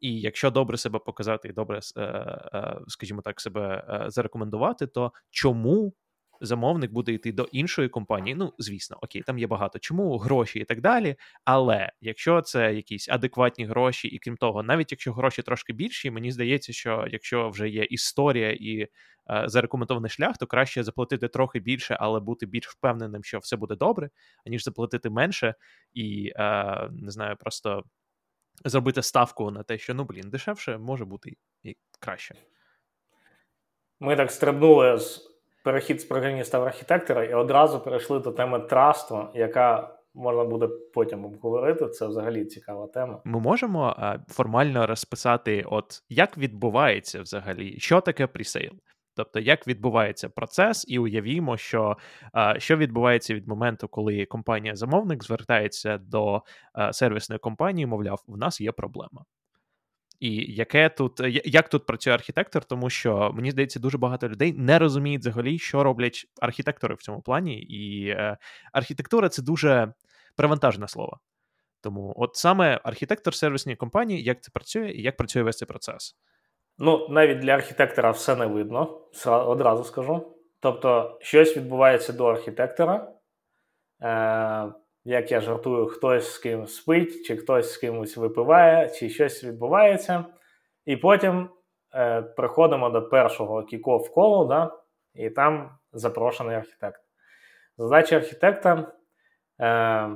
І 0.00 0.20
якщо 0.20 0.50
добре 0.50 0.76
себе 0.76 0.98
показати 0.98 1.48
і 1.48 1.52
добре, 1.52 1.80
е, 1.96 2.02
е, 2.02 2.78
скажімо 2.88 3.22
так, 3.22 3.40
себе 3.40 3.84
зарекомендувати, 4.08 4.86
то 4.86 5.12
чому 5.30 5.92
замовник 6.40 6.92
буде 6.92 7.12
йти 7.12 7.32
до 7.32 7.44
іншої 7.52 7.88
компанії. 7.88 8.34
Ну, 8.34 8.52
звісно, 8.58 8.98
окей, 9.02 9.22
там 9.22 9.38
є 9.38 9.46
багато 9.46 9.78
чому, 9.78 10.18
гроші 10.18 10.58
і 10.58 10.64
так 10.64 10.80
далі. 10.80 11.16
Але 11.44 11.92
якщо 12.00 12.42
це 12.42 12.74
якісь 12.74 13.08
адекватні 13.08 13.64
гроші, 13.64 14.08
і 14.08 14.18
крім 14.18 14.36
того, 14.36 14.62
навіть 14.62 14.92
якщо 14.92 15.12
гроші 15.12 15.42
трошки 15.42 15.72
більші, 15.72 16.10
мені 16.10 16.32
здається, 16.32 16.72
що 16.72 17.06
якщо 17.10 17.48
вже 17.50 17.68
є 17.68 17.84
історія 17.84 18.52
і 18.52 18.80
е, 18.80 18.88
зарекомендований 19.46 20.10
шлях, 20.10 20.38
то 20.38 20.46
краще 20.46 20.82
заплатити 20.82 21.28
трохи 21.28 21.60
більше, 21.60 21.96
але 22.00 22.20
бути 22.20 22.46
більш 22.46 22.68
впевненим, 22.68 23.24
що 23.24 23.38
все 23.38 23.56
буде 23.56 23.76
добре, 23.76 24.10
аніж 24.46 24.64
заплатити 24.64 25.10
менше 25.10 25.54
і 25.92 26.32
е, 26.36 26.88
не 26.92 27.10
знаю, 27.10 27.36
просто 27.36 27.84
зробити 28.64 29.02
ставку 29.02 29.50
на 29.50 29.62
те, 29.62 29.78
що 29.78 29.94
ну 29.94 30.04
блін, 30.04 30.30
дешевше 30.30 30.78
може 30.78 31.04
бути 31.04 31.36
і 31.62 31.76
краще. 32.00 32.34
Ми 34.00 34.16
так 34.16 34.30
стрибнули 34.30 34.98
з 34.98 35.28
перехід 35.64 36.00
з 36.00 36.04
програміста 36.04 36.58
в 36.58 36.62
архітектора 36.62 37.24
і 37.24 37.34
одразу 37.34 37.80
перейшли 37.80 38.18
до 38.18 38.32
теми 38.32 38.60
trust 38.60 39.09
у, 39.09 39.28
яка 39.34 39.94
можна 40.14 40.44
буде 40.44 40.68
потім 40.94 41.24
обговорити. 41.24 41.88
Це 41.88 42.06
взагалі 42.06 42.44
цікава 42.44 42.86
тема. 42.86 43.20
Ми 43.24 43.40
можемо 43.40 43.96
формально 44.28 44.86
розписати, 44.86 45.64
от 45.66 46.02
як 46.08 46.38
відбувається 46.38 47.20
взагалі, 47.20 47.78
що 47.78 48.00
таке 48.00 48.26
presale? 48.26 48.72
Тобто, 49.16 49.40
як 49.40 49.66
відбувається 49.66 50.28
процес, 50.28 50.84
і 50.88 50.98
уявімо, 50.98 51.56
що 51.56 51.96
що 52.58 52.76
відбувається 52.76 53.34
від 53.34 53.48
моменту, 53.48 53.88
коли 53.88 54.26
компанія-замовник 54.26 55.24
звертається 55.24 55.98
до 55.98 56.42
сервісної 56.92 57.38
компанії, 57.38 57.86
мовляв, 57.86 58.24
в 58.26 58.36
нас 58.36 58.60
є 58.60 58.72
проблема. 58.72 59.24
І 60.20 60.54
яке 60.54 60.88
тут 60.88 61.20
як 61.44 61.68
тут 61.68 61.86
працює 61.86 62.12
архітектор, 62.12 62.64
тому 62.64 62.90
що 62.90 63.30
мені 63.34 63.50
здається, 63.50 63.80
дуже 63.80 63.98
багато 63.98 64.28
людей 64.28 64.52
не 64.52 64.78
розуміють 64.78 65.20
взагалі, 65.20 65.58
що 65.58 65.84
роблять 65.84 66.26
архітектори 66.40 66.94
в 66.94 67.02
цьому 67.02 67.22
плані, 67.22 67.60
і 67.62 68.08
е, 68.08 68.36
архітектура 68.72 69.28
це 69.28 69.42
дуже 69.42 69.92
перевантажне 70.36 70.88
слово. 70.88 71.18
Тому, 71.80 72.14
от 72.16 72.36
саме 72.36 72.80
архітектор 72.84 73.34
сервісної 73.34 73.76
компанії, 73.76 74.22
як 74.22 74.42
це 74.42 74.50
працює 74.50 74.90
і 74.90 75.02
як 75.02 75.16
працює 75.16 75.42
весь 75.42 75.56
цей 75.56 75.68
процес. 75.68 76.16
Ну, 76.78 77.08
навіть 77.08 77.38
для 77.38 77.52
архітектора 77.52 78.10
все 78.10 78.36
не 78.36 78.46
видно, 78.46 79.00
одразу 79.26 79.84
скажу. 79.84 80.34
Тобто, 80.60 81.18
щось 81.22 81.56
відбувається 81.56 82.12
до 82.12 82.26
архітектора. 82.26 83.12
Е, 84.02 84.72
як 85.04 85.32
я 85.32 85.40
жартую, 85.40 85.86
хтось 85.86 86.32
з 86.34 86.38
ким 86.38 86.66
спить, 86.66 87.26
чи 87.26 87.36
хтось 87.36 87.72
з 87.72 87.76
кимось 87.76 88.16
випиває, 88.16 88.88
чи 88.88 89.10
щось 89.10 89.44
відбувається. 89.44 90.24
І 90.84 90.96
потім 90.96 91.50
е, 91.94 92.22
приходимо 92.22 92.90
до 92.90 93.08
першого 93.08 93.62
кіков 93.62 94.12
колу, 94.12 94.44
да, 94.44 94.72
і 95.14 95.30
там 95.30 95.78
запрошений 95.92 96.56
архітектор. 96.56 97.04
Задача 97.78 98.16
архітектора. 98.16 98.92
Е, 99.60 100.10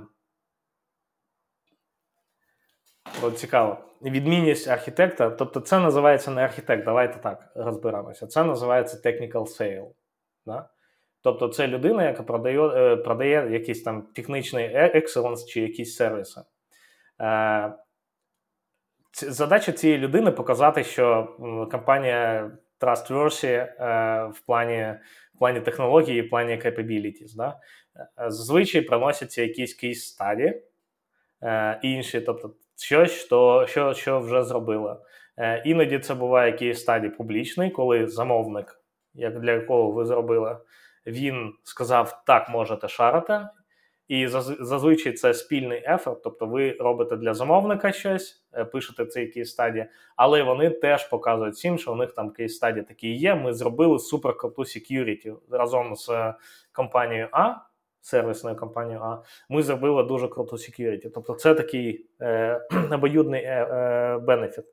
от 3.22 3.38
цікаво. 3.38 3.78
Відмінність 4.02 4.68
архітекта, 4.68 5.30
тобто 5.30 5.60
це 5.60 5.78
називається 5.78 6.30
не 6.30 6.44
архітект, 6.44 6.84
давайте 6.84 7.18
так 7.18 7.52
розберемося. 7.54 8.26
Це 8.26 8.44
називається 8.44 9.08
technical 9.08 9.32
sale. 9.32 9.90
Да? 10.46 10.68
Тобто 11.22 11.48
це 11.48 11.68
людина, 11.68 12.04
яка 12.04 12.22
продає 12.22 12.60
е, 12.60 12.96
продає 12.96 13.52
якийсь 13.52 13.82
там 13.82 14.02
технічний 14.02 14.70
екселенс 14.74 15.46
чи 15.46 15.60
якісь 15.60 15.96
сервіси. 15.96 16.40
Е, 17.20 17.72
задача 19.12 19.72
цієї 19.72 19.98
людини 19.98 20.30
показати, 20.30 20.84
що 20.84 21.36
компанія 21.70 22.50
trustworthy 22.80 23.46
е, 23.46 23.68
в 24.34 24.40
плані 24.40 24.94
в 25.34 25.38
плані 25.38 25.60
технології 25.60 26.18
і 26.18 26.22
в 26.22 26.30
плані 26.30 26.52
capabilities. 26.52 27.36
Да? 27.36 27.60
Зазвичай 28.28 28.80
приносяться 28.80 29.42
якісь 29.42 29.74
кейс 29.74 30.06
стаді 30.06 30.62
інші, 31.82 32.20
тобто 32.20 32.54
щось, 32.76 33.12
що 33.12 33.66
що, 33.68 33.94
що 33.94 34.20
вже 34.20 34.44
зробили. 34.44 34.96
Іноді 35.64 35.98
це 35.98 36.14
буває 36.14 36.52
case 36.52 36.80
study 36.80 37.08
публічний, 37.08 37.70
коли 37.70 38.06
замовник, 38.06 38.82
як 39.14 39.40
для 39.40 39.52
якого 39.52 39.90
ви 39.90 40.04
зробили 40.04 40.56
він 41.06 41.52
сказав, 41.62 42.22
так 42.26 42.48
можете 42.48 42.88
шарити. 42.88 43.40
І 44.08 44.28
зазвичай 44.60 45.12
це 45.12 45.34
спільний 45.34 45.82
effort, 45.86 46.22
тобто 46.22 46.46
ви 46.46 46.72
робите 46.72 47.16
для 47.16 47.34
замовника 47.34 47.92
щось, 47.92 48.44
е, 48.54 48.64
пишете 48.64 49.06
цей 49.06 49.26
case 49.26 49.50
study, 49.50 49.86
але 50.16 50.42
вони 50.42 50.70
теж 50.70 51.08
показують 51.08 51.54
всім, 51.54 51.78
що 51.78 51.92
у 51.92 51.96
них 51.96 52.12
там 52.12 52.30
case 52.30 52.56
study 52.56 52.82
такі 52.82 53.12
є. 53.12 53.34
Ми 53.34 53.52
зробили 53.52 53.98
супер 53.98 54.36
круту 54.36 54.62
security 54.62 55.36
разом 55.50 55.96
з 55.96 56.10
компанією 56.72 57.28
А, 57.32 57.54
сервісною 58.00 58.56
компанією 58.56 59.02
А. 59.02 59.22
Ми 59.48 59.62
зробили 59.62 60.02
дуже 60.02 60.28
круту 60.28 60.56
security. 60.56 61.10
Тобто, 61.14 61.34
це 61.34 61.54
такий 61.54 62.06
е, 62.20 62.60
обоюдний 62.92 63.42
е, 63.42 63.66
е, 63.70 64.18
benefit. 64.18 64.64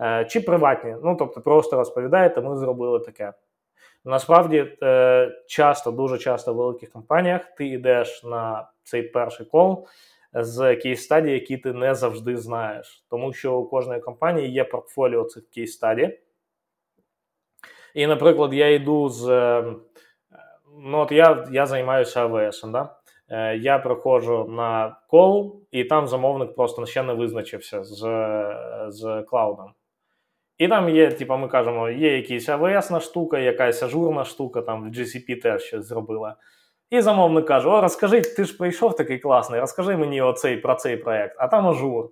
Е, 0.00 0.24
чи 0.24 0.40
приватні. 0.40 0.96
Ну 1.04 1.16
тобто, 1.18 1.40
просто 1.40 1.76
розповідаєте, 1.76 2.40
ми 2.40 2.56
зробили 2.56 3.00
таке. 3.00 3.32
Насправді, 4.04 4.66
е, 4.82 5.32
часто, 5.46 5.90
дуже 5.90 6.18
часто 6.18 6.54
в 6.54 6.56
великих 6.56 6.90
компаніях 6.92 7.44
ти 7.44 7.66
йдеш 7.66 8.24
на 8.24 8.68
цей 8.82 9.02
перший 9.02 9.46
кол 9.46 9.86
з 10.32 10.76
кейс 10.76 11.04
стадії, 11.04 11.34
які 11.34 11.56
ти 11.56 11.72
не 11.72 11.94
завжди 11.94 12.36
знаєш, 12.36 13.04
тому 13.10 13.32
що 13.32 13.56
у 13.56 13.68
кожної 13.68 14.00
компанії 14.00 14.52
є 14.52 14.64
портфоліо 14.64 15.24
цих 15.24 15.50
кейс 15.50 15.72
стадій. 15.72 16.18
І, 17.94 18.06
наприклад, 18.06 18.54
я 18.54 18.70
йду 18.70 19.08
з. 19.08 19.28
Е, 19.28 19.64
ну, 20.78 20.98
от 20.98 21.12
Я 21.12 21.48
я 21.52 21.66
займаюся 21.66 22.20
АВС. 22.20 22.62
Да? 22.62 22.96
Е, 23.28 23.56
я 23.56 23.78
приходжу 23.78 24.44
на 24.48 24.96
кол, 25.08 25.60
і 25.70 25.84
там 25.84 26.08
замовник 26.08 26.54
просто 26.54 26.86
ще 26.86 27.02
не 27.02 27.12
визначився 27.12 27.84
з, 27.84 27.98
з 28.88 29.22
клаудом. 29.22 29.72
І 30.58 30.68
там 30.68 30.88
є, 30.88 31.10
типу, 31.10 31.36
ми 31.36 31.48
кажемо, 31.48 31.90
є 31.90 32.18
якась 32.18 32.48
АВСна 32.48 33.00
штука, 33.00 33.38
якась 33.38 33.82
ажурна 33.82 34.24
штука, 34.24 34.62
там 34.62 34.82
в 34.82 34.86
GCP 34.86 35.42
теж 35.42 35.62
щось 35.62 35.86
зробила. 35.86 36.36
І 36.90 37.00
замовник 37.00 37.46
каже: 37.46 37.68
О, 37.68 37.80
розкажи, 37.80 38.20
ти 38.20 38.44
ж 38.44 38.56
прийшов 38.56 38.96
такий 38.96 39.18
класний, 39.18 39.60
розкажи 39.60 39.96
мені 39.96 40.22
оцей 40.22 40.56
про 40.56 40.74
цей 40.74 40.96
проект, 40.96 41.36
а 41.38 41.48
там 41.48 41.66
ажур. 41.66 42.10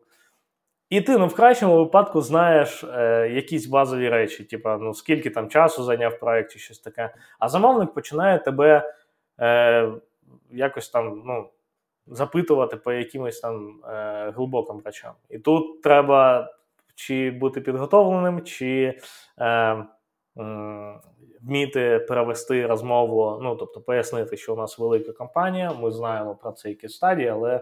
І 0.90 1.00
ти 1.00 1.18
ну, 1.18 1.26
в 1.26 1.35
кращому 1.35 1.76
випадку 1.76 2.20
знаєш 2.20 2.85
е, 2.85 3.28
якісь 3.35 3.66
базові 3.66 4.09
речі, 4.09 4.44
типу, 4.44 4.68
ну 4.68 4.94
скільки 4.94 5.31
там 5.31 5.48
часу 5.48 5.85
зайняв 5.85 6.18
проєкт 6.18 6.52
чи 6.52 6.59
щось 6.59 6.78
таке. 6.78 7.14
А 7.38 7.48
замовник 7.48 7.94
починає 7.94 8.38
тебе 8.38 8.94
е, 9.40 9.92
якось 10.50 10.88
там 10.88 11.22
ну, 11.26 11.48
запитувати 12.07 12.76
по 12.76 12.92
якимось 12.92 13.40
там 13.40 13.81
е, 13.88 14.33
глибоким 14.37 14.83
речам. 14.85 15.12
І 15.31 15.38
тут 15.38 15.83
треба 15.83 16.48
чи 16.94 17.31
бути 17.31 17.61
підготовленим, 17.61 18.40
чи 18.40 18.98
е, 19.40 19.85
вміти 21.42 21.98
перевести 22.09 22.66
розмову, 22.66 23.38
ну 23.42 23.57
тобто 23.57 23.81
пояснити, 23.81 24.37
що 24.37 24.55
у 24.55 24.57
нас 24.57 24.78
велика 24.78 25.12
компанія, 25.12 25.72
ми 25.72 25.90
знаємо 25.90 26.35
про 26.35 26.52
це 26.52 26.68
які 26.68 26.88
стадії, 26.88 27.28
але 27.28 27.61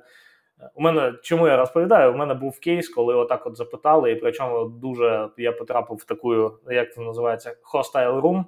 у 0.75 0.83
мене 0.83 1.15
чому 1.23 1.49
я 1.49 1.57
розповідаю? 1.57 2.13
У 2.13 2.17
мене 2.17 2.35
був 2.35 2.61
кейс, 2.61 2.89
коли 2.89 3.15
отак 3.15 3.47
от 3.47 3.57
запитали, 3.57 4.13
і 4.13 4.17
причому 4.17 4.65
дуже 4.65 5.29
я 5.37 5.53
потрапив 5.53 5.97
в 5.97 6.05
таку, 6.05 6.51
як 6.71 6.95
це 6.95 7.01
називається, 7.01 7.57
hostile 7.75 8.21
room, 8.21 8.45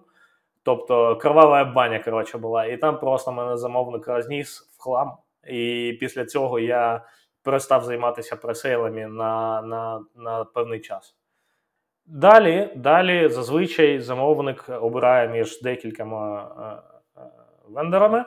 тобто 0.63 1.17
кровава 1.17 1.65
баня 1.65 1.99
коротше, 1.99 2.39
була. 2.39 2.67
І 2.67 2.77
там 2.77 3.01
просто 3.01 3.33
мене 3.33 3.57
замовник 3.57 4.09
розніс 4.09 4.61
в 4.79 4.83
хлам. 4.83 5.13
І 5.49 5.97
після 6.01 6.25
цього 6.25 6.59
я 6.59 7.05
перестав 7.43 7.85
займатися 7.85 8.37
пресейлами 8.37 9.07
на, 9.07 9.63
на, 9.63 10.05
на 10.17 10.45
певний 10.45 10.81
час. 10.81 11.17
Далі, 12.07 12.71
далі 12.77 13.29
зазвичай 13.29 14.01
замовник 14.01 14.65
обирає 14.81 15.29
між 15.29 15.63
декількома 15.63 16.55
е, 17.17 17.21
е, 17.21 17.25
вендорами, 17.69 18.25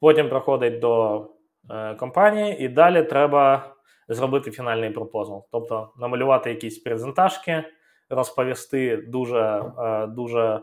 потім 0.00 0.28
проходить 0.28 0.78
до 0.78 1.26
е, 1.70 1.94
компанії, 1.94 2.64
і 2.64 2.68
далі 2.68 3.02
треба 3.02 3.74
зробити 4.08 4.50
фінальний 4.50 4.90
пропозал. 4.90 5.46
Тобто 5.52 5.92
намалювати 5.98 6.50
якісь 6.50 6.78
презентажки, 6.78 7.64
розповісти 8.10 8.96
дуже 8.96 9.72
дуже 10.08 10.60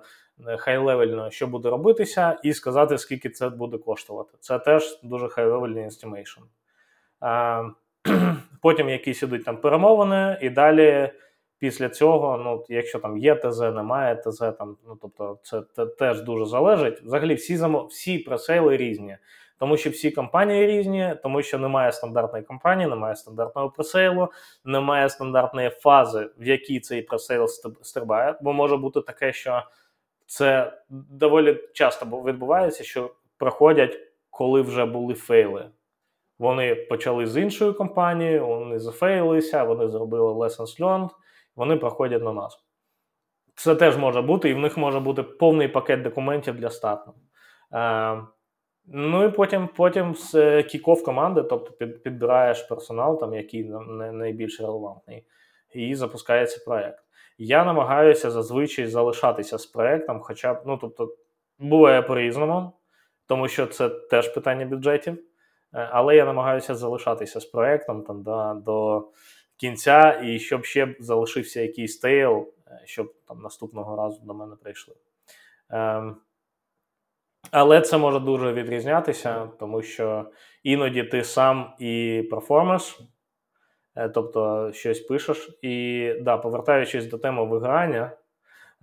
high-level 0.57 1.14
но, 1.14 1.31
що 1.31 1.47
буде 1.47 1.69
робитися, 1.69 2.39
і 2.43 2.53
сказати, 2.53 2.97
скільки 2.97 3.29
це 3.29 3.49
буде 3.49 3.77
коштувати. 3.77 4.33
Це 4.39 4.59
теж 4.59 4.99
дуже 5.03 5.27
high-level 5.27 5.72
ний 5.72 5.85
estimation. 5.85 6.41
Потім 8.61 8.89
якісь 8.89 9.23
ідуть 9.23 9.45
там 9.45 9.57
перемовини, 9.57 10.37
і 10.41 10.49
далі 10.49 11.09
після 11.59 11.89
цього, 11.89 12.37
ну 12.37 12.65
якщо 12.69 12.99
там 12.99 13.17
є 13.17 13.35
ТЗ, 13.35 13.59
немає 13.59 14.15
ТЗ, 14.15 14.39
там 14.39 14.77
ну 14.87 14.97
тобто 15.01 15.39
це 15.43 15.85
теж 15.85 16.21
дуже 16.21 16.45
залежить. 16.45 17.01
Взагалі, 17.01 17.33
всі 17.33 17.59
всі 17.89 18.19
пресейли 18.19 18.77
різні, 18.77 19.17
тому 19.59 19.77
що 19.77 19.89
всі 19.89 20.11
компанії 20.11 20.67
різні, 20.67 21.15
тому 21.23 21.41
що 21.41 21.57
немає 21.57 21.91
стандартної 21.91 22.43
компанії, 22.43 22.89
немає 22.89 23.15
стандартного 23.15 23.69
пресейлу, 23.69 24.31
немає 24.65 25.09
стандартної 25.09 25.69
фази, 25.69 26.29
в 26.39 26.47
якій 26.47 26.79
цей 26.79 27.01
пресейл 27.01 27.47
стрибає. 27.81 28.35
Бо 28.41 28.53
може 28.53 28.77
бути 28.77 29.01
таке, 29.01 29.33
що 29.33 29.63
це 30.25 30.73
доволі 30.89 31.59
часто 31.73 32.05
відбувається, 32.05 32.83
що 32.83 33.11
проходять, 33.37 33.99
коли 34.29 34.61
вже 34.61 34.85
були 34.85 35.13
фейли. 35.13 35.69
Вони 36.39 36.75
почали 36.75 37.27
з 37.27 37.37
іншою 37.37 37.73
компанією, 37.73 38.47
вони 38.47 38.79
зафейлилися, 38.79 39.63
вони 39.63 39.87
зробили 39.87 40.33
lessons 40.33 40.79
learned, 40.79 41.09
вони 41.55 41.77
проходять 41.77 42.23
на 42.23 42.33
нас. 42.33 42.59
Це 43.55 43.75
теж 43.75 43.97
може 43.97 44.21
бути, 44.21 44.49
і 44.49 44.53
в 44.53 44.59
них 44.59 44.77
може 44.77 44.99
бути 44.99 45.23
повний 45.23 45.67
пакет 45.67 46.01
документів 46.01 46.55
для 46.55 46.69
старту. 46.69 47.13
Е, 47.73 48.21
Ну 48.89 49.23
і 49.23 49.29
потім 49.29 49.69
потім 49.75 50.15
з 50.15 50.63
кіков 50.63 51.03
команди, 51.03 51.43
тобто 51.43 51.71
під, 51.71 52.03
підбираєш 52.03 52.61
персонал, 52.61 53.19
там, 53.19 53.33
який 53.33 53.63
найбільш 54.11 54.61
релевантний, 54.61 55.25
і 55.73 55.95
запускається 55.95 56.63
проєкт. 56.65 57.03
Я 57.37 57.65
намагаюся 57.65 58.31
зазвичай 58.31 58.87
залишатися 58.87 59.57
з 59.57 59.65
проєктом, 59.65 60.19
хоча 60.19 60.53
б, 60.53 60.61
ну 60.65 60.77
тобто, 60.81 61.15
буває 61.59 62.01
по-різному, 62.01 62.71
тому 63.27 63.47
що 63.47 63.67
це 63.67 63.89
теж 63.89 64.33
питання 64.33 64.65
бюджетів. 64.65 65.23
Е, 65.73 65.89
але 65.91 66.15
я 66.15 66.25
намагаюся 66.25 66.75
залишатися 66.75 67.39
з 67.39 67.45
проектом 67.45 68.03
там 68.03 68.23
да, 68.23 68.53
до 68.53 69.07
кінця, 69.57 70.21
і 70.23 70.39
щоб 70.39 70.65
ще 70.65 70.95
залишився 70.99 71.61
якийсь 71.61 71.99
тейл, 71.99 72.53
е, 72.67 72.81
щоб 72.85 73.13
там 73.27 73.41
наступного 73.41 73.95
разу 73.95 74.21
до 74.25 74.33
мене 74.33 74.55
прийшли. 74.55 74.95
Ем, 75.69 76.17
але 77.51 77.81
це 77.81 77.97
може 77.97 78.19
дуже 78.19 78.53
відрізнятися, 78.53 79.49
тому 79.59 79.81
що 79.81 80.31
іноді 80.63 81.03
ти 81.03 81.23
сам 81.23 81.73
і 81.79 82.23
перформиш, 82.31 82.99
е, 83.95 84.09
тобто 84.09 84.71
щось 84.73 84.99
пишеш. 84.99 85.59
І 85.61 86.13
да, 86.21 86.37
повертаючись 86.37 87.05
до 87.05 87.17
теми 87.17 87.45
виграння 87.45 88.11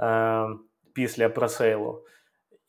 е, 0.00 0.46
після 0.92 1.28
пресейлу, 1.28 2.04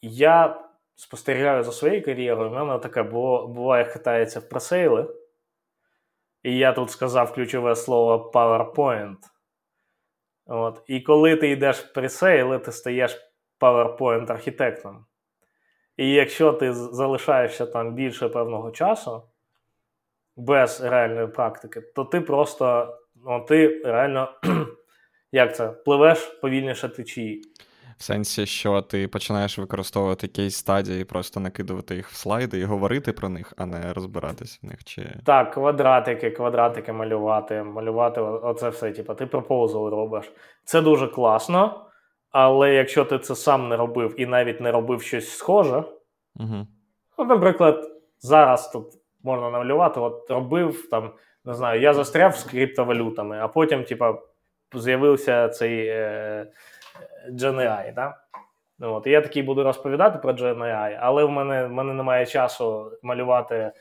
я 0.02 0.66
спостерігаю 0.96 1.64
за 1.64 1.72
своєю 1.72 2.04
кар'єрою, 2.06 2.50
в 2.50 2.54
мене 2.54 2.80
таке 2.80 3.04
буває 3.04 3.86
хитається 3.86 4.40
в 4.40 4.50
пресейли. 4.50 5.16
І 6.44 6.58
я 6.58 6.74
тут 6.74 6.92
сказав 6.92 7.34
ключове 7.34 7.76
слово 7.76 8.32
PowerPoint. 8.34 9.18
От. 10.46 10.82
І 10.88 11.02
коли 11.02 11.36
ти 11.36 11.50
йдеш 11.50 11.78
в 11.78 11.94
пресейли, 11.94 12.60
ти 12.60 12.72
стаєш 12.72 13.18
PowerPoint-архітектом. 13.60 14.96
І 15.98 16.10
якщо 16.10 16.54
ти 16.54 16.74
залишаєшся 16.74 17.66
там 17.66 17.94
більше 17.94 18.30
певного 18.30 18.72
часу, 18.72 19.24
без 20.38 20.82
реальної 20.82 21.28
практики, 21.28 21.82
то 21.82 22.06
ти 22.06 22.22
просто 22.22 22.98
ну, 23.16 23.46
ти 23.48 23.82
реально 23.86 24.34
як 25.32 25.56
це, 25.56 25.68
пливеш 25.68 26.20
повільніше 26.20 26.90
течії. 26.90 27.42
В 27.98 28.04
сенсі, 28.04 28.46
що 28.46 28.82
ти 28.82 29.08
починаєш 29.08 29.58
використовувати 29.58 30.28
кейс 30.28 30.56
стадії, 30.56 31.06
просто 31.06 31.40
накидувати 31.40 31.96
їх 31.96 32.10
в 32.10 32.16
слайди 32.16 32.60
і 32.60 32.64
говорити 32.64 33.12
про 33.14 33.30
них, 33.30 33.54
а 33.58 33.66
не 33.66 33.94
розбиратися 33.94 34.60
в 34.64 34.66
них. 34.66 34.84
чи... 34.84 35.10
Так, 35.26 35.54
квадратики, 35.54 36.32
квадратики 36.32 36.94
малювати, 36.94 37.64
малювати 37.64 38.22
оце 38.22 38.70
все. 38.70 38.92
Типу, 38.92 39.14
ти 39.14 39.26
пропозал 39.26 39.90
робиш. 39.90 40.32
Це 40.64 40.82
дуже 40.82 41.08
класно, 41.08 41.86
але 42.32 42.74
якщо 42.74 43.06
ти 43.06 43.20
це 43.20 43.36
сам 43.36 43.70
не 43.70 43.78
робив 43.78 44.22
і 44.22 44.26
навіть 44.26 44.62
не 44.62 44.72
робив 44.72 45.02
щось 45.02 45.38
схоже, 45.38 45.84
угу. 46.36 46.68
от, 47.18 47.28
наприклад, 47.28 47.92
зараз 48.20 48.72
тут 48.72 48.88
можна 49.24 49.50
намалювати, 49.50 50.00
от 50.00 50.32
робив 50.32 50.90
там, 50.90 51.12
не 51.46 51.54
знаю, 51.54 51.82
я 51.82 51.94
застряв 51.94 52.36
з 52.36 52.44
криптовалютами, 52.44 53.40
а 53.40 53.48
потім, 53.48 53.84
типа, 53.84 54.18
з'явився 54.74 55.50
цей. 55.50 55.88
Е- 55.88 56.48
GNI, 57.32 57.94
да? 57.94 58.18
Ну, 58.80 58.94
от, 58.94 59.08
я 59.08 59.22
такий 59.22 59.44
буду 59.44 59.64
розповідати 59.64 60.20
про 60.20 60.34
GNI, 60.34 60.98
але 61.02 61.24
в 61.24 61.30
мене 61.30 61.66
в 61.66 61.72
мене 61.72 61.94
немає 61.94 62.26
часу 62.26 62.92
малювати 63.04 63.72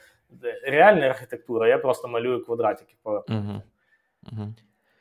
реальну 0.67 1.07
архітектуру, 1.07 1.67
я 1.67 1.79
просто 1.79 2.09
малюю 2.09 2.45
квадратики 2.45 2.95
uh-huh. 3.05 3.61
Uh-huh. 4.33 4.49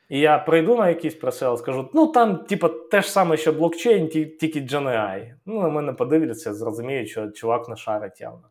І 0.08 0.18
я 0.18 0.38
прийду 0.38 0.76
на 0.76 0.88
якийсь 0.88 1.14
пресейл, 1.14 1.56
скажу: 1.56 1.90
ну 1.94 2.06
там, 2.06 2.36
типу, 2.36 2.68
те 2.68 3.02
ж 3.02 3.10
саме, 3.10 3.36
що 3.36 3.52
блокчейн, 3.52 4.08
тільки 4.08 4.60
GenAI. 4.60 5.34
Ну, 5.46 5.60
на 5.60 5.68
мене 5.68 5.92
подивляться, 5.92 6.54
зрозуміють, 6.54 7.08
що 7.08 7.30
чувак 7.30 7.68
не 7.68 7.76
шарить 7.76 8.20
явно. 8.20 8.48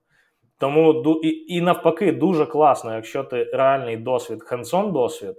Тому 0.58 1.20
і, 1.24 1.46
і 1.56 1.62
навпаки, 1.62 2.12
дуже 2.12 2.46
класно, 2.46 2.96
якщо 2.96 3.24
ти 3.24 3.44
реальний 3.44 3.98
досвід, 3.98 4.44
hands-on 4.44 4.92
досвід 4.92 5.36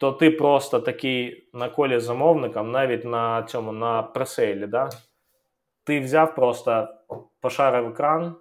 то 0.00 0.12
ти 0.12 0.30
просто 0.30 0.80
такий 0.80 1.48
на 1.52 1.68
колі 1.68 2.00
замовникам, 2.00 2.70
навіть 2.70 3.04
на 3.04 3.42
цьому 3.42 3.72
на 3.72 4.02
пресейлі, 4.02 4.66
да? 4.66 4.90
ти 5.84 6.00
взяв 6.00 6.34
просто 6.34 6.88
пошарив 7.40 7.86
екран. 7.86 8.36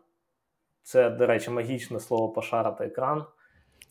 Це, 0.84 1.10
до 1.10 1.26
речі, 1.26 1.52
магічне 1.52 2.00
слово 2.00 2.30
пошарити 2.30 2.84
екран 2.84 3.26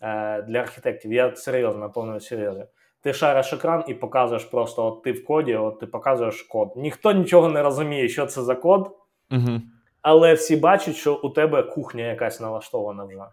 е, 0.03 0.43
для 0.43 0.59
архітектів. 0.59 1.13
Я 1.13 1.37
серйозно, 1.37 1.81
на 1.81 1.89
повному 1.89 2.21
серйозі. 2.21 2.65
Ти 3.01 3.13
шариш 3.13 3.53
екран 3.53 3.85
і 3.87 3.95
показуєш 3.95 4.45
просто 4.45 4.87
от 4.87 5.03
ти 5.03 5.13
в 5.13 5.25
коді, 5.25 5.57
от 5.57 5.81
ти 5.81 5.87
показуєш 5.87 6.43
код. 6.43 6.73
Ніхто 6.77 7.13
нічого 7.13 7.49
не 7.49 7.63
розуміє, 7.63 8.09
що 8.09 8.27
це 8.27 8.43
за 8.43 8.55
код, 8.55 8.97
угу. 9.31 9.61
але 10.03 10.35
всі 10.35 10.57
бачать, 10.57 10.97
що 10.97 11.15
у 11.15 11.31
тебе 11.31 11.63
кухня 11.63 12.05
якась 12.05 12.41
налаштована 12.41 13.05
вже. 13.05 13.25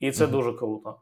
І 0.00 0.12
це 0.12 0.24
угу. 0.24 0.32
дуже 0.32 0.52
круто. 0.52 0.96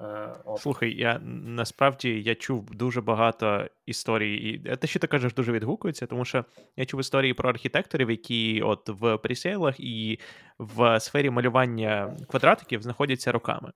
Е, 0.00 0.34
от. 0.44 0.60
Слухай, 0.60 0.94
я 0.96 1.18
насправді 1.44 2.22
я 2.22 2.34
чув 2.34 2.70
дуже 2.74 3.00
багато 3.00 3.66
історій, 3.86 4.36
і 4.36 4.76
те, 4.76 4.86
що 4.86 4.98
ти 4.98 5.06
кажеш, 5.06 5.34
дуже 5.34 5.52
відгукується, 5.52 6.06
тому 6.06 6.24
що 6.24 6.44
я 6.76 6.86
чув 6.86 7.00
історії 7.00 7.34
про 7.34 7.48
архітекторів, 7.48 8.10
які 8.10 8.62
от 8.62 8.88
в 8.88 9.16
пресейлах 9.16 9.80
і 9.80 10.18
в 10.58 11.00
сфері 11.00 11.30
малювання 11.30 12.16
квадратиків 12.28 12.82
знаходяться 12.82 13.32
роками. 13.32 13.72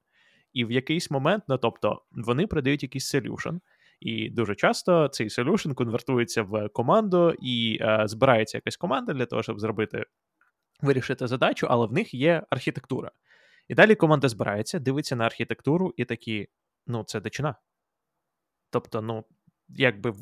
І 0.52 0.64
в 0.64 0.70
якийсь 0.70 1.10
момент, 1.10 1.44
ну 1.48 1.58
тобто, 1.58 2.02
вони 2.12 2.46
продають 2.46 2.82
якийсь 2.82 3.08
solution, 3.08 3.56
і 4.00 4.30
дуже 4.30 4.54
часто 4.54 5.08
цей 5.08 5.30
solution 5.30 5.72
конвертується 5.72 6.42
в 6.42 6.68
команду 6.68 7.34
і 7.42 7.78
е, 7.80 8.02
збирається 8.04 8.58
якась 8.58 8.76
команда 8.76 9.12
для 9.12 9.26
того, 9.26 9.42
щоб 9.42 9.60
зробити 9.60 10.04
вирішити 10.82 11.26
задачу, 11.26 11.66
але 11.70 11.86
в 11.86 11.92
них 11.92 12.14
є 12.14 12.42
архітектура. 12.50 13.10
І 13.68 13.74
далі 13.74 13.94
команда 13.94 14.28
збирається, 14.28 14.78
дивиться 14.78 15.16
на 15.16 15.24
архітектуру 15.24 15.94
і 15.96 16.04
такі: 16.04 16.48
ну, 16.86 17.04
це 17.04 17.20
дичина. 17.20 17.54
Тобто, 18.70 19.02
ну, 19.02 19.24
якби 19.68 20.14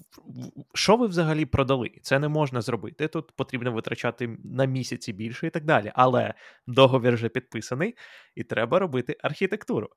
що 0.74 0.97
ви 0.97 1.07
взагалі 1.07 1.47
продали? 1.47 1.90
Це 2.03 2.18
не 2.18 2.28
можна 2.28 2.61
зробити. 2.61 3.09
Тут 3.09 3.32
потрібно 3.32 3.72
витрачати 3.72 4.36
на 4.45 4.64
місяці 4.64 5.12
більше 5.12 5.47
і 5.47 5.51
так 5.51 5.64
далі. 5.64 5.93
Але 5.95 6.34
договір 6.66 7.14
вже 7.14 7.28
підписаний, 7.28 7.97
і 8.34 8.45
треба 8.45 8.78
робити 8.78 9.16
архітектуру. 9.22 9.88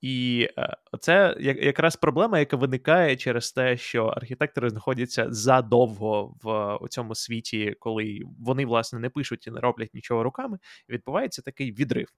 І 0.00 0.48
е, 0.58 0.76
це 1.00 1.36
якраз 1.40 1.96
проблема, 1.96 2.38
яка 2.38 2.56
виникає 2.56 3.16
через 3.16 3.52
те, 3.52 3.76
що 3.76 4.06
архітектори 4.06 4.70
знаходяться 4.70 5.26
задовго 5.32 6.34
в 6.42 6.88
цьому 6.88 7.14
світі, 7.14 7.76
коли 7.78 8.20
вони 8.38 8.66
власне 8.66 8.98
не 8.98 9.10
пишуть 9.10 9.46
і 9.46 9.50
не 9.50 9.60
роблять 9.60 9.94
нічого 9.94 10.22
руками. 10.22 10.58
Відбувається 10.88 11.42
такий 11.42 11.72
відрив. 11.72 12.08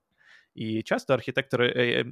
І 0.59 0.81
часто 0.81 1.13
архітектори 1.13 1.73
е, 1.75 1.81
е, 1.83 2.05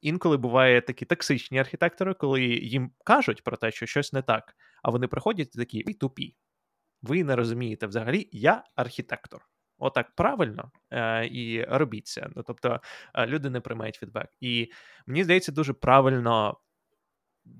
інколи 0.00 0.36
буває 0.36 0.80
такі 0.80 1.04
токсичні 1.04 1.58
архітектори, 1.58 2.14
коли 2.14 2.42
їм 2.44 2.92
кажуть 3.04 3.44
про 3.44 3.56
те, 3.56 3.70
що 3.70 3.86
щось 3.86 4.12
не 4.12 4.22
так, 4.22 4.56
а 4.82 4.90
вони 4.90 5.08
приходять 5.08 5.50
такі 5.50 5.82
ви 5.86 5.94
тупі. 5.94 6.36
Ви 7.02 7.24
не 7.24 7.36
розумієте 7.36 7.86
взагалі, 7.86 8.28
я 8.32 8.64
архітектор. 8.76 9.48
Отак 9.78 10.14
правильно 10.14 10.70
е, 10.90 11.26
і 11.26 11.64
робіть 11.64 12.06
це. 12.06 12.28
Ну 12.36 12.42
тобто 12.42 12.80
е, 13.14 13.26
люди 13.26 13.50
не 13.50 13.60
приймають 13.60 13.96
фідбек. 13.96 14.28
І 14.40 14.72
мені 15.06 15.24
здається, 15.24 15.52
дуже 15.52 15.72
правильно 15.72 16.60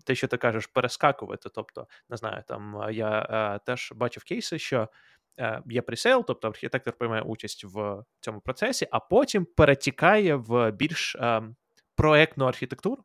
те, 0.04 0.14
що 0.14 0.28
ти 0.28 0.36
кажеш, 0.36 0.66
перескакувати. 0.66 1.48
Тобто, 1.54 1.86
не 2.10 2.16
знаю, 2.16 2.42
там 2.48 2.86
я 2.92 3.26
е, 3.30 3.58
теж 3.66 3.92
бачив 3.96 4.24
кейси, 4.24 4.58
що 4.58 4.88
є 5.66 5.82
пресейл, 5.82 6.24
тобто 6.26 6.48
архітектор 6.48 6.94
приймає 6.94 7.22
участь 7.22 7.64
в 7.64 8.04
цьому 8.20 8.40
процесі, 8.40 8.88
а 8.90 9.00
потім 9.00 9.46
перетікає 9.56 10.34
в 10.34 10.70
більш 10.70 11.16
е, 11.16 11.42
проектну 11.96 12.44
архітектуру. 12.44 13.04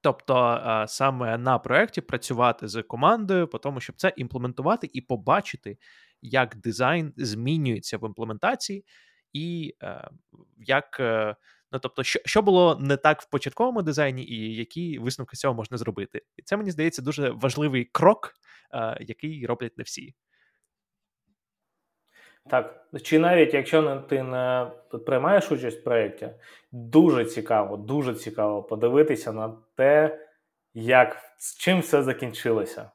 Тобто 0.00 0.62
е, 0.66 0.88
саме 0.88 1.38
на 1.38 1.58
проєкті 1.58 2.00
працювати 2.00 2.68
з 2.68 2.82
командою, 2.82 3.48
по 3.48 3.58
тому, 3.58 3.80
щоб 3.80 3.96
це 3.96 4.12
імплементувати 4.16 4.90
і 4.92 5.00
побачити, 5.00 5.78
як 6.22 6.56
дизайн 6.56 7.12
змінюється 7.16 7.98
в 7.98 8.06
імплементації, 8.06 8.84
і 9.32 9.74
як. 10.56 11.00
Ну, 11.72 11.78
тобто, 11.78 12.02
що 12.02 12.20
що 12.24 12.42
було 12.42 12.78
не 12.80 12.96
так 12.96 13.22
в 13.22 13.30
початковому 13.30 13.82
дизайні, 13.82 14.24
і 14.24 14.54
які 14.54 14.98
висновки 14.98 15.36
цього 15.36 15.54
можна 15.54 15.76
зробити. 15.76 16.22
І 16.36 16.42
це 16.42 16.56
мені 16.56 16.70
здається 16.70 17.02
дуже 17.02 17.30
важливий 17.30 17.84
крок, 17.84 18.34
який 19.00 19.46
роблять 19.46 19.78
не 19.78 19.84
всі. 19.84 20.14
Так, 22.50 22.86
чи 23.02 23.18
навіть 23.18 23.54
якщо 23.54 23.96
ти 24.08 24.22
не 24.22 24.70
приймаєш 25.06 25.52
участь 25.52 25.80
в 25.80 25.84
проєкті, 25.84 26.28
дуже 26.72 27.24
цікаво, 27.24 27.76
дуже 27.76 28.14
цікаво 28.14 28.62
подивитися 28.62 29.32
на 29.32 29.54
те, 29.76 30.18
як 30.74 31.16
з 31.38 31.56
чим 31.56 31.80
все 31.80 32.02
закінчилося. 32.02 32.90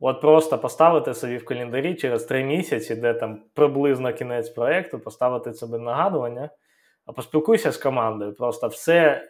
От 0.00 0.20
просто 0.20 0.58
поставити 0.58 1.14
собі 1.14 1.36
в 1.36 1.44
календарі 1.44 1.94
через 1.94 2.24
три 2.24 2.44
місяці, 2.44 2.96
де 2.96 3.14
там 3.14 3.42
приблизно 3.54 4.12
кінець 4.12 4.48
проєкту, 4.48 4.98
поставити 4.98 5.52
собі 5.52 5.78
нагадування, 5.78 6.50
а 7.06 7.12
поспілкуйся 7.12 7.72
з 7.72 7.76
командою. 7.76 8.34
Просто 8.34 8.68
все, 8.68 9.28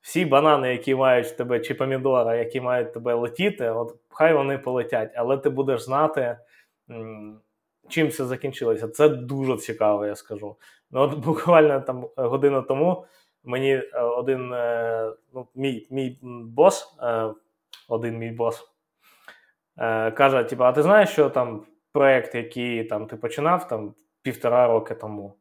всі 0.00 0.24
банани, 0.24 0.72
які 0.72 0.94
мають 0.94 1.26
в 1.26 1.36
тебе, 1.36 1.60
чи 1.60 1.74
помідори, 1.74 2.38
які 2.38 2.60
мають 2.60 2.92
тебе 2.92 3.14
летіти, 3.14 3.70
от 3.70 3.94
хай 4.08 4.34
вони 4.34 4.58
полетять, 4.58 5.12
але 5.14 5.38
ти 5.38 5.50
будеш 5.50 5.82
знати 5.82 6.38
чим 7.88 8.10
це 8.10 8.24
закінчилося. 8.24 8.88
Це 8.88 9.08
дуже 9.08 9.56
цікаво, 9.56 10.06
я 10.06 10.16
скажу. 10.16 10.56
Ну, 10.90 11.00
от 11.00 11.14
Буквально 11.14 11.80
там 11.80 12.08
годину 12.16 12.62
тому 12.62 13.06
мені 13.44 13.74
е, 13.74 14.00
один 14.00 14.52
е, 14.52 15.12
ну, 15.34 15.48
мій 15.54 15.86
мій 15.90 16.18
бос, 16.22 16.96
е, 17.02 17.30
один 17.88 18.18
мій 18.18 18.30
бос, 18.30 18.70
каже: 20.14 20.44
типу, 20.44 20.64
а 20.64 20.72
ти 20.72 20.82
знаєш, 20.82 21.10
що 21.10 21.30
там 21.30 21.66
проєкт, 21.92 22.34
який 22.34 22.84
там 22.84 23.06
ти 23.06 23.16
починав 23.16 23.68
там 23.68 23.94
півтора 24.22 24.66
роки 24.66 24.94
тому, 24.94 25.38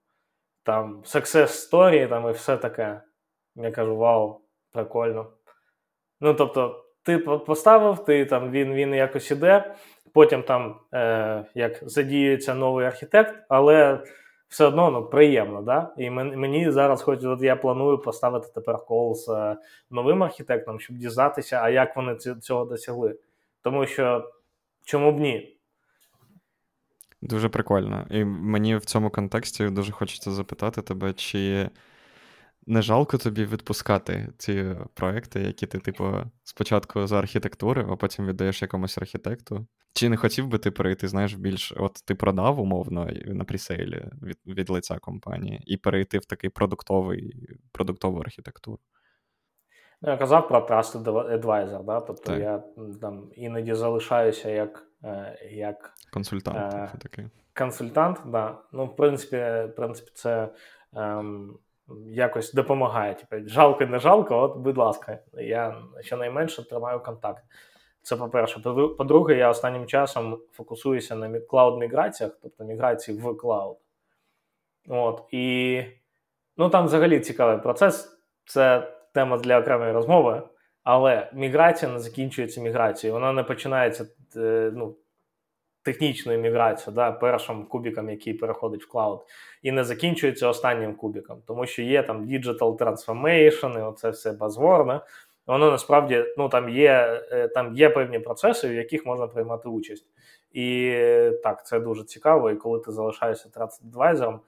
там 0.64 1.02
success 1.02 1.48
story 1.48 2.10
там 2.10 2.30
і 2.30 2.32
все 2.32 2.58
таке. 2.58 3.02
Я 3.56 3.72
кажу: 3.72 3.96
Вау, 3.96 4.42
прикольно. 4.72 5.32
Ну, 6.22 6.34
тобто, 6.34 6.86
ти 7.04 7.18
поставив, 7.20 8.06
ти 8.06 8.26
там 8.26 8.52
він 8.52 8.74
він 8.74 8.94
якось 8.94 9.32
іде, 9.32 9.76
потім 10.14 10.44
там 10.44 10.76
е, 10.94 11.46
як 11.56 11.80
задіюється 11.82 12.54
новий 12.54 12.86
архітект, 12.86 13.36
але 13.50 14.04
все 14.48 14.66
одно 14.66 14.92
ну, 14.92 15.06
приємно. 15.06 15.62
Да? 15.62 15.94
І 15.98 16.10
мені 16.10 16.72
зараз, 16.72 17.02
хоч 17.02 17.24
от 17.24 17.42
я 17.42 17.56
планую 17.56 17.98
поставити 17.98 18.48
тепер 18.56 18.86
кол 18.86 19.16
з 19.16 19.30
е, 19.30 19.58
новим 19.92 20.24
архітектом, 20.24 20.80
щоб 20.80 20.98
дізнатися, 20.98 21.60
а 21.64 21.70
як 21.70 21.96
вони 21.96 22.16
цього 22.16 22.66
досягли. 22.66 23.16
Тому 23.62 23.86
що 23.86 24.32
чому 24.86 25.12
б 25.12 25.20
ні? 25.20 25.58
Дуже 27.22 27.50
прикольно. 27.50 28.08
І 28.10 28.24
мені 28.26 28.76
в 28.76 28.86
цьому 28.86 29.10
контексті 29.10 29.70
дуже 29.70 29.92
хочеться 29.92 30.32
запитати 30.32 30.82
тебе, 30.82 31.14
чи 31.14 31.70
не 32.68 32.82
жалко 32.82 33.18
тобі 33.18 33.46
відпускати 33.46 34.30
ці 34.38 34.76
проекти, 34.94 35.42
які 35.42 35.68
ти, 35.68 35.80
типу, 35.80 36.14
спочатку 36.44 37.08
за 37.08 37.20
архітектури, 37.20 37.86
а 37.90 37.96
потім 37.96 38.28
віддаєш 38.28 38.62
якомусь 38.62 38.98
архітекту. 38.98 39.68
Чи 39.94 40.10
не 40.10 40.18
хотів 40.18 40.48
би 40.48 40.58
ти 40.58 40.72
перейти, 40.72 41.08
знаєш, 41.08 41.34
більш 41.34 41.74
от 41.78 41.94
ти 42.06 42.16
продав 42.16 42.60
умовно 42.60 43.10
на 43.26 43.44
пресейлі 43.44 44.06
від 44.24 44.38
від 44.46 44.70
лиця 44.70 45.00
компанії 45.00 45.62
і 45.66 45.78
перейти 45.78 46.18
в 46.18 46.26
такий 46.26 46.50
продуктовий, 46.50 47.34
продуктову 47.72 48.20
архітектуру? 48.20 48.80
Ну, 50.02 50.12
я 50.12 50.18
казав 50.18 50.48
про 50.48 50.60
Trusted 50.60 51.04
Advisor, 51.42 51.84
да? 51.84 52.00
тобто 52.02 52.32
так. 52.32 52.40
я 52.40 52.64
там 53.02 53.30
іноді 53.36 53.74
залишаюся 53.74 54.50
як 54.50 54.88
е, 55.04 55.38
як 55.52 55.94
консультант. 56.14 56.74
Е, 56.74 56.92
такий. 57.00 57.26
Консультант, 57.58 58.20
да. 58.26 58.58
Ну, 58.74 58.86
в 58.86 58.96
принципі, 58.96 59.38
в 59.38 59.74
принципі, 59.76 60.12
це. 60.16 60.50
Ем, 60.96 61.58
якось 62.08 62.54
допомагає. 62.54 63.14
Типу, 63.14 63.50
жалко, 63.50 63.86
не 63.86 64.00
жалко, 64.00 64.38
от, 64.38 64.58
будь 64.58 64.78
ласка, 64.78 65.20
я 65.34 65.76
щонайменше 66.02 66.70
тримаю 66.70 67.00
контакт. 67.00 67.44
Це 68.02 68.16
по-перше. 68.16 68.60
По-друге, 68.98 69.36
я 69.36 69.50
останнім 69.50 69.86
часом 69.86 70.40
фокусуюся 70.52 71.16
на 71.16 71.40
клауд-міграціях, 71.40 72.32
тобто 72.42 72.64
міграції 72.64 73.18
в 73.18 73.38
клауд. 73.38 73.78
От, 74.88 75.24
І 75.32 75.84
ну, 76.58 76.70
там 76.70 76.86
взагалі 76.86 77.20
цікавий 77.20 77.58
процес. 77.58 78.20
Це 78.46 78.94
тема 79.14 79.38
для 79.38 79.60
окремої 79.60 79.92
розмови, 79.92 80.42
але 80.84 81.30
міграція 81.34 81.92
не 81.92 82.00
закінчується 82.00 82.62
міграцією. 82.62 83.14
Вона 83.14 83.32
не 83.34 83.44
починається 83.44 84.06
е, 84.36 84.72
ну, 84.74 84.96
технічною 85.84 86.40
міграцією, 86.40 86.96
да, 86.96 87.12
першим 87.12 87.66
кубіком, 87.66 88.10
який 88.10 88.34
переходить 88.34 88.84
в 88.84 88.88
клауд, 88.88 89.26
і 89.62 89.72
не 89.72 89.84
закінчується 89.84 90.48
останнім 90.48 90.96
кубіком, 90.96 91.42
тому 91.48 91.66
що 91.66 91.82
є 91.82 92.04
там 92.04 92.26
digital 92.26 92.78
transformation, 92.78 93.80
і 93.80 93.82
оце 93.82 94.10
все 94.10 94.32
базворне. 94.32 95.02
Воно 95.48 95.72
насправді 95.72 96.26
ну 96.38 96.50
там 96.50 96.70
є 96.70 97.24
е, 97.32 97.48
там 97.48 97.76
є 97.76 97.90
певні 97.90 98.20
процеси, 98.20 98.70
в 98.70 98.74
яких 98.74 99.06
можна 99.06 99.28
приймати 99.28 99.70
участь. 99.70 100.06
І 100.52 100.96
так, 101.44 101.66
це 101.66 101.80
дуже 101.80 102.04
цікаво. 102.04 102.52
І 102.52 102.56
коли 102.56 102.80
ти 102.80 102.92
залишаєшся 102.92 103.50
TrustAdvisor, 103.50 104.40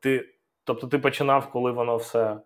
ти, 0.00 0.28
тобто 0.64 0.86
ти 0.86 0.98
починав, 0.98 1.50
коли 1.50 1.70
воно 1.70 1.96
все, 1.96 2.36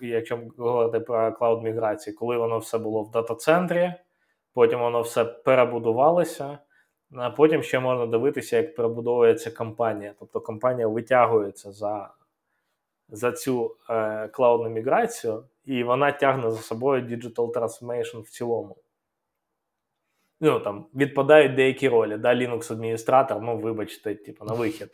якщо 0.00 0.40
говорити 0.58 1.00
про 1.00 1.32
клауд 1.32 1.64
міграції, 1.64 2.14
коли 2.14 2.36
воно 2.36 2.58
все 2.58 2.78
було 2.78 3.02
в 3.02 3.10
дата-центрі, 3.10 3.94
потім 4.54 4.80
воно 4.80 5.02
все 5.02 5.24
перебудувалося. 5.24 6.58
А 7.16 7.30
потім 7.30 7.62
ще 7.62 7.80
можна 7.80 8.06
дивитися, 8.06 8.56
як 8.56 8.74
перебудовується 8.74 9.50
компанія. 9.50 10.14
Тобто 10.18 10.40
компанія 10.40 10.88
витягується 10.88 11.72
за 11.72 12.10
за 13.08 13.32
цю 13.32 13.76
е, 13.90 14.28
клаудну 14.28 14.68
міграцію, 14.68 15.44
і 15.64 15.84
вона 15.84 16.12
тягне 16.12 16.50
за 16.50 16.58
собою 16.58 17.02
Digital 17.02 17.52
Transformation 17.52 18.20
в 18.20 18.28
цілому. 18.28 18.76
Ну, 20.40 20.60
там, 20.60 20.86
Відпадають 20.94 21.54
деякі 21.54 21.88
ролі. 21.88 22.16
Да, 22.16 22.34
Linux-адміністратор, 22.34 23.40
ну, 23.40 23.58
вибачте, 23.58 24.14
типу, 24.14 24.44
на 24.44 24.54
вихід. 24.54 24.88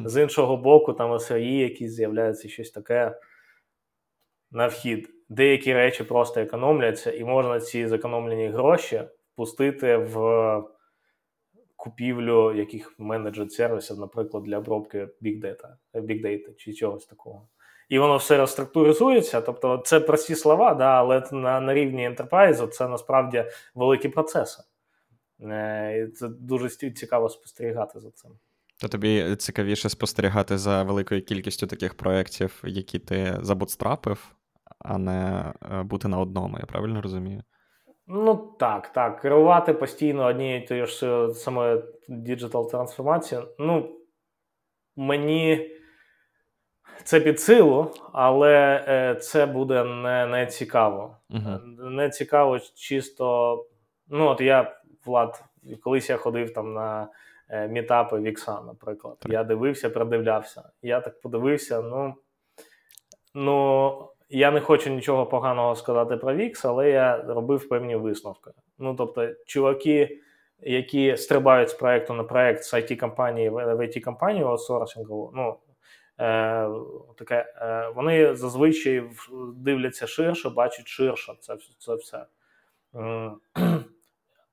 З 0.00 0.22
іншого 0.22 0.56
боку, 0.56 0.92
там 0.92 1.12
SRE 1.12 1.58
якісь 1.58 1.92
з'являється 1.92 2.48
щось 2.48 2.70
таке 2.70 3.18
на 4.50 4.66
вхід. 4.66 5.10
Деякі 5.28 5.74
речі 5.74 6.04
просто 6.04 6.40
економляться, 6.40 7.12
і 7.12 7.24
можна 7.24 7.60
ці 7.60 7.86
зекономлені 7.86 8.48
гроші 8.48 9.02
впустити 9.32 9.96
в 9.96 10.16
купівлю 11.78 12.54
яких 12.54 12.94
менеджер 12.98 13.50
сервісів, 13.50 13.98
наприклад, 13.98 14.42
для 14.42 14.58
обробки 14.58 15.08
Big 15.22 15.44
Data 15.44 16.54
чи 16.56 16.72
чогось 16.72 17.06
такого. 17.06 17.48
І 17.88 17.98
воно 17.98 18.16
все 18.16 18.36
розструктуризується. 18.36 19.40
Тобто, 19.40 19.82
це 19.86 20.00
прості 20.00 20.34
слова, 20.34 20.74
да, 20.74 20.84
але 20.84 21.22
на 21.32 21.60
на 21.60 21.74
рівні 21.74 22.08
Enterprise 22.08 22.68
це 22.68 22.88
насправді 22.88 23.44
великі 23.74 24.08
процеси. 24.08 24.62
Е, 25.40 25.98
і 25.98 26.12
Це 26.12 26.28
дуже 26.28 26.68
цікаво 26.68 27.28
спостерігати 27.28 28.00
за 28.00 28.10
цим. 28.10 28.30
То 28.80 28.88
тобі 28.88 29.36
цікавіше 29.36 29.88
спостерігати 29.88 30.58
за 30.58 30.82
великою 30.82 31.22
кількістю 31.22 31.66
таких 31.66 31.94
проєктів, 31.94 32.62
які 32.64 32.98
ти 32.98 33.38
забутстрапив, 33.42 34.36
а 34.78 34.98
не 34.98 35.52
е, 35.72 35.82
бути 35.82 36.08
на 36.08 36.18
одному. 36.18 36.58
Я 36.58 36.66
правильно 36.66 37.02
розумію? 37.02 37.42
Ну 38.08 38.54
так, 38.58 38.88
так. 38.88 39.20
Керувати 39.20 39.74
постійно 39.74 40.24
однією 40.24 40.66
тією 40.66 40.86
ж 40.86 41.28
самою 41.34 41.84
діджитал 42.08 42.70
трансформацією. 42.70 43.48
Ну, 43.58 43.96
мені 44.96 45.70
це 47.04 47.20
під 47.20 47.40
силу, 47.40 47.90
але 48.12 48.84
е, 48.88 49.14
це 49.14 49.46
буде 49.46 49.84
не, 49.84 50.26
не 50.26 50.46
цікаво. 50.46 51.16
Uh-huh. 51.30 51.90
Не 51.90 52.10
цікаво 52.10 52.58
чисто. 52.58 53.56
Ну, 54.08 54.26
от 54.26 54.40
я, 54.40 54.80
Влад, 55.06 55.44
колись 55.82 56.10
я 56.10 56.16
ходив 56.16 56.52
там 56.52 56.72
на 56.72 57.08
е, 57.48 57.68
мітапи 57.68 58.18
Вікса, 58.18 58.60
наприклад. 58.60 59.16
Так. 59.18 59.32
Я 59.32 59.44
дивився, 59.44 59.90
придивлявся. 59.90 60.70
Я 60.82 61.00
так 61.00 61.20
подивився, 61.20 61.82
ну. 61.82 62.14
Ну, 63.34 64.08
я 64.28 64.50
не 64.50 64.60
хочу 64.60 64.90
нічого 64.90 65.26
поганого 65.26 65.74
сказати 65.76 66.16
про 66.16 66.34
Вікс, 66.34 66.64
але 66.64 66.90
я 66.90 67.22
робив 67.22 67.68
певні 67.68 67.96
висновки. 67.96 68.50
Ну, 68.78 68.94
тобто, 68.94 69.28
чуваки, 69.46 70.20
які 70.60 71.16
стрибають 71.16 71.70
з 71.70 71.74
проекту 71.74 72.14
на 72.14 72.24
проект 72.24 72.64
з 72.64 72.74
it 72.74 72.96
компанії 72.96 73.50
в 73.50 73.56
it 73.56 74.00
компанію 74.00 74.46
аутсорсингову, 74.46 75.32
ну, 75.34 75.56
е, 76.20 76.68
таке, 77.18 77.54
е, 77.56 77.92
вони 77.96 78.34
зазвичай 78.34 79.02
дивляться 79.56 80.06
ширше, 80.06 80.50
бачать 80.50 80.88
ширше 80.88 81.32
це, 81.40 81.56
це 81.78 81.94
все. 81.94 82.26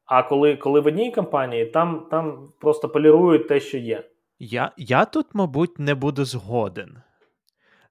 А 0.05 0.23
коли 0.23 0.55
коли 0.55 0.79
в 0.79 0.87
одній 0.87 1.11
компанії, 1.11 1.65
там 1.65 2.07
там 2.11 2.53
просто 2.59 2.89
полірують 2.89 3.47
те, 3.47 3.59
що 3.59 3.77
є. 3.77 4.03
Я 4.39 4.71
я 4.77 5.05
тут, 5.05 5.27
мабуть, 5.33 5.79
не 5.79 5.95
буду 5.95 6.25
згоден. 6.25 6.97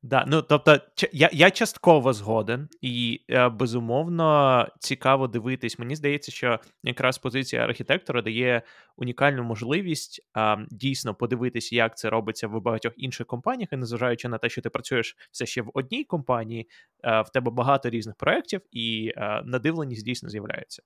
Да, 0.04 0.24
ну 0.26 0.42
тобто, 0.42 0.80
я 1.12 1.30
я 1.32 1.50
частково 1.50 2.12
згоден, 2.12 2.68
і 2.80 3.20
е, 3.30 3.48
безумовно 3.48 4.68
цікаво 4.78 5.28
дивитись. 5.28 5.78
Мені 5.78 5.96
здається, 5.96 6.32
що 6.32 6.60
якраз 6.82 7.18
позиція 7.18 7.64
архітектора 7.64 8.22
дає 8.22 8.62
унікальну 8.96 9.42
можливість 9.42 10.20
а, 10.32 10.56
дійсно 10.70 11.14
подивитись, 11.14 11.72
як 11.72 11.98
це 11.98 12.10
робиться 12.10 12.48
в 12.48 12.60
багатьох 12.60 12.92
інших 12.96 13.26
компаніях, 13.26 13.72
і 13.72 13.76
незважаючи 13.76 14.28
на 14.28 14.38
те, 14.38 14.48
що 14.48 14.62
ти 14.62 14.70
працюєш 14.70 15.16
все 15.30 15.46
ще 15.46 15.62
в 15.62 15.70
одній 15.74 16.04
компанії, 16.04 16.68
а, 17.02 17.20
е, 17.20 17.22
в 17.22 17.28
тебе 17.28 17.50
багато 17.50 17.90
різних 17.90 18.16
проєктів, 18.16 18.60
і 18.70 19.12
а, 19.16 19.38
е, 19.38 19.42
надивленість 19.44 20.04
дійсно 20.04 20.28
з'являється. 20.28 20.82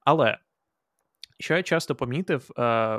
Але. 0.00 0.38
Що 1.40 1.56
я 1.56 1.62
часто 1.62 1.94
помітив, 1.94 2.50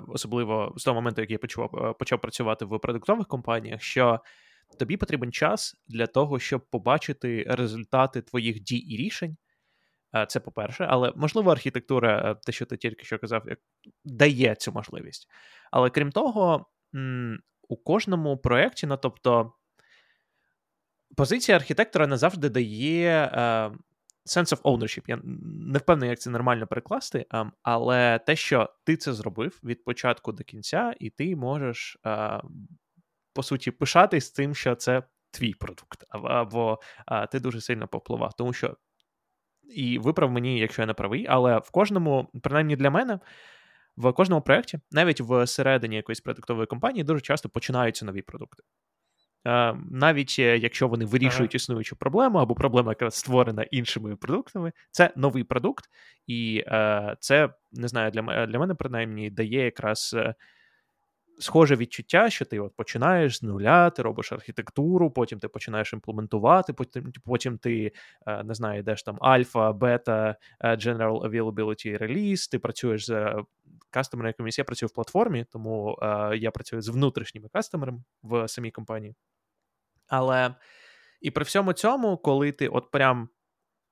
особливо 0.08 0.74
з 0.78 0.84
того 0.84 0.96
моменту, 0.96 1.22
як 1.22 1.32
я 1.32 1.38
почав 1.38 1.96
почав 2.00 2.22
працювати 2.22 2.66
в 2.66 2.80
продуктових 2.80 3.28
компаніях, 3.28 3.82
що 3.82 4.20
тобі 4.78 4.98
потрібен 4.98 5.32
час 5.32 5.76
для 5.88 6.08
того, 6.08 6.40
щоб 6.40 6.70
побачити 6.70 7.46
результати 7.50 8.22
твоїх 8.22 8.60
дій 8.60 8.78
і 8.78 8.98
рішень. 8.98 9.38
Е, 10.16 10.26
це 10.30 10.40
по-перше, 10.40 10.86
але 10.90 11.14
можливо, 11.16 11.52
архітектура, 11.52 12.32
е, 12.32 12.36
те, 12.46 12.52
що 12.52 12.66
ти 12.66 12.78
тільки 12.78 13.06
що 13.06 13.20
казав, 13.20 13.44
дає 14.06 14.56
цю 14.56 14.72
можливість. 14.72 15.28
Але 15.72 15.90
крім 15.90 16.12
того, 16.12 16.66
у 17.70 17.78
кожному 17.78 18.38
проєкті, 18.38 18.88
ну 18.88 18.98
тобто, 18.98 19.54
позиція 21.18 21.58
архітектора 21.58 22.08
не 22.08 22.18
завжди 22.18 22.50
дає 22.50 23.32
е, 23.34 23.40
sense 24.26 24.56
of 24.56 24.62
ownership. 24.62 25.04
Я 25.08 25.20
не 25.24 25.80
впевнений, 25.80 26.10
як 26.10 26.20
це 26.20 26.30
нормально 26.30 26.68
перекласти, 26.68 27.26
але 27.62 28.20
те, 28.20 28.36
що 28.36 28.74
ти 28.84 28.98
це 28.98 29.14
зробив 29.14 29.60
від 29.64 29.84
початку 29.84 30.32
до 30.32 30.44
кінця, 30.44 30.94
і 31.00 31.10
ти 31.10 31.36
можеш 31.36 31.98
по 33.34 33.44
суті, 33.44 33.72
пишатись 33.72 34.32
тим, 34.32 34.56
що 34.56 34.76
це 34.76 35.04
твій 35.32 35.54
продукт, 35.54 36.06
або 36.10 36.80
а, 37.06 37.28
ти 37.28 37.40
дуже 37.40 37.62
сильно 37.62 37.88
попливав. 37.88 38.34
Тому 38.34 38.54
що, 38.54 38.78
і 39.76 40.00
виправ 40.00 40.32
мені, 40.32 40.60
якщо 40.60 40.82
я 40.82 40.86
не 40.86 40.94
правий, 40.94 41.26
але 41.30 41.58
в 41.58 41.72
кожному, 41.72 42.32
принаймні 42.44 42.76
для 42.76 42.90
мене, 42.90 43.20
в 43.98 44.14
кожному 44.14 44.42
проєкті, 44.42 44.80
навіть 44.92 45.22
в 45.22 45.48
середині 45.48 45.96
якоїсь 45.96 46.22
продуктової 46.22 46.68
компанії, 46.68 47.04
дуже 47.04 47.22
часто 47.22 47.50
починаються 47.50 48.06
нові 48.06 48.22
продукти. 48.22 48.64
Навіть 49.92 50.36
е, 50.40 50.58
якщо 50.58 50.88
вони 50.88 51.06
вирішують 51.06 51.52
ага. 51.52 51.56
існуючу 51.56 51.96
проблему, 51.96 52.40
або 52.40 52.56
проблема, 52.56 52.92
яка 52.92 53.12
створена 53.12 53.64
іншими 53.64 54.16
продуктами, 54.16 54.72
це 54.92 55.14
новий 55.16 55.44
продукт, 55.44 55.86
і 56.28 56.64
е, 56.68 57.16
це 57.20 57.50
не 57.72 57.88
знаю, 57.88 58.12
для 58.12 58.46
для 58.46 58.60
мене 58.60 58.76
принаймні 58.76 59.30
дає 59.30 59.66
якраз 59.66 60.16
е, 60.18 60.36
схоже 61.40 61.76
відчуття, 61.76 62.30
що 62.30 62.46
ти 62.46 62.60
от 62.60 62.76
починаєш 62.76 63.38
з 63.38 63.44
нуля, 63.44 63.90
ти 63.90 64.02
робиш 64.02 64.32
архітектуру, 64.32 65.12
потім 65.12 65.40
ти 65.40 65.48
починаєш 65.48 65.94
імплементувати, 65.94 66.74
потім 66.74 67.14
потім 67.26 67.58
ти 67.58 67.92
е, 68.28 68.44
не 68.44 68.54
знаю, 68.54 68.80
йдеш 68.80 69.04
там 69.04 69.18
альфа, 69.22 69.74
бета, 69.74 70.36
е, 70.60 70.76
general 70.76 71.30
availability 71.30 71.98
release, 71.98 72.52
ти 72.52 72.60
працюєш 72.60 73.06
з 73.06 73.36
кастомерами 73.90 74.30
якимось. 74.30 74.58
Я 74.58 74.64
працюю 74.64 74.88
в 74.88 74.94
платформі, 74.94 75.46
тому 75.52 76.00
е, 76.02 76.38
я 76.38 76.52
працюю 76.52 76.82
з 76.82 76.90
внутрішніми 76.90 77.50
кастомерами 77.50 78.04
в 78.24 78.48
самій 78.48 78.72
компанії. 78.72 79.16
Але 80.08 80.56
і 81.22 81.32
при 81.32 81.44
всьому 81.44 81.74
цьому, 81.74 82.18
коли 82.18 82.52
ти 82.52 82.68
от 82.68 82.92
прям. 82.92 83.30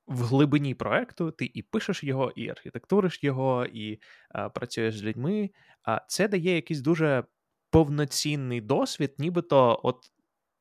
В 0.08 0.22
глибині 0.22 0.76
проекту 0.76 1.32
ти 1.32 1.52
і 1.54 1.62
пишеш 1.62 2.04
його, 2.04 2.32
і 2.36 2.50
архітектуриш 2.50 3.24
його, 3.24 3.66
і 3.66 4.00
а, 4.30 4.50
працюєш 4.50 4.98
з 4.98 5.04
людьми. 5.04 5.50
А 5.84 6.02
це 6.08 6.28
дає 6.28 6.56
якийсь 6.56 6.82
дуже 6.82 7.24
повноцінний 7.70 8.61
досвід, 8.61 9.15
нібито, 9.18 9.80
от 9.84 10.11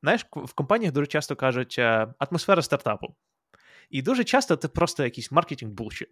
знаєш, 0.03 0.25
в 0.35 0.53
компаніях 0.53 0.93
дуже 0.93 1.07
часто 1.07 1.35
кажуть 1.35 1.75
е, 1.79 2.13
атмосфера 2.19 2.61
стартапу. 2.61 3.15
І 3.89 4.01
дуже 4.01 4.23
часто 4.23 4.55
це 4.55 4.67
просто 4.67 5.03
якийсь 5.03 5.31
маркетинг 5.31 5.71
булшіт. 5.71 6.09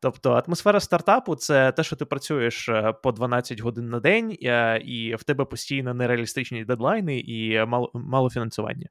Тобто 0.00 0.32
атмосфера 0.32 0.80
стартапу 0.80 1.36
це 1.36 1.72
те, 1.72 1.82
що 1.84 1.96
ти 1.96 2.04
працюєш 2.04 2.68
е, 2.68 2.92
по 2.92 3.12
12 3.12 3.60
годин 3.60 3.88
на 3.88 4.00
день, 4.00 4.38
е, 4.42 4.78
і 4.78 5.14
в 5.14 5.24
тебе 5.24 5.44
постійно 5.44 5.94
нереалістичні 5.94 6.64
дедлайни 6.64 7.18
і 7.18 7.64
мало, 7.64 7.90
мало 7.94 8.30
фінансування. 8.30 8.88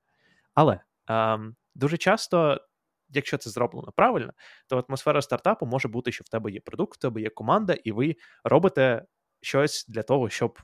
Але 0.53 0.79
ем, 1.07 1.55
дуже 1.75 1.97
часто, 1.97 2.61
якщо 3.09 3.37
це 3.37 3.49
зроблено 3.49 3.93
правильно, 3.95 4.33
то 4.67 4.85
атмосфера 4.89 5.21
стартапу 5.21 5.65
може 5.65 5.87
бути, 5.87 6.11
що 6.11 6.23
в 6.25 6.29
тебе 6.29 6.51
є 6.51 6.59
продукт, 6.65 6.97
в 6.97 7.01
тебе 7.01 7.21
є 7.21 7.29
команда, 7.29 7.73
і 7.73 7.91
ви 7.91 8.15
робите 8.43 9.05
щось 9.41 9.85
для 9.87 10.03
того, 10.03 10.29
щоб 10.29 10.59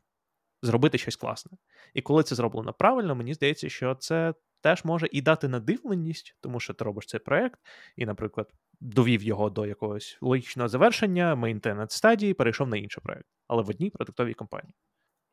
зробити 0.62 0.98
щось 0.98 1.16
класне. 1.16 1.58
І 1.94 2.02
коли 2.02 2.24
це 2.24 2.36
зроблено 2.36 2.74
правильно, 2.74 3.16
мені 3.16 3.34
здається, 3.34 3.70
що 3.70 3.96
це 3.96 4.34
теж 4.62 4.86
може 4.86 5.08
і 5.12 5.22
дати 5.22 5.48
надивленість, 5.48 6.36
тому 6.42 6.60
що 6.60 6.74
ти 6.74 6.84
робиш 6.84 7.06
цей 7.06 7.20
проект, 7.20 7.60
і, 7.96 8.06
наприклад, 8.06 8.52
довів 8.80 9.24
його 9.24 9.50
до 9.50 9.66
якогось 9.66 10.18
логічного 10.22 10.70
завершення, 10.70 11.36
мейнтенет 11.36 11.92
стадії, 11.92 12.34
перейшов 12.34 12.68
на 12.68 12.78
інший 12.78 13.04
проект, 13.04 13.26
але 13.48 13.64
в 13.64 13.70
одній 13.70 13.90
продуктовій 13.90 14.34
компанії. 14.34 14.74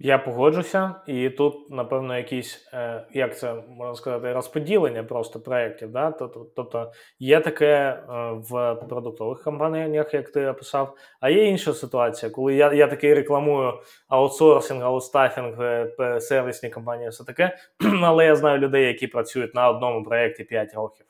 Я 0.01 0.19
погоджуся, 0.19 0.95
і 1.07 1.31
тут, 1.31 1.71
напевно, 1.71 2.17
якісь, 2.17 2.69
е, 2.73 3.07
як 3.13 3.39
це 3.39 3.55
можна 3.69 3.95
сказати, 3.95 4.33
розподілення 4.33 5.05
просто 5.05 5.41
проєктів. 5.41 5.93
Да? 5.93 6.11
Тобто 6.57 6.93
є 7.19 7.41
таке 7.41 7.67
е, 7.67 8.03
в 8.33 8.75
продуктових 8.89 9.43
компаніях, 9.43 10.15
як 10.15 10.31
ти 10.31 10.47
описав, 10.47 10.97
а 11.21 11.31
є 11.31 11.45
інша 11.45 11.75
ситуація, 11.75 12.31
коли 12.31 12.55
я 12.55 12.73
я 12.73 12.87
такий 12.87 13.15
рекламую 13.15 13.73
аутсорсинг, 14.09 14.85
аутстафінг, 14.85 15.61
е, 15.61 16.21
сервісні 16.21 16.71
компанії, 16.71 17.09
все 17.09 17.25
таке. 17.25 17.59
Але 18.03 18.25
я 18.25 18.37
знаю 18.37 18.59
людей, 18.59 18.87
які 18.87 19.07
працюють 19.07 19.55
на 19.55 19.71
одному 19.71 20.05
проєкті 20.05 20.45
5 20.45 20.75
років 20.75 21.07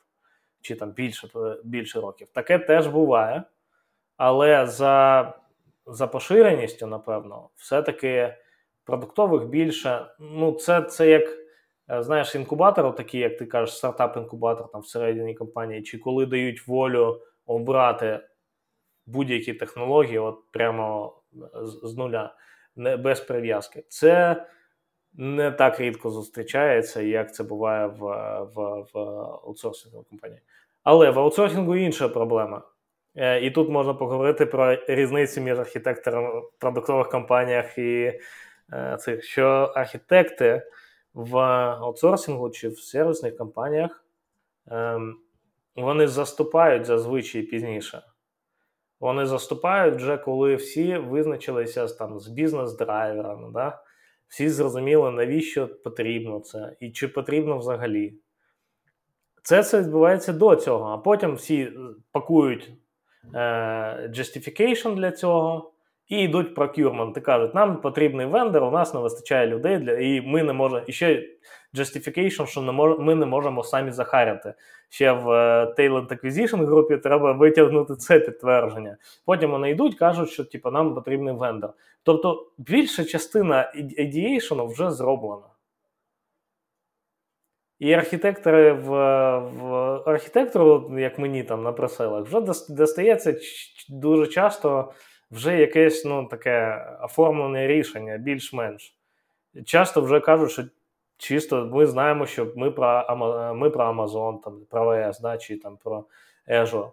чи 0.60 0.74
там 0.74 0.90
більше 0.90 1.28
більше 1.64 2.00
років. 2.00 2.28
Таке 2.32 2.58
теж 2.58 2.86
буває. 2.86 3.42
Але 4.16 4.66
за, 4.66 5.32
за 5.86 6.06
поширеністю, 6.06 6.86
напевно, 6.86 7.48
все-таки 7.56 8.34
продуктових 8.88 9.46
більше. 9.46 10.06
Ну, 10.20 10.52
це 10.52 10.82
це 10.82 11.08
як, 11.10 11.38
е, 11.90 12.02
знаєш, 12.02 12.34
інкубатор, 12.34 12.94
такий, 12.94 13.20
як 13.20 13.36
ти 13.36 13.46
кажеш, 13.46 13.84
стартап-інкубатор 13.84 14.70
там 14.72 14.80
всередині 14.80 15.34
компанії, 15.34 15.82
чи 15.82 15.98
коли 15.98 16.26
дають 16.26 16.66
волю 16.66 17.22
обрати 17.46 18.20
будь-які 19.06 19.54
технології, 19.54 20.18
от 20.18 20.38
прямо 20.52 21.16
з, 21.62 21.88
з 21.88 21.96
нуля, 21.96 22.34
не 22.76 22.96
без 22.96 23.20
прив'язки. 23.20 23.84
Це 23.88 24.44
не 25.12 25.50
так 25.50 25.80
рідко 25.80 26.10
зустрічається, 26.10 27.02
як 27.02 27.34
це 27.34 27.44
буває 27.44 27.86
в 27.86 28.00
в, 28.54 28.86
в 28.94 28.98
аутсорсинговій 29.44 30.04
компанії. 30.10 30.40
Але 30.82 31.10
в 31.10 31.18
аутсорсингу 31.18 31.76
інша 31.76 32.08
проблема. 32.08 32.62
Е, 33.16 33.40
і 33.40 33.50
тут 33.50 33.70
можна 33.70 33.94
поговорити 33.94 34.46
про 34.46 34.76
різницю 34.88 35.40
між 35.40 35.58
архітектором 35.58 36.40
в 36.40 36.50
продуктових 36.58 37.08
компаніях 37.08 37.78
і 37.78 38.12
Е, 38.12 38.20
цих, 38.98 39.24
що 39.24 39.46
архітекти 39.74 40.62
в 41.14 41.36
аутсорсингу 41.38 42.50
чи 42.50 42.68
в 42.68 42.78
сервісних 42.78 43.36
компаніях 43.36 44.04
ем, 44.70 45.16
вони 45.76 46.08
заступають 46.08 46.86
зазвичай 46.86 47.42
пізніше. 47.42 48.02
Вони 49.00 49.26
заступають 49.26 49.94
вже 49.94 50.16
коли 50.16 50.54
всі 50.54 50.98
визначилися 50.98 51.86
там 51.86 52.20
з 52.20 52.28
бізнес-драйверами. 52.28 53.50
Да? 53.52 53.82
Всі 54.28 54.48
зрозуміли, 54.48 55.10
навіщо 55.10 55.68
потрібно 55.68 56.40
це 56.40 56.76
і 56.80 56.90
чи 56.90 57.08
потрібно 57.08 57.58
взагалі. 57.58 58.14
Це 59.42 59.60
все 59.60 59.80
відбувається 59.80 60.32
до 60.32 60.56
цього, 60.56 60.84
а 60.84 60.98
потім 60.98 61.34
всі 61.34 61.72
пакують 62.12 62.72
е, 63.34 63.38
justification 64.14 64.94
для 64.94 65.10
цього 65.10 65.72
і 66.08 66.18
йдуть 66.18 66.58
procurement 66.58 67.18
і 67.18 67.20
кажуть, 67.20 67.54
нам 67.54 67.80
потрібний 67.80 68.26
вендор, 68.26 68.64
у 68.64 68.70
нас 68.70 68.94
не 68.94 69.00
вистачає 69.00 69.46
людей, 69.46 69.78
для, 69.78 69.92
і 69.92 70.20
ми 70.20 70.42
не 70.42 70.52
можемо. 70.52 70.82
І 70.86 70.92
ще 70.92 71.24
justification, 71.74 72.46
що 72.46 72.62
не 72.62 72.72
мож, 72.72 72.98
ми 72.98 73.14
не 73.14 73.26
можемо 73.26 73.62
самі 73.62 73.90
захарити. 73.90 74.54
Ще 74.88 75.12
в 75.12 75.26
uh, 75.26 75.78
Talent 75.78 76.08
Acquisition 76.08 76.66
групі 76.66 76.96
треба 76.96 77.32
витягнути 77.32 77.96
це 77.96 78.20
підтвердження. 78.20 78.96
Потім 79.24 79.50
вони 79.50 79.70
йдуть, 79.70 79.94
кажуть, 79.94 80.30
що 80.30 80.44
типу, 80.44 80.70
нам 80.70 80.94
потрібний 80.94 81.34
вендор. 81.34 81.70
Тобто 82.02 82.50
більша 82.58 83.04
частина 83.04 83.72
ideation 83.98 84.72
вже 84.72 84.90
зроблена. 84.90 85.46
І 87.78 87.92
архітектори 87.92 88.72
в 88.72 88.88
в 89.38 89.72
архітектору, 90.06 90.98
як 90.98 91.18
мені 91.18 91.42
там 91.42 91.62
на 91.62 91.72
преселах, 91.72 92.24
вже 92.24 92.40
достається 92.68 93.36
дуже 93.88 94.26
часто 94.26 94.92
вже 95.30 95.58
якесь 95.58 96.04
ну, 96.04 96.24
таке 96.24 96.86
оформлене 97.02 97.66
рішення, 97.66 98.16
більш-менш. 98.16 98.94
Часто 99.64 100.00
вже 100.00 100.20
кажуть, 100.20 100.50
що 100.50 100.64
чисто 101.16 101.66
ми 101.66 101.86
знаємо, 101.86 102.26
що 102.26 102.52
ми 102.56 102.70
про 102.70 103.16
ми 103.56 103.70
про 103.70 103.84
Amazon, 103.84 104.40
там, 104.40 104.60
про 104.70 105.10
ВС, 105.10 105.22
да, 105.22 105.36
чи 105.36 105.56
там 105.56 105.76
про 105.76 106.04
Azure. 106.48 106.90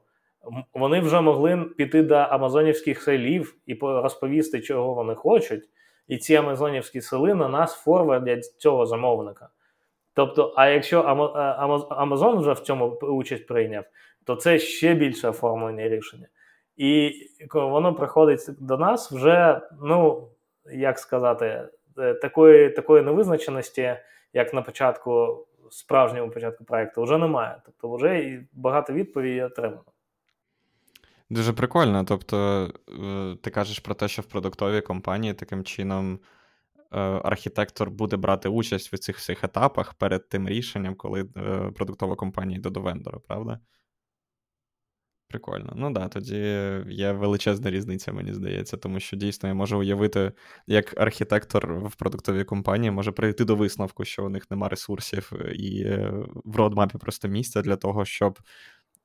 Вони 0.73 0.99
вже 0.99 1.21
могли 1.21 1.57
піти 1.57 2.03
до 2.03 2.15
амазонівських 2.15 3.01
селів 3.01 3.55
і 3.65 3.73
розповісти, 3.81 4.61
чого 4.61 4.93
вони 4.93 5.15
хочуть. 5.15 5.69
І 6.07 6.17
ці 6.17 6.36
амазонівські 6.36 7.01
сели 7.01 7.36
на 7.36 7.49
нас 7.49 7.73
форвардять 7.73 8.45
цього 8.45 8.86
замовника. 8.86 9.49
Тобто, 10.13 10.53
а 10.55 10.67
якщо 10.67 11.01
Амазон 11.89 12.39
вже 12.39 12.53
в 12.53 12.59
цьому 12.59 12.88
участь 12.88 13.47
прийняв, 13.47 13.86
то 14.23 14.36
це 14.36 14.59
ще 14.59 14.93
більше 14.93 15.29
оформлення 15.29 15.89
рішення. 15.89 16.27
І 16.78 17.13
воно 17.53 17.95
приходить 17.95 18.45
до 18.59 18.78
нас 18.78 19.11
вже, 19.11 19.61
ну, 19.82 20.30
як 20.73 20.99
сказати, 20.99 21.69
е, 21.97 22.13
такої 22.13 22.69
такої 22.69 23.03
невизначеності, 23.03 23.95
як 24.34 24.53
на 24.53 24.61
початку, 24.61 25.45
справжньому 25.71 26.32
початку 26.32 26.63
проєкту, 26.63 27.03
вже 27.03 27.17
немає. 27.17 27.61
Тобто, 27.65 27.95
вже 27.95 28.41
багато 28.53 28.93
відповідей 28.93 29.43
отримано. 29.43 29.84
Дуже 31.30 31.53
прикольно. 31.53 32.03
Тобто, 32.03 32.67
е, 33.03 33.36
ти 33.41 33.49
кажеш 33.49 33.80
про 33.80 33.95
те, 33.95 34.07
що 34.07 34.21
в 34.21 34.26
продуктовій 34.26 34.82
компанії 34.82 35.34
таким 35.34 35.63
чином 35.63 36.19
е, 36.91 36.99
архітектор 37.01 37.91
буде 37.91 38.17
брати 38.17 38.49
участь 38.49 38.93
в 38.93 38.97
цих 38.97 39.17
всіх 39.17 39.43
етапах 39.43 39.93
перед 39.93 40.30
тим 40.30 40.49
рішенням, 40.49 40.95
коли 40.95 41.23
продуктова 41.76 42.15
компанія 42.15 42.59
йде 42.59 42.69
до 42.69 42.82
вендора, 42.82 43.19
правда? 43.28 43.59
Прикольно. 45.36 45.73
Ну 45.75 45.91
да, 45.91 46.07
тоді 46.07 46.38
є 46.88 47.11
величезна 47.11 47.71
різниця, 47.71 48.13
мені 48.13 48.33
здається, 48.33 48.77
тому 48.77 48.99
що 48.99 49.17
дійсно 49.17 49.49
я 49.49 49.55
можу 49.55 49.79
уявити, 49.79 50.31
як 50.67 51.01
архітектор 51.01 51.79
в 51.88 51.95
продуктовій 51.95 52.43
компанії 52.43 52.91
може 52.91 53.11
прийти 53.11 53.45
до 53.45 53.55
висновку, 53.55 54.05
що 54.05 54.25
у 54.25 54.29
них 54.29 54.51
нема 54.51 54.69
ресурсів, 54.69 55.31
і 55.55 55.83
е, 55.83 56.13
в 56.45 56.55
родмапі 56.55 56.97
просто 56.97 57.27
місця 57.27 57.61
для 57.61 57.75
того, 57.75 58.05
щоб 58.05 58.39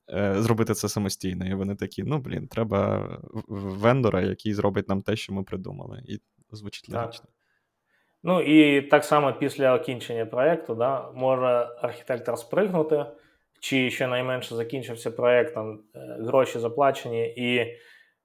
е, 0.09 0.35
зробити 0.37 0.73
це 0.73 0.89
самостійно. 0.89 1.45
І 1.47 1.53
вони 1.53 1.75
такі: 1.75 2.03
ну 2.03 2.17
блін, 2.19 2.47
треба 2.47 3.09
вендора, 3.47 4.21
який 4.21 4.53
зробить 4.53 4.89
нам 4.89 5.01
те, 5.01 5.15
що 5.15 5.33
ми 5.33 5.43
придумали. 5.43 6.01
І 6.05 6.19
звучить 6.51 6.89
логічно. 6.89 7.25
Ну 8.23 8.41
і 8.41 8.81
так 8.81 9.03
само 9.03 9.33
після 9.33 9.75
окінчення 9.75 10.25
проєкту 10.25 10.75
да, 10.75 11.11
може 11.15 11.67
архітектор 11.81 12.37
спригнути 12.37 13.05
чи 13.61 13.91
щонайменше 13.91 14.55
закінчився 14.55 15.11
проєкт, 15.11 15.53
там 15.53 15.79
е, 15.95 16.17
гроші 16.19 16.59
заплачені, 16.59 17.27
і 17.27 17.57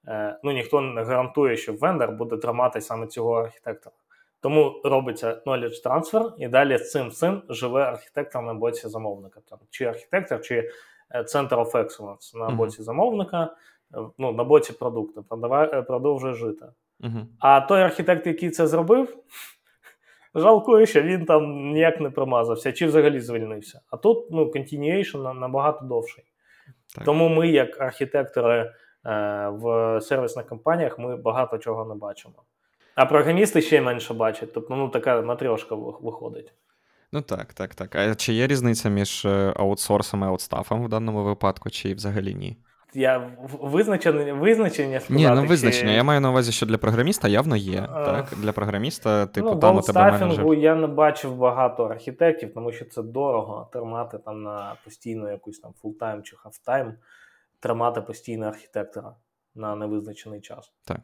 е, 0.08 0.38
ну, 0.42 0.52
ніхто 0.52 0.80
не 0.80 1.02
гарантує, 1.02 1.56
що 1.56 1.72
вендор 1.72 2.12
буде 2.12 2.36
тримати 2.36 2.80
саме 2.80 3.06
цього 3.06 3.32
архітектора. 3.32 3.96
Тому 4.40 4.80
робиться 4.84 5.42
knowledge 5.46 5.84
transfer, 5.84 6.32
і 6.38 6.48
далі 6.48 6.78
цим 6.78 7.10
цим 7.10 7.42
живе 7.48 7.82
архітектор 7.82 8.42
на 8.42 8.54
боці 8.54 8.88
замовника. 8.88 9.40
Там, 9.50 9.58
Чи 9.70 9.84
архітектор, 9.84 10.40
чи 10.40 10.70
е, 11.10 11.22
Center 11.22 11.48
of 11.48 11.72
Excellence 11.72 12.38
на 12.38 12.48
боці 12.48 12.82
замовника, 12.82 13.56
ну, 14.18 14.32
на 14.32 14.44
боці 14.44 14.72
продукту, 14.72 15.22
продовжує 15.86 16.34
жити. 16.34 16.66
Uh-huh. 17.00 17.24
А 17.38 17.60
той 17.60 17.82
архітектор, 17.82 18.28
який 18.28 18.50
це 18.50 18.66
зробив, 18.66 19.16
Жалкую, 20.36 20.86
що 20.86 21.02
він 21.02 21.24
там 21.24 21.72
ніяк 21.72 22.00
не 22.00 22.10
промазався, 22.10 22.72
чи 22.72 22.86
взагалі 22.86 23.20
звільнився. 23.20 23.80
А 23.90 23.96
тут 23.96 24.30
ну, 24.30 24.44
continuation 24.44 25.34
набагато 25.34 25.84
довший. 25.84 26.24
Так. 26.94 27.04
Тому 27.04 27.28
ми, 27.28 27.48
як 27.48 27.80
архітектори 27.80 28.60
е, 28.60 28.72
в 29.48 30.00
сервісних 30.00 30.46
компаніях, 30.46 30.98
ми 30.98 31.16
багато 31.16 31.58
чого 31.58 31.84
не 31.84 31.94
бачимо. 31.94 32.34
А 32.94 33.06
програмісти 33.06 33.62
ще 33.62 33.80
менше 33.80 34.14
бачать. 34.14 34.52
Тобто, 34.52 34.76
ну, 34.76 34.88
така 34.88 35.22
матрьошка 35.22 35.74
виходить. 35.74 36.52
Ну 37.12 37.22
так, 37.22 37.54
так, 37.54 37.74
так. 37.74 37.94
А 37.94 38.14
чи 38.14 38.32
є 38.32 38.46
різниця 38.46 38.88
між 38.88 39.24
е, 39.24 39.52
аутсорсом 39.56 40.22
і 40.22 40.24
аутстафом 40.24 40.84
в 40.84 40.88
даному 40.88 41.24
випадку, 41.24 41.70
чи 41.70 41.94
взагалі 41.94 42.34
ні? 42.34 42.56
Я 42.94 43.30
визначення 43.62 44.34
визначення 44.34 45.00
сказати, 45.00 45.28
Ні, 45.28 45.40
ну 45.40 45.46
визначення. 45.46 45.90
Чи... 45.90 45.96
Я 45.96 46.04
маю 46.04 46.20
на 46.20 46.30
увазі, 46.30 46.52
що 46.52 46.66
для 46.66 46.78
програміста 46.78 47.28
явно 47.28 47.56
є. 47.56 47.88
А... 47.92 48.04
так? 48.04 48.26
Для 48.38 48.52
програміста, 48.52 49.26
типу, 49.26 49.50
ну, 49.50 49.56
там 49.56 49.76
у 49.76 49.80
тебе 49.80 50.12
менеджер... 50.12 50.54
я 50.54 50.74
не 50.74 50.86
бачив 50.86 51.36
багато 51.36 51.84
архітектів, 51.84 52.54
тому 52.54 52.72
що 52.72 52.84
це 52.84 53.02
дорого 53.02 53.68
тримати 53.72 54.18
там 54.18 54.42
на 54.42 54.74
постійно 54.84 55.30
якусь 55.30 55.58
там 55.58 55.72
full-time 55.82 56.22
чи 56.22 56.36
half-time, 56.36 56.94
тримати 57.60 58.00
постійно 58.00 58.46
архітектора 58.46 59.14
на 59.54 59.76
невизначений 59.76 60.40
час. 60.40 60.72
Так. 60.84 61.00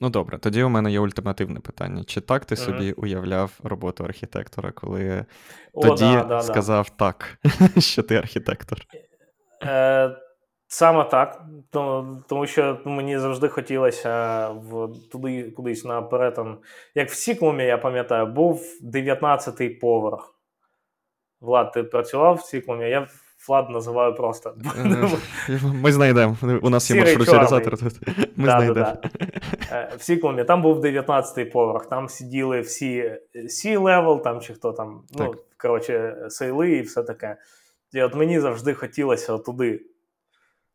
Ну 0.00 0.10
добре, 0.10 0.38
тоді 0.38 0.62
у 0.62 0.68
мене 0.68 0.92
є 0.92 1.00
ультимативне 1.00 1.60
питання. 1.60 2.04
Чи 2.04 2.20
так 2.20 2.44
ти 2.44 2.54
mm-hmm. 2.54 2.64
собі 2.64 2.92
уявляв 2.92 3.60
роботу 3.62 4.04
архітектора, 4.04 4.72
коли 4.72 5.24
О, 5.72 5.82
тоді 5.82 6.04
да, 6.04 6.24
да, 6.24 6.40
сказав 6.40 6.86
да. 6.98 7.04
так, 7.04 7.38
що 7.78 8.02
ти 8.02 8.16
архітектор? 8.16 8.78
Е, 9.62 10.16
Саме 10.68 11.04
так, 11.04 11.42
тому 12.28 12.46
що 12.46 12.78
мені 12.84 13.18
завжди 13.18 13.48
хотілося 13.48 14.48
в 14.48 14.88
туди 15.12 15.50
кудись 15.50 15.84
на 15.84 16.02
перетин. 16.02 16.56
Як 16.94 17.10
в 17.10 17.14
Сіклумі, 17.14 17.64
я 17.64 17.78
пам'ятаю, 17.78 18.26
був 18.26 18.62
19-й 18.94 19.68
поверх. 19.68 20.34
Влад, 21.40 21.72
ти 21.72 21.82
працював 21.82 22.34
в 22.34 22.40
Сіклумі, 22.40 22.90
я 22.90 23.06
Влад 23.48 23.70
називаю 23.70 24.14
просто. 24.14 24.54
Ми 25.62 25.92
знайдемо. 25.92 26.36
У 26.62 26.70
нас 26.70 26.90
є 26.90 27.00
маршрутизатор 27.00 27.78
тут. 27.78 28.00
Ми 28.36 28.46
да, 28.46 28.56
знайдемо. 28.56 28.74
Да, 28.74 28.98
да. 29.20 29.76
Е, 29.76 29.92
в 29.96 30.02
Сіклумі 30.02 30.44
там 30.44 30.62
був 30.62 30.84
19-й 30.84 31.44
поверх, 31.44 31.86
там 31.86 32.08
сиділи 32.08 32.60
всі 32.60 33.18
C-level, 33.34 34.22
там 34.22 34.40
чи 34.40 34.54
хто 34.54 34.72
там, 34.72 35.02
ну, 35.18 35.34
коротше, 35.56 36.16
сейли 36.28 36.70
і 36.70 36.82
все 36.82 37.02
таке. 37.02 37.36
І 37.92 38.02
от 38.02 38.14
мені 38.14 38.40
завжди 38.40 38.74
хотілося 38.74 39.38
туди. 39.38 39.80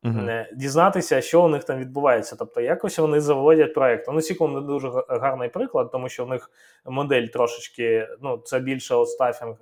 Uh-huh. 0.04 0.45
Дізнатися, 0.54 1.22
що 1.22 1.43
у 1.43 1.47
них 1.47 1.64
там 1.64 1.80
відбувається. 1.80 2.36
Тобто, 2.39 2.62
якось 2.62 2.99
вони 2.99 3.22
заводять 3.22 3.74
проект. 3.74 4.08
Ну, 4.08 4.22
Сіклом 4.22 4.54
не 4.54 4.62
дуже 4.62 4.91
гарний 5.10 5.49
приклад, 5.49 5.91
тому 5.91 6.10
що 6.10 6.26
в 6.26 6.30
них 6.30 6.52
модель 6.86 7.26
трошечки, 7.26 8.08
ну, 8.22 8.38
це 8.38 8.60
більше 8.60 8.93
аутстафінг, 8.93 9.56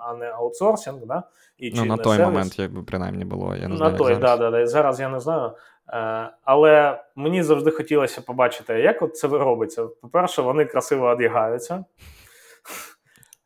а 0.00 0.14
не 0.14 0.26
аутсорсинг. 0.26 1.06
Да? 1.06 1.22
І, 1.58 1.72
ну, 1.76 1.84
На 1.84 1.96
той 1.96 2.16
сервіс. 2.16 2.32
момент, 2.32 2.58
якби 2.58 2.82
принаймні 2.82 3.24
було. 3.24 3.56
я 3.56 3.68
не 3.68 3.76
знаю, 3.76 3.92
На 3.92 3.98
той, 3.98 4.16
так, 4.16 4.40
да, 4.40 4.50
да, 4.50 4.66
зараз 4.66 5.00
я 5.00 5.08
не 5.08 5.20
знаю. 5.20 5.52
Е, 5.92 6.30
але 6.44 7.04
мені 7.16 7.42
завжди 7.42 7.70
хотілося 7.70 8.20
побачити, 8.20 8.80
як 8.80 9.02
от 9.02 9.16
це 9.16 9.28
робиться. 9.28 9.86
По-перше, 9.86 10.42
вони 10.42 10.64
красиво 10.64 11.06
одягаються. 11.06 11.84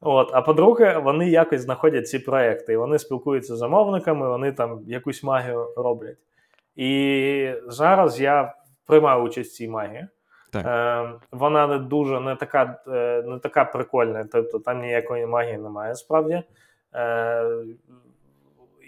От, 0.00 0.30
А 0.32 0.42
по-друге, 0.42 0.98
вони 0.98 1.28
якось 1.28 1.60
знаходять 1.60 2.08
ці 2.08 2.18
проекти, 2.18 2.72
і 2.72 2.76
вони 2.76 2.98
спілкуються 2.98 3.56
з 3.56 3.58
замовниками, 3.58 4.28
вони 4.28 4.52
там 4.52 4.80
якусь 4.86 5.22
магію 5.22 5.74
роблять. 5.76 6.18
І 6.76 7.52
зараз 7.66 8.20
я 8.20 8.54
приймаю 8.86 9.22
участь 9.22 9.50
в 9.50 9.54
цій 9.54 9.68
магії. 9.68 10.06
Так. 10.52 10.66
Е, 10.66 11.12
Вона 11.32 11.66
не 11.66 11.78
дуже 11.78 12.20
не 12.20 12.36
така 12.36 12.80
е, 12.88 13.22
не 13.22 13.38
така 13.38 13.64
прикольна, 13.64 14.28
тобто 14.32 14.58
там 14.58 14.80
ніякої 14.80 15.26
магії 15.26 15.58
немає 15.58 15.94
справді. 15.94 16.42
Е, 16.94 17.64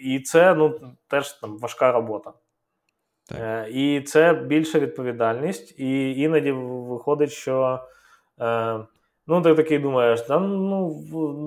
І 0.01 0.19
це 0.19 0.55
ну, 0.55 0.79
теж 1.07 1.33
там 1.33 1.57
важка 1.57 1.91
робота. 1.91 2.33
Так. 3.27 3.37
Е, 3.41 3.67
І 3.71 4.01
це 4.01 4.33
більша 4.33 4.79
відповідальність, 4.79 5.79
і 5.79 6.21
іноді 6.21 6.51
виходить, 6.51 7.31
що. 7.31 7.79
Е, 8.41 8.79
Ну, 9.27 9.41
ти 9.41 9.55
такий 9.55 9.79
думаєш, 9.79 10.21
та 10.21 10.39
ну 10.39 11.03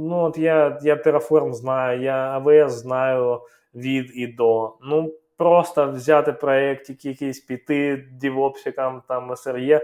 ну 0.09 0.17
от 0.25 0.39
я 0.39 0.79
я 0.83 0.95
Terraform 0.95 1.53
знаю, 1.53 2.03
я 2.03 2.39
AWS 2.39 2.69
знаю 2.69 3.41
від 3.75 4.11
і 4.15 4.27
до. 4.27 4.77
Ну, 4.83 5.15
просто 5.37 5.93
взяти 5.93 6.33
проєкт, 6.33 7.05
якийсь 7.05 7.41
піти 7.41 8.09
дівопсикам, 8.13 9.03
там 9.09 9.31
SRE, 9.31 9.81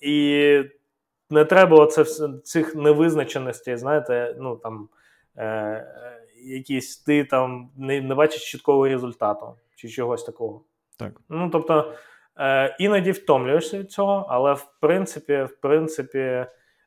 і 0.00 0.62
не 1.30 1.44
треба 1.44 1.78
оце 1.78 2.04
цих 2.44 2.74
невизначеностей, 2.74 3.76
знаєте, 3.76 4.36
ну 4.38 4.56
там. 4.56 4.88
Е, 5.36 6.14
якісь 6.44 6.96
ти 6.96 7.24
там 7.24 7.70
не, 7.76 8.00
не 8.00 8.14
бачиш 8.14 8.50
чіткого 8.50 8.88
результату 8.88 9.54
чи 9.76 9.88
чогось 9.88 10.24
такого. 10.24 10.60
Так. 10.98 11.20
Ну, 11.28 11.50
тобто, 11.50 11.94
е, 12.38 12.76
іноді 12.78 13.10
втомлюєшся 13.10 13.78
від 13.78 13.92
цього, 13.92 14.26
але 14.28 14.52
в 14.52 14.66
принципі, 14.80 15.42
в 15.42 15.56
принципі, 15.60 16.46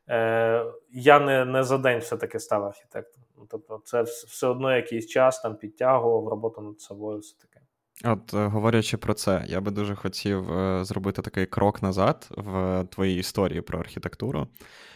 е, 0.10 0.66
я 0.91 1.20
не 1.20 1.45
не 1.45 1.64
за 1.64 1.78
день 1.78 1.99
все-таки 1.99 2.39
став 2.39 2.64
архітектором. 2.66 3.28
Ну, 3.38 3.47
тобто, 3.49 3.82
це 3.86 4.01
все 4.01 4.47
одно 4.47 4.76
якийсь 4.76 5.08
час 5.08 5.41
там 5.41 5.55
підтягував 5.55 6.28
роботу 6.28 6.62
над 6.62 6.82
собою. 6.82 7.20
все 7.20 7.38
таке. 7.38 7.58
От, 8.03 8.34
е, 8.34 8.47
говорячи 8.47 8.97
про 8.97 9.14
це, 9.14 9.45
я 9.47 9.62
би 9.62 9.72
дуже 9.72 9.95
хотів 9.95 10.51
е, 10.51 10.86
зробити 10.86 11.22
такий 11.22 11.45
крок 11.45 11.82
назад 11.82 12.28
в 12.38 12.84
твоїй 12.91 13.20
історії 13.20 13.62
про 13.62 13.80
архітектуру, 13.80 14.47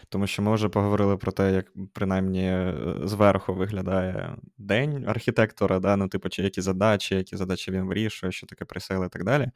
тому 0.10 0.28
що 0.28 0.42
ми 0.42 0.54
вже 0.54 0.70
поговорили 0.70 1.18
про 1.18 1.32
те, 1.32 1.54
як 1.54 1.72
принаймні 1.94 2.74
зверху 3.04 3.54
виглядає 3.54 4.36
день 4.58 5.06
архітектора, 5.08 5.80
да? 5.80 5.96
ну, 5.96 6.08
типу, 6.08 6.30
чи 6.30 6.44
які 6.44 6.62
задачі, 6.62 7.16
які 7.16 7.38
задачі 7.38 7.72
він 7.72 7.84
вирішує, 7.84 8.32
що 8.32 8.48
таке 8.48 8.66
пресейл 8.66 9.06
і 9.06 9.10
так 9.10 9.24
далі. 9.24 9.52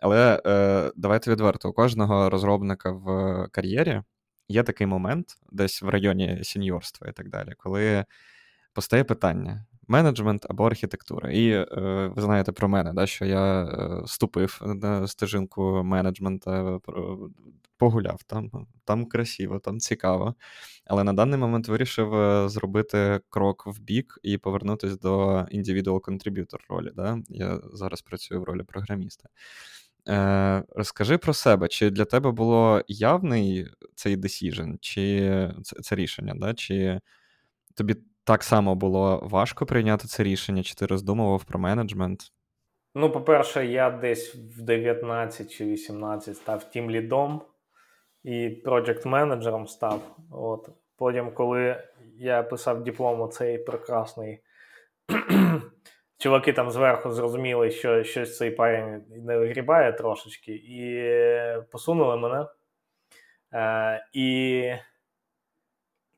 Але 0.00 0.42
е, 0.46 0.92
давайте 0.96 1.30
відверто, 1.30 1.70
у 1.70 1.72
кожного 1.72 2.30
розробника 2.30 2.90
в 2.90 3.48
кар'єрі 3.52 4.02
є 4.50 4.62
такий 4.62 4.86
момент, 4.86 5.38
десь 5.52 5.82
в 5.82 5.88
районі 5.88 6.38
сіньорства 6.42 7.08
і 7.08 7.12
так 7.12 7.28
далі, 7.28 7.52
коли 7.58 8.04
постає 8.72 9.04
питання: 9.04 9.66
менеджмент 9.88 10.46
або 10.50 10.66
архітектура. 10.66 11.30
І 11.30 11.48
е, 11.50 11.66
ви 12.16 12.22
знаєте 12.22 12.52
про 12.52 12.68
мене, 12.68 12.92
да, 12.92 13.06
що 13.06 13.24
я 13.24 13.62
е, 13.62 14.02
ступив 14.06 14.60
на 14.64 15.08
стежинку 15.08 15.82
менеджмента, 15.84 16.80
погуляв 17.76 18.22
там, 18.22 18.50
там 18.84 19.06
красиво, 19.06 19.58
там 19.58 19.78
цікаво. 19.78 20.34
Але 20.86 21.04
на 21.04 21.12
даний 21.12 21.38
момент 21.38 21.68
вирішив 21.68 22.14
е, 22.14 22.48
зробити 22.48 23.20
крок 23.28 23.66
в 23.66 23.80
бік 23.80 24.18
і 24.22 24.38
повернутися 24.38 24.96
до 24.96 25.28
individual 25.28 26.00
contributor 26.00 26.58
ролі. 26.68 26.90
Да? 26.96 27.18
Я 27.28 27.60
зараз 27.72 28.02
працюю 28.02 28.40
в 28.40 28.44
ролі 28.44 28.62
програміста. 28.62 29.28
Е, 30.08 30.64
Розкажи 30.68 31.18
про 31.18 31.34
себе, 31.34 31.68
чи 31.68 31.90
для 31.90 32.04
тебе 32.04 32.30
було 32.30 32.82
явний 32.88 33.66
цей 33.94 34.16
decision, 34.16 34.76
чи 34.80 35.28
це, 35.62 35.80
це 35.80 35.94
рішення, 35.94 36.34
да? 36.36 36.54
чи 36.54 37.00
тобі 37.76 37.96
так 38.24 38.42
само 38.42 38.74
було 38.74 39.20
важко 39.22 39.66
прийняти 39.66 40.08
це 40.08 40.22
рішення, 40.22 40.62
чи 40.62 40.74
ти 40.74 40.86
роздумував 40.86 41.44
про 41.44 41.58
менеджмент? 41.58 42.20
Ну, 42.94 43.12
по-перше, 43.12 43.66
я 43.66 43.90
десь 43.90 44.34
в 44.34 44.62
19 44.62 45.50
чи 45.50 45.64
18 45.64 46.36
став 46.36 46.70
тім 46.70 46.90
лідом 46.90 47.42
і 48.24 48.48
проджект 48.48 49.06
менеджером 49.06 49.66
став. 49.66 50.16
От. 50.30 50.68
Потім, 50.96 51.34
коли 51.34 51.82
я 52.16 52.42
писав 52.42 52.84
диплом, 52.84 53.30
цей 53.30 53.58
прекрасний. 53.58 54.42
Чуваки 56.20 56.52
там 56.52 56.70
зверху 56.70 57.10
зрозуміли, 57.10 57.70
що 57.70 58.04
щось 58.04 58.36
цей 58.36 58.50
парень 58.50 59.04
не 59.08 59.38
вигрібає 59.38 59.92
трошечки, 59.92 60.52
і 60.52 61.12
посунули 61.72 62.16
мене. 62.16 62.46
Е, 63.52 64.06
І 64.12 64.72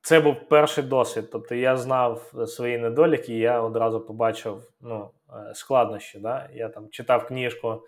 це 0.01 0.21
був 0.21 0.49
перший 0.49 0.85
досвід. 0.85 1.29
Тобто 1.33 1.55
я 1.55 1.77
знав 1.77 2.33
свої 2.47 2.79
недоліки, 2.79 3.33
і 3.33 3.39
я 3.39 3.61
одразу 3.61 4.01
побачив 4.01 4.63
ну, 4.81 5.11
е, 5.31 5.55
складнощі. 5.55 6.19
Да? 6.19 6.49
Я 6.55 6.69
там 6.69 6.89
читав 6.91 7.27
книжку 7.27 7.83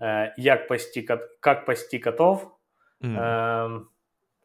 е, 0.00 0.34
Як 0.38 0.68
пасти, 0.68 1.06
як 1.46 1.64
пасти 1.64 1.98
котов. 1.98 2.56
Mm. 3.00 3.20
Е, 3.20 3.80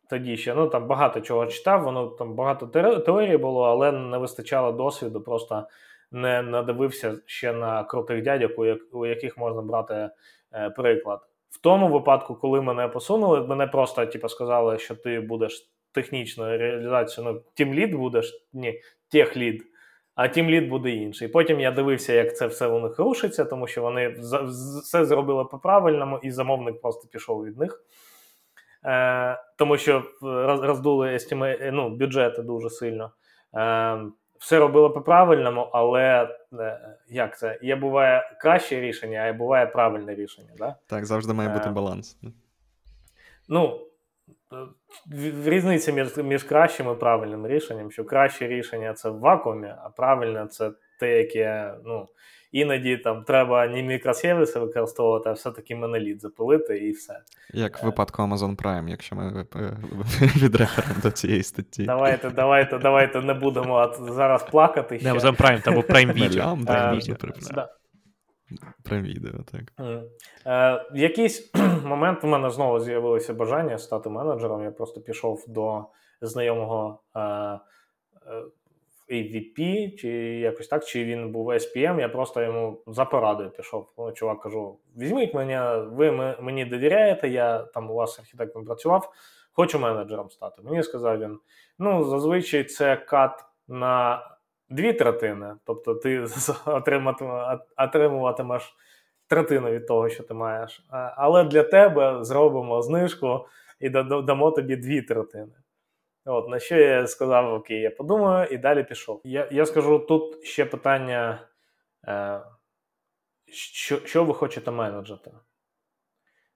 тоді 0.09 0.37
ще 0.37 0.55
ну 0.55 0.67
там 0.67 0.87
багато 0.87 1.21
чого 1.21 1.45
читав, 1.45 1.83
воно 1.83 2.07
там 2.07 2.35
багато 2.35 2.67
теорії 2.99 3.37
було, 3.37 3.63
але 3.63 3.91
не 3.91 4.17
вистачало 4.17 4.71
досвіду, 4.71 5.21
просто 5.21 5.67
не 6.11 6.41
надивився 6.41 7.17
ще 7.25 7.53
на 7.53 7.83
крутих 7.83 8.23
дядьок, 8.23 8.51
у 8.91 9.05
яких 9.05 9.37
можна 9.37 9.61
брати 9.61 10.09
е, 10.53 10.69
приклад. 10.69 11.19
В 11.49 11.61
тому 11.61 11.87
випадку, 11.87 12.35
коли 12.35 12.61
мене 12.61 12.87
посунули, 12.87 13.41
мене 13.41 13.67
просто 13.67 14.05
типу, 14.05 14.29
сказали, 14.29 14.79
що 14.79 14.95
ти 14.95 15.19
будеш 15.19 15.69
технічну 15.91 16.57
реалізацію, 16.57 17.25
ну, 17.25 17.41
тімлід 17.53 17.95
будеш, 17.95 18.47
ні, 18.53 18.81
техлід, 19.11 19.63
а 20.15 20.27
тімлід 20.27 20.69
буде 20.69 20.89
інший. 20.89 21.27
Потім 21.27 21.59
я 21.59 21.71
дивився, 21.71 22.13
як 22.13 22.37
це 22.37 22.47
все 22.47 22.67
у 22.67 22.79
них 22.79 22.99
рушиться, 22.99 23.45
тому 23.45 23.67
що 23.67 23.81
вони 23.81 24.09
все 24.83 25.05
зробили 25.05 25.45
по-правильному, 25.45 26.19
і 26.23 26.31
замовник 26.31 26.81
просто 26.81 27.07
пішов 27.07 27.45
від 27.45 27.57
них. 27.57 27.83
Е, 28.85 29.39
Тому 29.57 29.77
що 29.77 30.03
роздули 30.61 31.13
естіме, 31.13 31.71
ну, 31.73 31.89
бюджети 31.89 32.41
дуже 32.41 32.69
сильно. 32.69 33.11
Е, 33.55 33.99
Все 34.39 34.59
робили 34.59 34.89
по-правильному, 34.89 35.69
але 35.73 36.35
е, 36.59 36.95
як 37.09 37.37
це? 37.37 37.59
Є 37.61 37.75
буває 37.75 38.37
краще 38.41 38.81
рішення, 38.81 39.19
а 39.19 39.25
є 39.25 39.33
буває 39.33 39.65
правильне 39.65 40.15
рішення. 40.15 40.49
Да? 40.57 40.75
Так, 40.87 41.05
завжди 41.05 41.33
має 41.33 41.49
бути 41.49 41.69
е, 41.69 41.71
баланс. 41.71 42.17
Ну, 43.47 43.81
різниця 45.45 45.91
між 45.91 46.17
між 46.17 46.43
кращим 46.43 46.91
і 46.91 46.95
правильним 46.95 47.47
рішенням, 47.47 47.91
що 47.91 48.05
краще 48.05 48.47
рішення 48.47 48.93
це 48.93 49.09
в 49.09 49.19
вакуумі, 49.19 49.73
а 49.83 49.89
правильне 49.89 50.47
це 50.47 50.71
те, 50.99 51.17
яке 51.17 51.73
ну, 51.85 52.07
іноді 52.51 52.97
там 52.97 53.23
треба 53.23 53.67
не 53.67 53.83
мікросервіси 53.83 54.59
використовувати, 54.59 55.29
а 55.29 55.31
все-таки 55.31 55.75
моноліт 55.75 56.21
запилити 56.21 56.77
і 56.77 56.91
все. 56.91 57.21
Як 57.53 57.83
в 57.83 57.85
випадку 57.85 58.21
Amazon 58.21 58.55
Prime, 58.55 58.89
якщо 58.89 59.15
ми 59.15 59.45
відреферимо 60.35 61.01
до 61.03 61.11
цієї 61.11 61.43
статті. 61.43 61.83
Давайте, 61.83 62.29
давайте, 62.29 62.77
давайте 62.77 63.21
не 63.21 63.33
будемо 63.33 63.93
зараз 63.99 64.43
плакати. 64.43 64.99
Не 65.03 65.13
Amazon 65.13 65.41
Prime, 65.41 65.63
там 65.63 65.73
був 65.73 65.83
Prime 65.83 66.13
Video. 66.13 66.65
Prime 66.65 66.95
Video. 66.95 67.67
Прям 68.83 69.03
відео, 69.03 69.31
так. 69.51 69.61
Mm. 69.77 70.03
Е, 70.45 70.85
В 70.93 70.97
якийсь 70.97 71.51
момент 71.83 72.23
у 72.23 72.27
мене 72.27 72.49
знову 72.49 72.79
з'явилося 72.79 73.33
бажання 73.33 73.77
стати 73.77 74.09
менеджером. 74.09 74.63
Я 74.63 74.71
просто 74.71 75.01
пішов 75.01 75.45
до 75.47 75.85
знайомого 76.21 77.01
е, 77.15 77.19
е, 77.21 77.59
AVP, 79.11 79.95
чи 79.95 80.09
якось 80.39 80.67
так, 80.67 80.85
чи 80.85 81.03
він 81.03 81.31
був 81.31 81.49
SPM, 81.49 81.99
я 81.99 82.09
просто 82.09 82.41
йому 82.41 82.83
за 82.87 83.05
порадою 83.05 83.49
пішов. 83.49 83.93
Ну, 83.97 84.11
чувак 84.11 84.41
кажу: 84.41 84.79
візьміть 84.97 85.33
мене, 85.33 85.77
ви 85.77 86.11
мені 86.41 86.65
довіряєте, 86.65 87.29
я 87.29 87.59
там 87.59 87.91
у 87.91 87.93
вас 87.93 88.19
архітектором 88.19 88.65
працював, 88.65 89.13
хочу 89.51 89.79
менеджером 89.79 90.29
стати. 90.29 90.61
Мені 90.61 90.83
сказав 90.83 91.19
він: 91.19 91.39
ну, 91.79 92.03
зазвичай 92.03 92.63
це 92.63 92.95
кат 92.95 93.45
на 93.67 94.21
дві 94.69 94.93
третини, 94.93 95.55
тобто 95.65 95.95
ти 95.95 96.25
отримуватимеш 97.77 98.75
третину 99.27 99.71
від 99.71 99.87
того, 99.87 100.09
що 100.09 100.23
ти 100.23 100.33
маєш. 100.33 100.85
Але 100.91 101.43
для 101.43 101.63
тебе 101.63 102.23
зробимо 102.23 102.81
знижку 102.81 103.45
і 103.79 103.89
дамо 103.89 104.51
тобі 104.51 104.75
дві 104.75 105.01
третини. 105.01 105.53
От, 106.25 106.49
На 106.49 106.59
що 106.59 106.75
я 106.75 107.07
сказав, 107.07 107.53
окей, 107.53 107.81
я 107.81 107.91
подумаю, 107.91 108.47
і 108.51 108.57
далі 108.57 108.83
пішов. 108.83 109.21
Я 109.23 109.49
я 109.51 109.65
скажу 109.65 109.99
тут 109.99 110.43
ще 110.45 110.65
питання, 110.65 111.47
е, 112.07 112.41
що 113.51 114.05
що 114.05 114.23
ви 114.23 114.33
хочете 114.33 114.71
менеджити? 114.71 115.31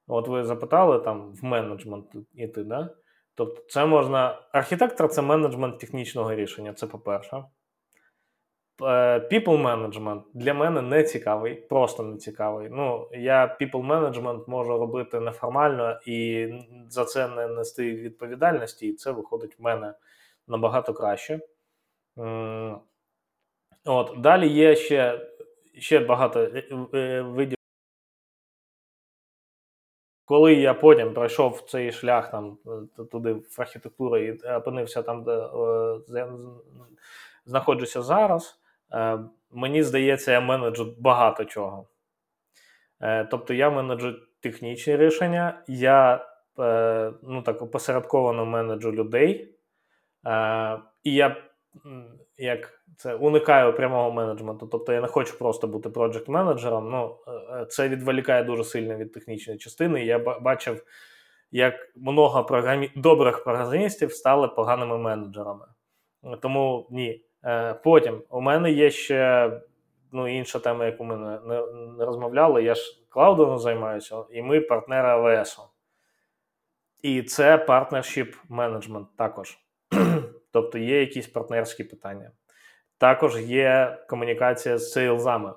От 0.07 0.27
ви 0.27 0.43
запитали 0.43 0.99
там 0.99 1.33
в 1.33 1.43
менеджмент 1.43 2.15
іти, 2.33 2.63
да? 2.63 2.89
Тобто, 3.35 3.61
це 3.69 3.85
можна. 3.85 4.41
Архітектор 4.51 5.09
це 5.09 5.21
менеджмент 5.21 5.79
технічного 5.79 6.35
рішення, 6.35 6.73
це 6.73 6.87
по-перше. 6.87 7.43
Е, 8.81 8.85
people 9.19 9.61
management 9.61 10.21
для 10.33 10.53
мене 10.53 10.81
не 10.81 11.03
цікавий, 11.03 11.55
просто 11.55 12.03
не 12.03 12.17
цікавий. 12.17 12.69
Ну, 12.71 13.09
я 13.13 13.57
people 13.61 13.87
management 13.87 14.49
можу 14.49 14.77
робити 14.77 15.19
неформально 15.19 15.99
і 16.05 16.47
за 16.89 17.05
це 17.05 17.27
не 17.27 17.47
нести 17.47 17.95
відповідальності, 17.95 18.87
і 18.87 18.93
це 18.93 19.11
виходить 19.11 19.59
в 19.59 19.61
мене 19.61 19.93
набагато 20.47 20.93
краще. 20.93 21.39
От, 23.85 24.13
Далі 24.17 24.47
є 24.47 24.75
ще 24.75 25.29
ще 25.79 25.99
багато 25.99 26.39
е, 26.39 26.63
е, 26.93 27.21
видів. 27.21 27.57
Коли 30.25 30.53
я 30.53 30.73
потім 30.73 31.13
пройшов 31.13 31.61
цей 31.61 31.91
шлях 31.91 32.31
там 32.31 32.57
туди 33.11 33.33
в 33.33 33.55
архітектуру 33.57 34.17
і 34.17 34.31
опинився 34.31 35.01
там, 35.01 35.23
де 35.23 36.27
знаходжуся 37.45 38.01
зараз. 38.01 38.62
Е, 38.93 39.19
мені 39.51 39.83
здається, 39.83 40.31
я 40.31 40.41
менеджу 40.41 40.95
багато 40.99 41.45
чого. 41.45 41.87
Е, 43.01 43.25
тобто 43.25 43.53
я 43.53 43.69
менеджу 43.69 44.15
технічні 44.41 44.97
рішення, 44.97 45.63
я 45.67 46.25
е, 46.59 47.13
ну 47.23 47.41
так 47.41 47.61
опосередковано 47.61 48.45
менеджу 48.45 48.91
людей, 48.91 49.49
і 51.03 51.13
я 51.13 51.35
як 52.37 52.83
це 52.97 53.15
уникаю 53.15 53.73
прямого 53.73 54.11
менеджменту. 54.11 54.67
Тобто 54.67 54.93
я 54.93 55.01
не 55.01 55.07
хочу 55.07 55.37
просто 55.37 55.67
бути 55.67 55.89
проджект 55.89 56.27
менеджером 56.27 56.89
Ну, 56.91 57.17
Це 57.65 57.89
відволікає 57.89 58.43
дуже 58.43 58.63
сильно 58.63 58.95
від 58.95 59.13
технічної 59.13 59.59
частини. 59.59 60.05
Я 60.05 60.19
бачив, 60.19 60.83
як 61.51 61.91
много 61.95 62.43
програмі... 62.43 62.91
добрих 62.95 63.43
програмістів 63.43 64.13
стали 64.13 64.47
поганими 64.47 64.97
менеджерами. 64.97 65.65
Тому 66.41 66.87
ні. 66.91 67.25
Е, 67.45 67.73
Потім 67.73 68.23
у 68.29 68.41
мене 68.41 68.71
є 68.71 68.89
ще 68.91 69.51
ну, 70.11 70.27
інша 70.27 70.59
тема, 70.59 70.85
яку 70.85 71.03
ми 71.03 71.17
не, 71.17 71.39
не, 71.97 72.05
розмовляли. 72.05 72.63
Я 72.63 72.75
ж 72.75 72.81
клаудом 73.09 73.59
займаюся, 73.59 74.23
і 74.29 74.41
ми 74.41 74.61
партнери 74.61 75.09
АВС. 75.09 75.59
І 77.01 77.23
це 77.23 77.57
партнершіп 77.57 78.35
менеджмент 78.49 79.07
також. 79.17 79.57
тобто 80.51 80.77
є 80.77 80.99
якісь 80.99 81.27
партнерські 81.27 81.83
питання. 81.83 82.31
Також 82.97 83.41
є 83.41 83.97
комунікація 84.09 84.77
з 84.77 84.91
сейлзами. 84.91 85.53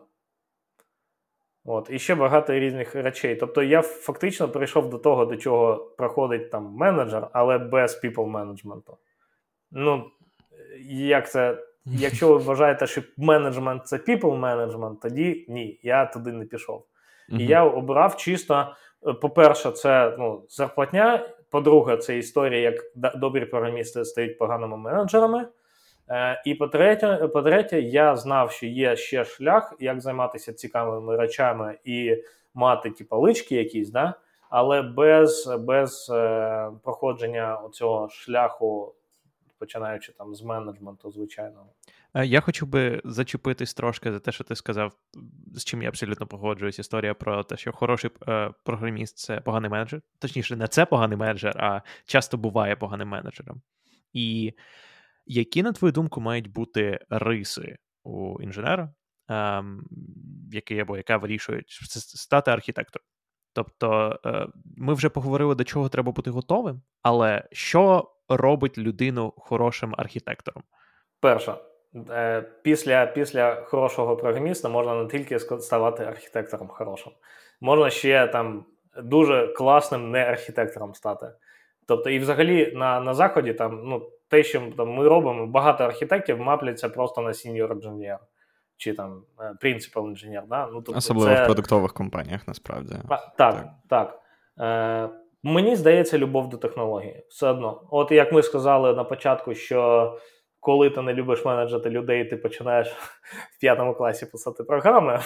От, 1.64 1.90
І 1.90 1.98
ще 1.98 2.14
багато 2.14 2.52
різних 2.52 2.94
речей. 2.94 3.36
Тобто 3.36 3.62
я 3.62 3.82
фактично 3.82 4.48
прийшов 4.48 4.90
до 4.90 4.98
того, 4.98 5.24
до 5.24 5.36
чого 5.36 5.76
проходить 5.98 6.50
там 6.50 6.64
менеджер, 6.64 7.28
але 7.32 7.58
без 7.58 8.04
people 8.04 8.26
менеджменту. 8.26 8.98
Ну, 9.70 10.10
як 10.88 11.30
це, 11.30 11.58
якщо 11.86 12.28
ви 12.28 12.36
вважаєте, 12.36 12.86
що 12.86 13.02
менеджмент 13.16 13.86
це 13.86 13.96
people 13.96 14.36
менеджмент, 14.36 15.00
тоді 15.00 15.46
ні, 15.48 15.80
я 15.82 16.06
туди 16.06 16.32
не 16.32 16.44
пішов. 16.44 16.86
І 17.28 17.46
я 17.46 17.64
обрав 17.64 18.16
чисто, 18.16 18.66
е, 19.06 19.12
по-перше, 19.12 19.70
це 19.70 20.16
ну, 20.18 20.42
зарплатня. 20.48 21.28
По-друге, 21.50 21.96
це 21.96 22.18
історія, 22.18 22.60
як 22.60 22.74
добрі 23.16 23.44
програмісти 23.44 24.04
стають 24.04 24.38
поганими 24.38 24.76
менеджерами. 24.76 25.48
Е, 26.10 26.42
і 26.46 26.54
по-третє, 26.54 27.28
по-третє, 27.32 27.80
я 27.80 28.16
знав, 28.16 28.52
що 28.52 28.66
є 28.66 28.96
ще 28.96 29.24
шлях, 29.24 29.74
як 29.80 30.00
займатися 30.00 30.52
цікавими 30.52 31.16
речами 31.16 31.78
і 31.84 32.22
мати 32.54 32.90
ті 32.90 33.04
палички 33.04 33.54
якісь, 33.54 33.90
да? 33.90 34.14
але 34.50 34.82
без 34.82 35.46
без 35.60 36.10
е, 36.14 36.70
проходження 36.82 37.58
цього 37.72 38.08
шляху, 38.08 38.94
починаючи 39.58 40.12
там 40.12 40.34
з 40.34 40.42
менеджменту, 40.42 41.10
звичайного. 41.10 41.72
Е, 42.14 42.26
я 42.26 42.40
хочу 42.40 42.66
би 42.66 43.00
зачепитись 43.04 43.74
трошки 43.74 44.12
за 44.12 44.18
те, 44.18 44.32
що 44.32 44.44
ти 44.44 44.56
сказав, 44.56 44.96
з 45.54 45.64
чим 45.64 45.82
я 45.82 45.88
абсолютно 45.88 46.26
погоджуюсь. 46.26 46.78
Історія 46.78 47.14
про 47.14 47.44
те, 47.44 47.56
що 47.56 47.72
хороший 47.72 48.10
е, 48.28 48.50
програміст 48.64 49.18
це 49.18 49.40
поганий 49.40 49.70
менеджер. 49.70 50.02
Точніше, 50.18 50.56
не 50.56 50.68
це 50.68 50.86
поганий 50.86 51.18
менеджер, 51.18 51.56
а 51.58 51.80
часто 52.04 52.36
буває 52.36 52.76
поганим 52.76 53.08
менеджером. 53.08 53.62
І 54.12 54.52
які, 55.26 55.62
на 55.62 55.72
твою 55.72 55.92
думку, 55.92 56.20
мають 56.20 56.52
бути 56.52 56.98
риси 57.10 57.78
у 58.04 58.42
інженера, 58.42 58.94
ем, 59.28 59.86
який 60.52 60.78
або 60.80 60.96
яка 60.96 61.16
вирішує 61.16 61.62
стати 61.66 62.50
архітектором? 62.50 63.06
Тобто, 63.52 64.18
е, 64.26 64.46
ми 64.76 64.94
вже 64.94 65.08
поговорили, 65.08 65.54
до 65.54 65.64
чого 65.64 65.88
треба 65.88 66.12
бути 66.12 66.30
готовим, 66.30 66.82
але 67.02 67.48
що 67.52 68.10
робить 68.28 68.78
людину 68.78 69.32
хорошим 69.36 69.94
архітектором? 69.98 70.62
Перше, 71.20 71.54
е, 72.10 72.44
після 72.62 73.06
після 73.06 73.54
хорошого 73.54 74.16
програміста 74.16 74.68
можна 74.68 74.94
не 74.94 75.08
тільки 75.08 75.38
ставати 75.38 76.04
архітектором 76.04 76.68
хорошим, 76.68 77.12
можна 77.60 77.90
ще 77.90 78.26
там 78.26 78.64
дуже 79.02 79.46
класним 79.46 80.10
не 80.10 80.24
архітектором 80.24 80.94
стати. 80.94 81.26
Тобто, 81.86 82.10
і 82.10 82.18
взагалі 82.18 82.72
на 82.74 83.00
на 83.00 83.14
заході 83.14 83.52
там 83.52 83.80
ну 83.84 84.10
те, 84.28 84.42
що 84.42 84.72
там 84.76 84.90
ми 84.90 85.08
робимо, 85.08 85.46
багато 85.46 85.84
архітекторів 85.84 86.40
мапляться 86.40 86.88
просто 86.88 87.20
на 87.20 87.30
senior 87.30 87.72
інженер 87.72 88.18
чи 88.76 88.94
там 88.94 89.22
принципал 89.60 90.08
інженер. 90.08 90.44
Да? 90.46 90.66
Ну, 90.66 90.82
тобто 90.82 90.98
Особливо 90.98 91.34
це... 91.34 91.42
в 91.42 91.46
продуктових 91.46 91.92
компаніях, 91.92 92.48
насправді. 92.48 92.94
А, 93.08 93.16
так, 93.16 93.36
так. 93.36 93.68
так. 93.88 94.20
Е, 94.58 95.25
Мені 95.46 95.76
здається, 95.76 96.18
любов 96.18 96.48
до 96.48 96.56
технології. 96.56 97.24
Все 97.28 97.48
одно. 97.48 97.88
От 97.90 98.10
як 98.10 98.32
ми 98.32 98.42
сказали 98.42 98.94
на 98.94 99.04
початку, 99.04 99.54
що 99.54 100.18
коли 100.60 100.90
ти 100.90 101.02
не 101.02 101.14
любиш 101.14 101.44
менеджити 101.44 101.90
людей, 101.90 102.24
ти 102.24 102.36
починаєш 102.36 102.88
в 103.56 103.60
п'ятому 103.60 103.94
класі 103.94 104.26
писати 104.26 104.64
програми. 104.64 105.20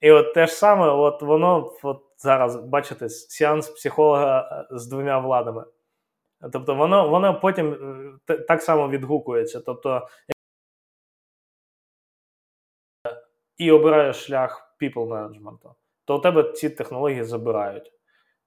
І 0.00 0.10
от 0.10 0.34
те 0.34 0.46
ж 0.46 0.52
саме, 0.52 0.88
от 0.88 1.22
воно 1.22 1.72
от 1.82 2.02
зараз, 2.16 2.56
бачите, 2.56 3.08
сеанс 3.08 3.68
психолога 3.68 4.66
з 4.70 4.86
двома 4.86 5.18
владами. 5.18 5.64
Тобто 6.52 6.74
воно 6.74 7.08
воно 7.08 7.40
потім 7.40 7.72
е, 8.30 8.38
так 8.38 8.62
само 8.62 8.88
відгукується. 8.88 9.60
Тобто, 9.60 10.08
і 13.56 13.70
обираєш 13.70 14.16
шлях 14.16 14.76
people 14.82 15.06
менеджменту, 15.06 15.74
то 16.04 16.16
у 16.16 16.20
тебе 16.20 16.52
ці 16.52 16.70
технології 16.70 17.24
забирають. 17.24 17.94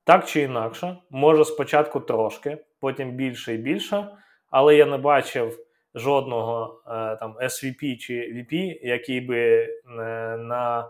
Так 0.07 0.25
чи 0.25 0.41
інакше, 0.41 0.97
може 1.09 1.45
спочатку 1.45 1.99
трошки, 1.99 2.57
потім 2.79 3.11
більше 3.11 3.53
і 3.53 3.57
більше, 3.57 4.07
але 4.49 4.75
я 4.75 4.85
не 4.85 4.97
бачив 4.97 5.59
жодного 5.95 6.81
е, 6.87 7.15
там 7.15 7.35
SVP 7.41 7.97
чи 7.97 8.13
VP, 8.13 8.79
який 8.83 9.21
би 9.21 9.39
е, 9.39 9.67
на 10.37 10.89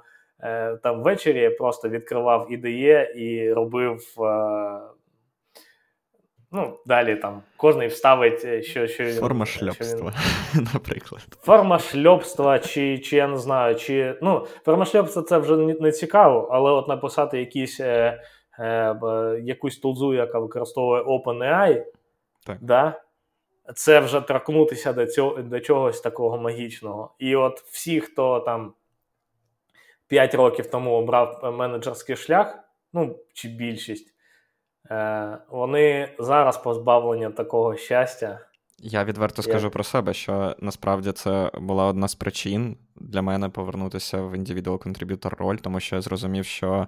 там 0.83 1.03
ввечері 1.03 1.49
просто 1.49 1.89
відкривав 1.89 2.51
ідеє 2.51 3.13
і 3.15 3.53
робив 3.53 3.99
Ну, 6.51 6.79
далі 6.85 7.15
там 7.15 7.43
кожен 7.57 7.87
вставить, 7.87 8.45
е, 8.45 8.61
що 8.63 8.87
що 8.87 9.11
форма 9.11 9.45
шльопства, 9.45 10.13
він... 10.55 10.67
наприклад. 10.73 11.21
Форма 11.41 11.79
шльопства, 11.79 12.59
чи 12.59 12.99
чи 12.99 13.15
я 13.15 13.27
не 13.27 13.37
знаю, 13.37 13.75
чи 13.75 14.15
ну, 14.21 14.47
форма 14.65 14.85
шльопства 14.85 15.21
це 15.21 15.37
вже 15.37 15.57
не, 15.57 15.73
не 15.73 15.91
цікаво, 15.91 16.49
але 16.51 16.71
от 16.71 16.87
написати 16.87 17.39
якісь, 17.39 17.79
е, 17.79 18.21
е, 18.59 19.41
якусь 19.43 19.77
тулзу, 19.77 20.13
яка 20.13 20.39
використовує 20.39 21.03
OpenAI, 21.03 21.83
так. 22.45 22.57
Да, 22.61 23.01
це 23.75 23.99
вже 23.99 24.21
торкнутися 24.21 24.93
до 24.93 25.05
цього, 25.05 25.41
до 25.41 25.59
чогось 25.59 26.01
такого 26.01 26.37
магічного. 26.37 27.15
І 27.19 27.35
от 27.35 27.61
всі, 27.61 28.01
хто 28.01 28.39
там 28.39 28.73
5 30.07 30.35
років 30.35 30.67
тому 30.67 30.91
обрав 30.91 31.53
менеджерський 31.57 32.15
шлях, 32.15 32.59
ну 32.93 33.19
чи 33.33 33.47
більшість. 33.47 34.13
Е, 34.91 35.37
вони 35.49 36.09
зараз 36.19 36.57
позбавлені 36.57 37.29
такого 37.29 37.75
щастя. 37.75 38.39
Я 38.79 39.03
відверто 39.03 39.41
скажу 39.41 39.65
Як... 39.65 39.73
про 39.73 39.83
себе, 39.83 40.13
що 40.13 40.55
насправді 40.59 41.11
це 41.11 41.51
була 41.53 41.85
одна 41.85 42.07
з 42.07 42.15
причин 42.15 42.77
для 42.95 43.21
мене 43.21 43.49
повернутися 43.49 44.21
в 44.21 44.35
individual 44.35 44.79
contributor 44.79 45.35
роль, 45.39 45.55
тому 45.55 45.79
що 45.79 45.95
я 45.95 46.01
зрозумів, 46.01 46.45
що 46.45 46.87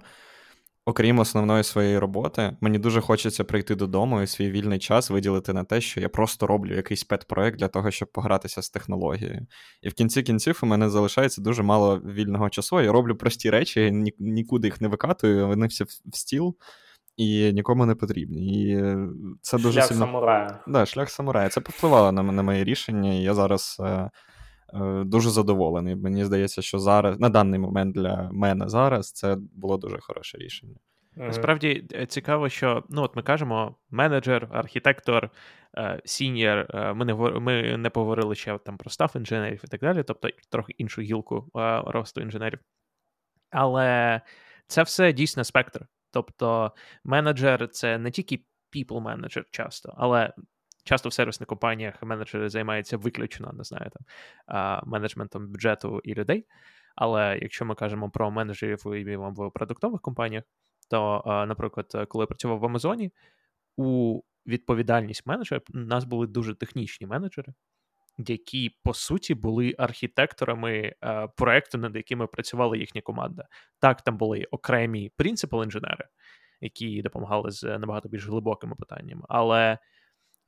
окрім 0.84 1.18
основної 1.18 1.64
своєї 1.64 1.98
роботи, 1.98 2.56
мені 2.60 2.78
дуже 2.78 3.00
хочеться 3.00 3.44
прийти 3.44 3.74
додому 3.74 4.22
і 4.22 4.26
свій 4.26 4.50
вільний 4.50 4.78
час 4.78 5.10
виділити 5.10 5.52
на 5.52 5.64
те, 5.64 5.80
що 5.80 6.00
я 6.00 6.08
просто 6.08 6.46
роблю 6.46 6.74
якийсь 6.74 7.04
пет-проект 7.04 7.58
для 7.58 7.68
того, 7.68 7.90
щоб 7.90 8.12
погратися 8.12 8.62
з 8.62 8.70
технологією. 8.70 9.46
І 9.82 9.88
в 9.88 9.94
кінці 9.94 10.22
кінців 10.22 10.60
у 10.62 10.66
мене 10.66 10.90
залишається 10.90 11.42
дуже 11.42 11.62
мало 11.62 11.98
вільного 11.98 12.50
часу. 12.50 12.80
Я 12.80 12.92
роблю 12.92 13.16
прості 13.16 13.50
речі, 13.50 13.90
ні, 13.90 14.14
нікуди 14.18 14.68
їх 14.68 14.80
не 14.80 14.88
викатую, 14.88 15.46
вони 15.46 15.66
всі 15.66 15.84
в 15.84 16.16
стіл 16.16 16.56
і 17.16 17.52
нікому 17.52 17.86
не 17.86 17.94
потрібні. 17.94 18.70
І 18.70 18.84
це 19.42 19.56
дуже 19.56 19.72
шлях 19.72 19.86
сильно... 19.86 20.00
самурая. 20.06 20.58
Да, 20.66 20.86
шлях 20.86 21.10
самурая. 21.10 21.48
Це 21.48 21.60
повпливало 21.60 22.12
на 22.12 22.22
на 22.22 22.42
моє 22.42 22.64
рішення, 22.64 23.14
і 23.14 23.22
я 23.22 23.34
зараз 23.34 23.76
е, 23.80 23.84
е, 23.84 24.10
дуже 25.04 25.30
задоволений. 25.30 25.96
Мені 25.96 26.24
здається, 26.24 26.62
що 26.62 26.78
зараз 26.78 27.20
на 27.20 27.28
даний 27.28 27.60
момент 27.60 27.94
для 27.94 28.30
мене 28.32 28.68
зараз 28.68 29.12
це 29.12 29.36
було 29.54 29.76
дуже 29.76 29.98
хороше 30.00 30.38
рішення. 30.38 30.76
Насправді 31.16 31.88
е, 31.94 32.06
цікаво, 32.06 32.48
що 32.48 32.84
ну 32.88 33.02
от 33.02 33.16
ми 33.16 33.22
кажемо 33.22 33.76
менеджер, 33.90 34.48
архітектор, 34.52 35.30
сіньор. 36.04 36.66
Ми 36.94 37.04
не 37.04 37.14
ми 37.14 37.76
не 37.76 37.90
поговорили 37.90 38.34
ще 38.34 38.58
там 38.58 38.76
про 38.76 38.90
staff 38.90 39.16
інженерів 39.16 39.60
і 39.64 39.66
так 39.66 39.80
далі, 39.80 40.02
тобто 40.02 40.28
трохи 40.50 40.74
іншу 40.78 41.02
гілку 41.02 41.50
росту 41.86 42.20
інженерів. 42.20 42.58
Але 43.50 44.20
це 44.66 44.82
все 44.82 45.12
дійсно 45.12 45.44
спектр. 45.44 45.86
Тобто 46.10 46.72
менеджер 47.04 47.68
це 47.68 47.98
не 47.98 48.10
тільки 48.10 48.40
people 48.76 49.00
менеджер 49.00 49.44
часто, 49.50 49.94
але 49.96 50.32
часто 50.90 51.08
в 51.08 51.12
сервісних 51.12 51.46
компаніях 51.46 52.02
менеджери 52.02 52.48
займаються 52.48 52.96
виключно, 52.96 53.52
не 53.52 53.64
знаю, 53.64 53.90
там 53.90 54.82
менеджментом 54.86 55.48
бюджету 55.48 56.00
і 56.04 56.14
людей. 56.14 56.46
Але 56.96 57.38
якщо 57.42 57.64
ми 57.64 57.74
кажемо 57.74 58.10
про 58.10 58.30
менеджерів 58.30 58.78
в 58.84 59.50
продуктових 59.50 60.00
компаніях, 60.00 60.44
то, 60.90 61.22
наприклад, 61.48 62.06
коли 62.08 62.22
я 62.22 62.26
працював 62.26 62.58
в 62.58 62.64
Амазоні, 62.64 63.12
у 63.76 64.20
відповідальність 64.46 65.26
менеджера 65.26 65.60
у 65.74 65.78
нас 65.78 66.04
були 66.04 66.26
дуже 66.26 66.54
технічні 66.54 67.06
менеджери, 67.06 67.52
які 68.18 68.78
по 68.82 68.94
суті 68.94 69.34
були 69.34 69.74
архітекторами 69.78 70.94
е, 71.04 71.28
проекту, 71.36 71.78
над 71.78 71.96
якими 71.96 72.26
працювала 72.26 72.76
їхня 72.76 73.00
команда. 73.00 73.44
Так, 73.80 74.02
там 74.02 74.16
були 74.16 74.44
окремі 74.50 75.10
принципал 75.16 75.64
інженери, 75.64 76.04
які 76.60 77.02
допомагали 77.02 77.50
з 77.50 77.78
набагато 77.78 78.08
більш 78.08 78.26
глибокими 78.26 78.74
питаннями. 78.74 79.22
Але 79.28 79.78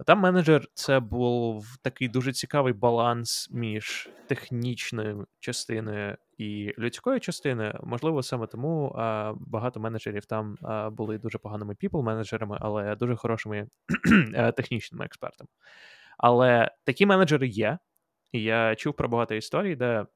там 0.06 0.18
менеджер 0.18 0.66
це 0.74 1.00
був 1.00 1.76
такий 1.82 2.08
дуже 2.08 2.32
цікавий 2.32 2.72
баланс 2.72 3.48
між 3.52 4.08
технічною 4.28 5.26
частиною 5.40 6.16
і 6.38 6.74
людською 6.78 7.20
частиною. 7.20 7.80
Можливо, 7.82 8.22
саме 8.22 8.46
тому 8.46 8.94
а, 8.96 9.30
е, 9.30 9.34
багато 9.40 9.80
менеджерів 9.80 10.24
там 10.24 10.56
а, 10.62 10.86
е, 10.86 10.90
були 10.90 11.18
дуже 11.18 11.38
поганими 11.38 11.74
піпл-менеджерами, 11.74 12.58
але 12.60 12.96
дуже 12.96 13.16
хорошими 13.16 13.68
технічними 14.56 15.04
експертами. 15.04 15.48
Але 16.18 16.70
такі 16.84 17.06
менеджери 17.06 17.48
є, 17.48 17.78
І 18.32 18.42
я 18.42 18.74
чув 18.74 18.94
про 18.94 19.08
багато 19.08 19.34
історій, 19.34 19.76
де 19.76 20.06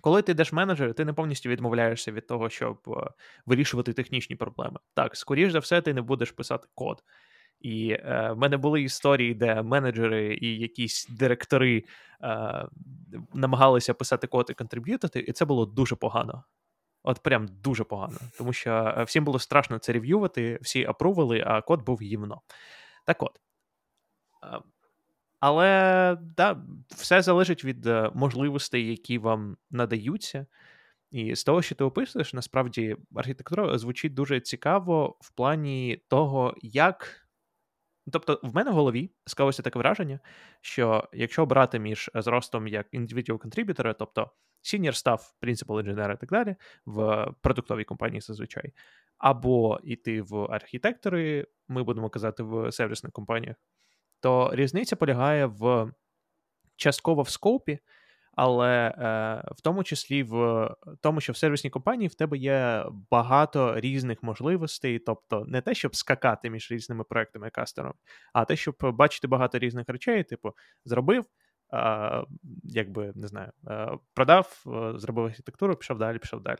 коли 0.00 0.22
ти 0.22 0.32
йдеш 0.32 0.52
менеджер, 0.52 0.94
ти 0.94 1.04
не 1.04 1.12
повністю 1.12 1.48
відмовляєшся 1.48 2.12
від 2.12 2.26
того, 2.26 2.50
щоб 2.50 2.78
е, 2.88 3.10
вирішувати 3.46 3.92
технічні 3.92 4.36
проблеми. 4.36 4.78
Так, 4.94 5.16
скоріш 5.16 5.52
за 5.52 5.58
все, 5.58 5.82
ти 5.82 5.94
не 5.94 6.02
будеш 6.02 6.32
писати 6.32 6.68
код. 6.74 7.02
І 7.60 7.90
е, 7.90 8.30
в 8.32 8.38
мене 8.38 8.56
були 8.56 8.82
історії, 8.82 9.34
де 9.34 9.62
менеджери 9.62 10.38
і 10.40 10.58
якісь 10.58 11.06
директори 11.08 11.84
е, 12.22 12.66
намагалися 13.34 13.94
писати 13.94 14.26
код 14.26 14.46
і 14.50 14.54
контриб'ютити, 14.54 15.20
і 15.20 15.32
це 15.32 15.44
було 15.44 15.66
дуже 15.66 15.96
погано. 15.96 16.44
От 17.02 17.22
прям 17.22 17.48
дуже 17.48 17.84
погано. 17.84 18.18
Тому 18.38 18.52
що 18.52 18.94
е, 18.98 19.04
всім 19.04 19.24
було 19.24 19.38
страшно 19.38 19.78
це 19.78 19.92
рев'ювати, 19.92 20.58
всі 20.62 20.84
апрували, 20.84 21.44
а 21.46 21.60
код 21.60 21.84
був 21.84 22.00
гівно. 22.00 22.40
Так 23.06 23.22
от. 23.22 23.40
Е, 24.44 24.60
але 25.40 26.16
да, 26.36 26.62
все 26.88 27.22
залежить 27.22 27.64
від 27.64 27.86
е, 27.86 28.10
можливостей, 28.14 28.90
які 28.90 29.18
вам 29.18 29.56
надаються. 29.70 30.46
І 31.10 31.34
з 31.34 31.44
того, 31.44 31.62
що 31.62 31.74
ти 31.74 31.84
описуєш, 31.84 32.34
насправді 32.34 32.96
архітектура 33.14 33.78
звучить 33.78 34.14
дуже 34.14 34.40
цікаво 34.40 35.16
в 35.20 35.30
плані 35.30 36.02
того, 36.08 36.54
як. 36.62 37.27
Тобто, 38.12 38.40
в 38.42 38.54
мене 38.54 38.70
в 38.70 38.74
голові 38.74 39.10
склалося 39.26 39.62
таке 39.62 39.78
враження, 39.78 40.20
що 40.60 41.08
якщо 41.12 41.46
брати 41.46 41.78
між 41.78 42.10
зростом 42.14 42.68
як 42.68 42.94
individual 42.94 43.38
contributor, 43.38 43.94
тобто 43.98 44.30
senior 44.62 44.92
staff, 44.92 45.20
principal 45.42 45.82
engineer 45.82 46.14
і 46.14 46.16
так 46.16 46.30
далі, 46.30 46.56
в 46.86 47.26
продуктовій 47.40 47.84
компанії 47.84 48.20
зазвичай, 48.20 48.72
або 49.18 49.78
йти 49.82 50.22
в 50.22 50.36
архітектори, 50.36 51.46
ми 51.68 51.82
будемо 51.82 52.10
казати 52.10 52.42
в 52.42 52.72
сервісних 52.72 53.12
компаніях, 53.12 53.56
то 54.20 54.50
різниця 54.52 54.96
полягає 54.96 55.46
в 55.46 55.92
частково 56.76 57.22
в 57.22 57.28
скопі, 57.28 57.78
але 58.38 58.88
е, 58.88 59.52
в 59.56 59.60
тому 59.60 59.84
числі 59.84 60.22
в 60.22 60.68
тому, 61.00 61.20
що 61.20 61.32
в 61.32 61.36
сервісній 61.36 61.70
компанії 61.70 62.08
в 62.08 62.14
тебе 62.14 62.38
є 62.38 62.84
багато 63.10 63.80
різних 63.80 64.22
можливостей, 64.22 64.98
тобто 64.98 65.44
не 65.48 65.60
те, 65.60 65.74
щоб 65.74 65.96
скакати 65.96 66.50
між 66.50 66.70
різними 66.70 67.04
проектами 67.04 67.48
і 67.48 67.50
кастером, 67.50 67.92
а 68.32 68.44
те, 68.44 68.56
щоб 68.56 68.74
бачити 68.82 69.26
багато 69.26 69.58
різних 69.58 69.88
речей, 69.88 70.24
типу, 70.24 70.52
зробив. 70.84 71.24
Uh, 71.72 72.24
якби 72.64 73.12
не 73.14 73.26
знаю, 73.26 73.52
uh, 73.64 73.98
продав, 74.14 74.62
uh, 74.66 74.98
зробив 74.98 75.24
архітектуру, 75.24 75.76
пішов 75.76 75.98
далі, 75.98 76.18
пішов 76.18 76.42
далі. 76.42 76.58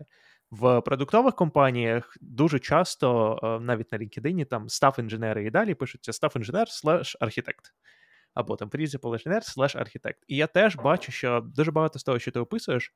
В 0.51 0.81
продуктових 0.81 1.35
компаніях 1.35 2.17
дуже 2.21 2.59
часто, 2.59 3.39
навіть 3.63 3.93
на 3.93 3.99
LinkedIn, 3.99 4.45
там 4.45 4.69
став 4.69 4.97
інженери 4.99 5.45
і 5.45 5.51
далі 5.51 5.75
пишуться 5.75 6.13
став 6.13 6.33
інженер 6.37 6.69
слеш 6.69 7.17
архітект. 7.21 7.75
Або 8.35 8.57
там 8.57 8.69
principal 8.69 9.13
інженер 9.13 9.45
слеш 9.45 9.77
архітект. 9.77 10.25
І 10.29 10.37
я 10.37 10.47
теж 10.47 10.77
бачу, 10.77 11.13
що 11.13 11.41
дуже 11.41 11.71
багато 11.71 11.99
з 11.99 12.05
того, 12.05 12.19
що 12.19 12.31
ти 12.31 12.41
описуєш, 12.41 12.95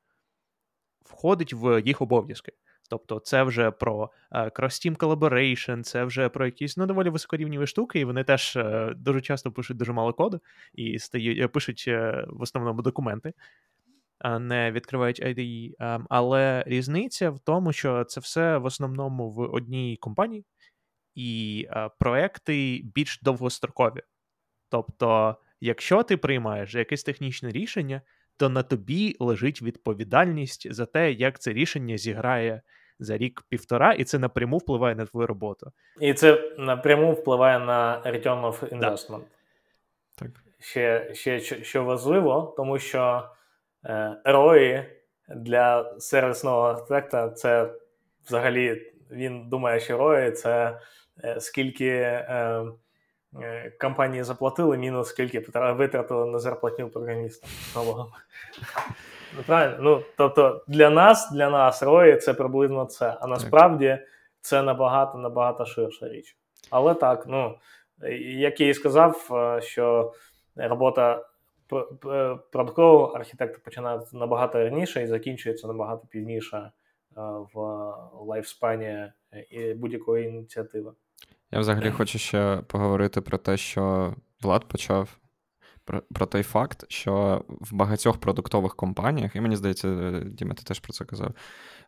входить 1.05 1.53
в 1.53 1.81
їх 1.85 2.01
обов'язки. 2.01 2.53
Тобто, 2.89 3.19
це 3.19 3.43
вже 3.43 3.71
про 3.71 4.09
uh, 4.31 4.51
cross-team 4.51 4.97
collaboration, 4.97 5.83
це 5.83 6.03
вже 6.03 6.29
про 6.29 6.45
якісь 6.45 6.77
ну, 6.77 6.85
доволі 6.85 7.09
високорівніві 7.09 7.67
штуки, 7.67 7.99
і 7.99 8.05
вони 8.05 8.23
теж 8.23 8.57
uh, 8.57 8.95
дуже 8.95 9.21
часто 9.21 9.51
пишуть 9.51 9.77
дуже 9.77 9.93
мало 9.93 10.13
коду 10.13 10.41
і 10.73 10.99
стають, 10.99 11.39
е, 11.39 11.47
пишуть 11.47 11.87
в 12.27 12.41
основному 12.41 12.81
документи, 12.81 13.33
а 14.19 14.39
не 14.39 14.71
відкривають 14.71 15.21
IDE. 15.21 15.71
Але 16.09 16.63
різниця 16.67 17.29
в 17.29 17.39
тому, 17.39 17.73
що 17.73 18.03
це 18.03 18.19
все 18.19 18.57
в 18.57 18.65
основному 18.65 19.31
в 19.31 19.39
одній 19.39 19.97
компанії, 19.97 20.45
і 21.15 21.67
проекти 21.99 22.81
більш 22.95 23.19
довгострокові. 23.21 24.01
Тобто, 24.73 25.35
якщо 25.61 26.03
ти 26.03 26.17
приймаєш 26.17 26.75
якесь 26.75 27.03
технічне 27.03 27.49
рішення, 27.49 28.01
то 28.37 28.49
на 28.49 28.63
тобі 28.63 29.15
лежить 29.19 29.61
відповідальність 29.61 30.73
за 30.73 30.85
те, 30.85 31.11
як 31.11 31.39
це 31.39 31.53
рішення 31.53 31.97
зіграє 31.97 32.61
за 32.99 33.17
рік-півтора, 33.17 33.93
і 33.93 34.03
це 34.03 34.19
напряму 34.19 34.57
впливає 34.57 34.95
на 34.95 35.05
твою 35.05 35.27
роботу. 35.27 35.71
І 35.99 36.13
це 36.13 36.55
напряму 36.57 37.13
впливає 37.13 37.59
на 37.59 38.01
return 38.05 38.41
of 38.41 38.79
investment. 38.79 39.23
Так. 40.15 40.29
Ще, 40.59 41.13
ще 41.13 41.39
що 41.39 41.83
важливо, 41.83 42.53
тому 42.57 42.79
що 42.79 43.29
е, 43.85 44.17
ROI 44.25 44.85
для 45.35 45.95
сервісного 45.99 46.61
архітекта 46.61 47.29
це 47.29 47.73
взагалі 48.25 48.91
він 49.11 49.49
думає, 49.49 49.79
що 49.79 49.97
ROI 49.97 50.31
це 50.31 50.79
е, 51.23 51.39
скільки. 51.39 51.87
Е, 51.87 52.25
Е, 52.29 52.65
компанії 53.79 54.23
заплатили, 54.23 54.77
мінус 54.77 55.07
скільки 55.07 55.39
витратили 55.55 56.25
на 56.25 56.39
зарплатню 56.39 56.89
програмістам. 56.89 57.49
Ну, 59.37 59.43
правильно? 59.45 59.77
Ну, 59.79 60.03
Тобто 60.17 60.63
для 60.67 60.89
нас, 60.89 61.31
для 61.31 61.49
нас 61.49 61.83
рої 61.83 62.17
це 62.17 62.33
приблизно 62.33 62.85
це. 62.85 63.17
А 63.21 63.27
насправді 63.27 63.99
це 64.41 64.63
набагато 64.63 65.17
набагато 65.17 65.65
ширша 65.65 66.09
річ. 66.09 66.37
Але 66.69 66.93
так, 66.93 67.25
ну 67.27 67.57
як 68.37 68.59
я 68.59 68.67
і 68.67 68.73
сказав, 68.73 69.29
е, 69.31 69.61
що 69.61 70.13
робота 70.55 71.25
продуктового 72.51 73.05
архітектора 73.05 73.61
починається 73.65 74.17
набагато 74.17 74.59
раніше 74.59 75.03
і 75.03 75.07
закінчується 75.07 75.67
набагато 75.67 76.07
пізніше 76.07 76.57
е, 76.57 76.71
в 77.53 77.59
лайфспані 78.13 79.11
будь-якої 79.75 80.27
ініціативи. 80.27 80.91
Я 81.53 81.59
взагалі 81.59 81.91
хочу 81.91 82.19
ще 82.19 82.57
поговорити 82.67 83.21
про 83.21 83.37
те, 83.37 83.57
що 83.57 84.15
Влад 84.41 84.67
почав. 84.67 85.17
Про, 85.85 86.01
про 86.01 86.25
той 86.25 86.43
факт, 86.43 86.85
що 86.89 87.45
в 87.49 87.73
багатьох 87.73 88.19
продуктових 88.19 88.75
компаніях, 88.75 89.35
і 89.35 89.41
мені 89.41 89.55
здається, 89.55 90.19
Діма, 90.25 90.53
ти 90.53 90.63
теж 90.63 90.79
про 90.79 90.93
це 90.93 91.05
казав. 91.05 91.29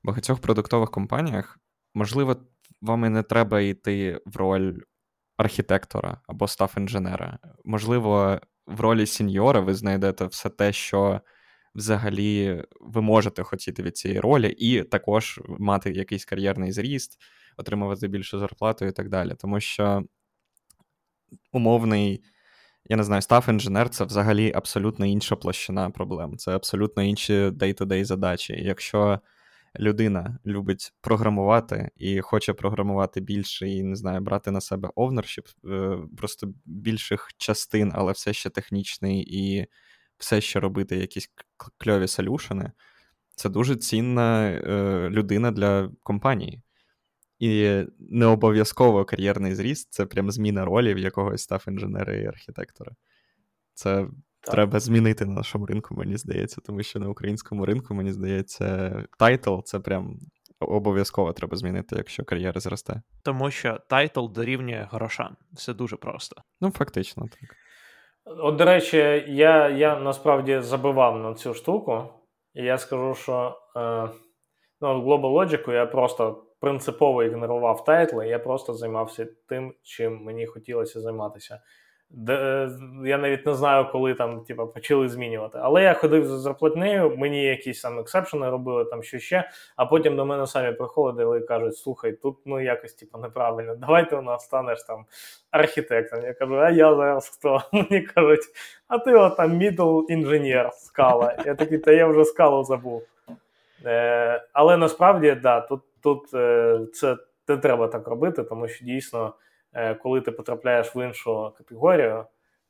В 0.03 0.07
багатьох 0.07 0.39
продуктових 0.39 0.91
компаніях, 0.91 1.59
можливо, 1.93 2.36
вам 2.82 3.05
і 3.05 3.09
не 3.09 3.24
треба 3.24 3.61
йти 3.61 4.22
в 4.26 4.38
роль 4.38 4.74
архітектора 5.38 6.22
або 6.28 6.47
став 6.47 6.74
інженера. 6.78 7.39
Можливо, 7.63 8.39
в 8.68 8.82
ролі 8.82 9.05
сіньора 9.05 9.59
ви 9.59 9.74
знайдете 9.74 10.26
все 10.26 10.49
те, 10.49 10.74
що 10.74 11.22
взагалі 11.76 12.63
ви 12.82 13.01
можете 13.01 13.43
хотіти 13.43 13.84
від 13.84 13.97
цієї 13.97 14.20
ролі, 14.20 14.49
і 14.49 14.84
також 14.84 15.41
мати 15.59 15.91
якийсь 15.91 16.26
кар'єрний 16.26 16.72
зріст 16.72 17.20
отримувати 17.58 18.08
більшу 18.08 18.39
зарплату 18.39 18.86
і 18.86 18.91
так 18.91 19.10
далі. 19.10 19.34
Тому 19.38 19.60
що 19.60 20.03
умовний, 21.51 22.24
я 22.89 22.97
не 22.97 23.03
знаю, 23.03 23.22
став 23.22 23.45
інженер 23.49 23.89
це 23.89 24.06
взагалі 24.06 24.51
абсолютно 24.56 25.06
інша 25.06 25.36
площина 25.36 25.89
проблем. 25.89 26.38
Це 26.38 26.56
абсолютно 26.56 27.03
інші 27.03 27.34
day-to-day 27.34 28.06
задачі. 28.06 28.53
якщо 28.53 29.20
людина 29.80 30.39
любить 30.45 30.93
програмувати 31.01 31.89
і 31.97 32.22
хоче 32.22 32.53
програмувати 32.53 33.22
більше, 33.22 33.70
і 33.70 33.84
не 33.84 33.95
знаю, 33.95 34.22
брати 34.22 34.51
на 34.51 34.62
себе 34.62 34.89
ownership, 34.95 35.45
просто 36.18 36.53
більших 36.66 37.30
частин, 37.38 37.91
але 37.95 38.12
все 38.12 38.34
ще 38.34 38.49
технічний 38.49 39.26
і 39.30 39.66
все 40.18 40.41
ще 40.41 40.60
робити 40.60 40.97
якісь 40.97 41.30
кльові 41.78 42.08
solution 42.08 42.59
и, 42.59 42.72
це 43.36 43.49
дуже 43.49 43.76
цінна 43.76 44.47
е, 44.49 45.10
людина 45.10 45.51
для 45.51 45.91
компанії. 46.03 46.62
І 47.40 47.84
не 48.00 48.26
обов'язково 48.26 49.06
кар'єрний 49.06 49.56
зріст 49.56 49.94
це 49.94 50.06
прям 50.06 50.32
зміна 50.32 50.66
ролі 50.66 50.94
в 50.94 50.98
якогось 50.98 51.42
staff 51.41 51.66
інженера 51.68 52.14
і 52.14 52.26
архітектора. 52.26 52.92
Це 53.74 53.96
так. 53.96 54.54
треба 54.54 54.80
змінити 54.80 55.26
на 55.26 55.34
нашому 55.34 55.66
ринку, 55.66 55.96
мені 55.96 56.18
здається, 56.18 56.62
тому 56.62 56.84
що 56.84 57.00
на 57.00 57.10
українському 57.10 57.66
ринку, 57.66 57.94
мені 57.94 58.12
здається, 58.12 59.04
тайтл 59.20 59.60
це 59.64 59.80
прям 59.80 60.20
обов'язково 60.60 61.34
треба 61.34 61.58
змінити, 61.58 61.96
якщо 61.96 62.24
кар'єра 62.24 62.62
зросте. 62.62 63.02
Тому 63.24 63.52
що 63.52 63.80
тайтл 63.90 64.28
дорівнює 64.28 64.88
грошам. 64.92 65.38
Все 65.54 65.74
дуже 65.74 65.98
просто. 65.98 66.42
Ну, 66.62 66.72
фактично, 66.72 67.24
так. 67.24 67.50
От, 68.26 68.56
до 68.56 68.66
речі, 68.66 68.98
я 69.28 69.70
я 69.70 70.00
насправді 70.00 70.60
забивав 70.60 71.20
на 71.20 71.34
цю 71.34 71.54
штуку, 71.54 72.04
і 72.54 72.64
я 72.64 72.78
скажу, 72.78 73.16
що 73.16 73.58
е, 73.76 74.10
ну, 74.82 75.02
в 75.02 75.08
Global 75.08 75.34
Logic 75.34 75.72
я 75.72 75.86
просто 75.86 76.45
принципово 76.66 77.24
ігнорував 77.24 77.84
тайтли, 77.84 78.28
я 78.28 78.39
просто 78.39 78.74
займався 78.74 79.28
тим, 79.49 79.74
чим 79.84 80.24
мені 80.24 80.45
хотілося 80.45 81.01
займатися. 81.01 81.59
Де, 82.09 82.70
Я 83.05 83.18
навіть 83.18 83.45
не 83.45 83.53
знаю, 83.53 83.88
коли 83.91 84.13
там 84.13 84.43
типу, 84.43 84.68
почали 84.68 85.09
змінювати. 85.09 85.59
Але 85.61 85.84
я 85.84 85.93
ходив 85.93 86.26
за 86.26 86.38
зарплатнею, 86.38 87.18
мені 87.18 87.43
якісь 87.43 87.82
там 87.82 87.99
exception'и 87.99 88.49
робили, 88.49 88.86
там 88.86 89.03
що 89.03 89.20
ще, 89.20 89.49
а 89.76 89.86
потім 89.86 90.16
до 90.16 90.26
мене 90.26 90.47
самі 90.47 90.72
приходили 90.72 91.39
і 91.39 91.45
кажуть: 91.45 91.78
слухай, 91.78 92.11
тут 92.11 92.38
ну 92.45 92.61
якось 92.61 92.93
типу, 92.93 93.18
неправильно, 93.18 93.76
давайте 93.76 94.16
у 94.16 94.22
нас 94.22 94.43
станеш 94.43 94.84
там 94.84 95.05
архітектом. 95.51 96.24
Я 96.24 96.34
кажу, 96.34 96.55
а 96.55 96.70
я 96.70 96.95
зараз 96.95 97.30
хто? 97.30 97.61
Мені 97.72 98.01
кажуть, 98.01 98.43
а 98.88 98.97
ти 98.97 99.13
от 99.13 99.38
там 99.38 99.59
middle 99.61 100.03
інженер, 100.07 100.70
скала. 100.74 101.38
Я 101.45 101.55
такий, 101.55 101.78
та 101.78 101.91
я 101.91 102.07
вже 102.07 102.26
скалу 102.26 102.63
забув. 102.63 103.03
Е, 103.86 104.43
Але 104.53 104.78
насправді, 104.78 105.32
да, 105.43 105.61
тут 105.61 105.82
тут 106.06 106.34
е, 106.34 106.80
це 106.93 107.18
не 107.47 107.58
треба 107.58 107.88
так 107.88 108.08
робити, 108.08 108.43
тому 108.43 108.68
що 108.68 108.86
дійсно, 108.86 109.34
е, 109.74 109.95
коли 109.95 110.22
ти 110.22 110.32
потрапляєш 110.32 110.95
в 110.95 111.06
іншу 111.06 111.51
категорію, 111.58 112.26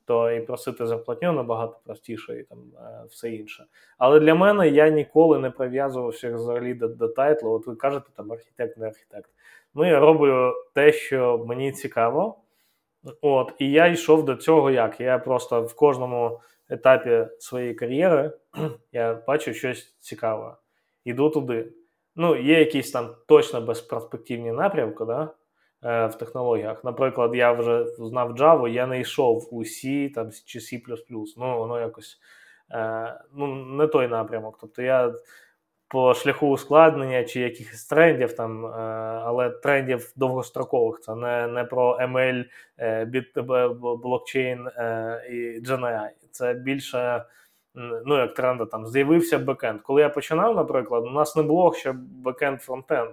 то 0.05 0.31
і 0.31 0.41
просити 0.41 0.85
зарплатню 0.85 1.31
набагато 1.31 1.79
простіше 1.85 2.39
і 2.39 2.43
там 2.43 2.59
е, 2.77 3.05
все 3.09 3.29
інше. 3.29 3.65
Але 3.97 4.19
для 4.19 4.35
мене 4.35 4.69
я 4.69 4.89
ніколи 4.89 5.39
не 5.39 5.49
прив'язувався 5.49 6.35
взагалі 6.35 6.73
до, 6.73 6.87
до 6.87 7.07
тайтлу. 7.07 7.51
От 7.51 7.67
ви 7.67 7.75
кажете, 7.75 8.05
там 8.15 8.31
архітект, 8.31 8.77
не 8.77 8.87
архітект. 8.87 9.29
Ну, 9.73 9.85
я 9.85 9.99
роблю 9.99 10.53
те, 10.73 10.91
що 10.91 11.45
мені 11.47 11.71
цікаво. 11.71 12.37
От, 13.21 13.53
І 13.59 13.71
я 13.71 13.87
йшов 13.87 14.25
до 14.25 14.35
цього 14.35 14.71
як? 14.71 14.99
Я 14.99 15.19
просто 15.19 15.61
в 15.61 15.75
кожному 15.75 16.39
етапі 16.69 17.27
своєї 17.39 17.73
кар'єри 17.73 18.31
я 18.91 19.23
бачу 19.27 19.53
щось 19.53 19.95
цікаве. 19.99 20.55
Іду 21.03 21.29
туди. 21.29 21.73
Ну, 22.15 22.35
є 22.35 22.59
якісь 22.59 22.91
там 22.91 23.15
точно 23.27 23.61
безперспективні 23.61 24.51
напрямки, 24.51 25.05
да? 25.05 25.29
Е, 25.85 26.07
в 26.07 26.15
технологіях. 26.15 26.83
Наприклад, 26.83 27.35
я 27.35 27.51
вже 27.51 27.85
знав 27.85 28.31
Java, 28.31 28.67
я 28.67 28.87
не 28.87 28.99
йшов 28.99 29.47
у 29.51 29.63
C 29.63 30.13
там, 30.13 30.29
чи 30.45 30.59
C. 30.59 30.81
Ну, 31.37 31.57
воно 31.57 31.79
якось 31.79 32.19
е, 32.71 33.19
ну, 33.33 33.47
не 33.55 33.87
той 33.87 34.07
напрямок. 34.07 34.57
Тобто 34.61 34.81
я 34.81 35.13
по 35.87 36.13
шляху 36.13 36.47
ускладнення 36.47 37.23
чи 37.23 37.39
якихось 37.39 37.85
трендів, 37.85 38.35
там, 38.35 38.65
е, 38.65 38.69
але 39.25 39.49
трендів 39.49 40.13
довгострокових. 40.15 40.99
Це 40.99 41.15
не 41.15 41.47
не 41.47 41.63
про 41.63 41.97
ML, 41.97 42.45
блокчейн 43.97 44.67
і 45.29 45.61
GenAI. 45.65 46.09
Це 46.31 46.53
більше. 46.53 47.25
Ну, 47.75 48.17
як 48.17 48.33
тренда 48.33 48.65
там 48.65 48.87
з'явився 48.87 49.39
бекенд. 49.39 49.81
Коли 49.81 50.01
я 50.01 50.09
починав, 50.09 50.55
наприклад, 50.55 51.03
у 51.03 51.09
нас 51.09 51.35
не 51.35 51.43
було 51.43 51.73
ще 51.73 51.91
бекенд 51.97 52.61
фронтенд. 52.61 53.09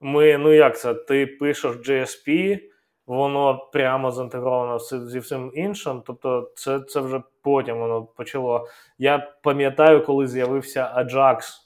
Ми, 0.00 0.38
ну 0.38 0.52
як 0.52 0.78
це, 0.78 0.94
ти 0.94 1.26
пишеш 1.26 1.76
JSP, 1.76 2.58
воно 3.06 3.68
прямо 3.72 4.10
зінтегровано 4.10 4.78
зі 4.78 5.18
всім 5.18 5.50
іншим. 5.54 6.02
Тобто, 6.06 6.50
це 6.54 6.80
це 6.80 7.00
вже 7.00 7.22
потім 7.42 7.78
воно 7.78 8.02
почало. 8.02 8.68
Я 8.98 9.32
пам'ятаю, 9.42 10.04
коли 10.04 10.26
з'явився 10.26 10.94
Ajax. 10.98 11.65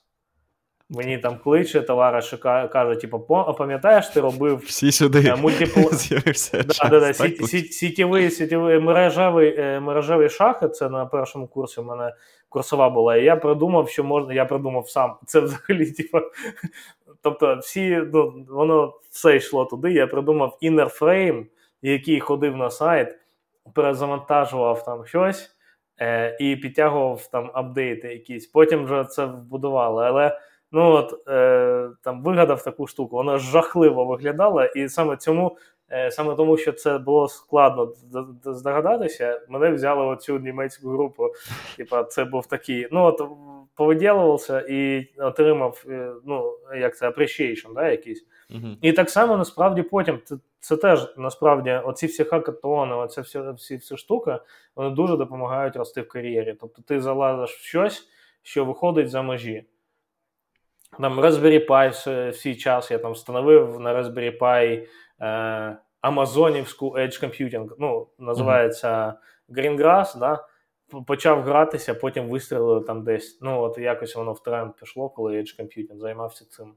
Мені 0.92 1.18
там 1.18 1.38
кличе, 1.44 1.80
товариш 1.80 2.34
каже: 2.72 3.00
типу, 3.00 3.20
пам'ятаєш, 3.58 4.08
ти 4.08 4.20
робив 4.20 4.56
всі 4.56 4.92
сюди 4.92 5.28
е, 5.28 5.36
мультипл... 5.36 5.80
з'явився 5.92 6.62
да, 6.62 6.88
да, 6.88 7.00
да, 7.00 7.14
сі, 7.14 7.36
сі, 7.36 7.62
сітєвий, 7.62 8.30
сітєвий 8.30 8.80
мережевий, 8.80 9.54
е, 9.58 9.80
мережевий 9.80 10.28
шахи. 10.28 10.68
Це 10.68 10.88
на 10.88 11.06
першому 11.06 11.46
курсі 11.46 11.80
в 11.80 11.84
мене 11.84 12.14
курсова 12.48 12.90
була. 12.90 13.16
І 13.16 13.24
я 13.24 13.36
придумав, 13.36 13.88
що 13.88 14.04
можна. 14.04 14.34
Я 14.34 14.44
придумав 14.44 14.88
сам. 14.88 15.16
Це 15.26 15.40
взагалі, 15.40 15.90
типу, 15.90 16.18
Тобто, 17.22 17.56
всі, 17.56 18.02
ну, 18.12 18.46
воно 18.48 18.94
все 19.10 19.36
йшло 19.36 19.64
туди. 19.64 19.92
Я 19.92 20.06
придумав 20.06 20.58
інерфрейм, 20.60 21.46
який 21.82 22.20
ходив 22.20 22.56
на 22.56 22.70
сайт, 22.70 23.18
перезавантажував 23.74 24.84
там 24.84 25.06
щось 25.06 25.56
е, 26.00 26.36
і 26.40 26.56
підтягував 26.56 27.26
там 27.26 27.50
апдейти 27.54 28.08
якісь. 28.08 28.46
Потім 28.46 28.84
вже 28.84 29.04
це 29.04 29.24
вбудували. 29.24 30.04
Але 30.04 30.38
ну 30.72 30.92
от 30.92 31.28
е, 31.28 31.90
там 32.02 32.22
вигадав 32.22 32.62
таку 32.62 32.86
штуку, 32.86 33.16
вона 33.16 33.38
жахливо 33.38 34.04
виглядала, 34.04 34.66
і 34.66 34.88
саме 34.88 35.16
цьому. 35.16 35.56
Е, 35.92 36.10
саме 36.10 36.34
тому, 36.34 36.56
що 36.56 36.72
це 36.72 36.98
було 36.98 37.28
складно 37.28 37.92
здогадатися, 38.44 39.40
мене 39.48 39.70
взяли 39.70 40.06
оцю 40.06 40.38
німецьку 40.38 40.88
групу. 40.88 41.28
Типа, 41.76 42.04
це 42.04 42.24
був 42.24 42.46
такий. 42.46 42.88
Ну 42.92 43.04
от 43.04 43.22
повиділувався 43.74 44.64
і 44.68 45.06
отримав 45.18 45.84
е, 45.88 46.12
ну, 46.24 46.54
як 46.76 46.96
це 46.96 47.08
appreciation, 47.08 47.74
да, 47.74 47.90
якийсь. 47.90 48.26
Uh-huh. 48.50 48.76
І 48.82 48.92
так 48.92 49.10
само 49.10 49.36
насправді 49.36 49.82
потім 49.82 50.20
це 50.24 50.36
це 50.60 50.76
теж 50.76 51.14
насправді 51.16 51.70
оці 51.70 52.06
всі 52.06 52.24
хакатони, 52.24 52.94
оці 52.94 53.20
всі, 53.20 53.40
всі 53.56 53.76
всі 53.76 53.96
штуки, 53.96 54.38
вони 54.76 54.90
дуже 54.90 55.16
допомагають 55.16 55.76
рости 55.76 56.00
в 56.00 56.08
кар'єрі. 56.08 56.56
Тобто 56.60 56.82
ти 56.82 57.00
залазиш 57.00 57.56
в 57.56 57.62
щось, 57.62 58.08
що 58.42 58.64
виходить 58.64 59.10
за 59.10 59.22
межі. 59.22 59.64
Там 60.98 61.20
Raspberry 61.20 61.66
Pi 61.66 61.90
в 62.30 62.34
свій 62.36 62.56
час 62.56 62.90
я 62.90 62.98
там 62.98 63.12
встановив 63.12 63.80
на 63.80 63.94
Raspberry 63.94 64.38
Pi 64.38 64.86
е, 65.20 65.76
Edge 66.02 67.24
Computing, 67.24 67.68
ну, 67.78 68.08
називається. 68.18 69.14
Greengrass, 69.48 70.18
да? 70.18 70.44
почав 71.06 71.42
гратися, 71.42 71.94
потім 71.94 72.28
вистрілили 72.28 72.80
там 72.80 73.04
десь. 73.04 73.38
Ну, 73.42 73.60
от 73.60 73.78
якось 73.78 74.16
воно 74.16 74.32
в 74.32 74.42
тренд 74.42 74.72
пішло, 74.76 75.08
коли 75.08 75.38
Edge 75.40 75.60
Computing 75.60 75.98
займався 75.98 76.44
цим. 76.48 76.74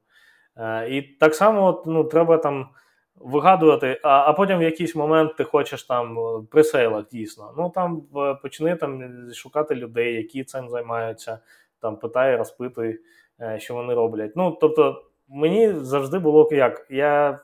Е, 0.57 0.89
І 0.89 1.01
так 1.01 1.35
само 1.35 1.83
ну, 1.85 2.03
треба 2.03 2.37
там 2.37 2.69
вигадувати, 3.15 3.99
а 4.03 4.09
а 4.09 4.33
потім 4.33 4.59
в 4.59 4.63
якийсь 4.63 4.95
момент 4.95 5.35
ти 5.35 5.43
хочеш 5.43 5.83
там 5.83 6.17
при 6.51 6.63
сейлах 6.63 7.07
дійсно. 7.07 7.53
Ну 7.57 7.69
там 7.75 8.01
почни 8.41 8.75
там 8.75 9.03
шукати 9.33 9.75
людей, 9.75 10.13
які 10.13 10.43
цим 10.43 10.69
займаються, 10.69 11.39
там 11.79 11.97
питай, 11.97 12.35
розпитуй, 12.35 12.89
е, 12.89 12.99
що 13.57 13.73
вони 13.73 13.93
роблять. 13.93 14.31
Ну, 14.35 14.57
тобто, 14.61 15.03
мені 15.27 15.73
завжди 15.73 16.19
було 16.19 16.49
як. 16.51 16.87
Я 16.89 17.39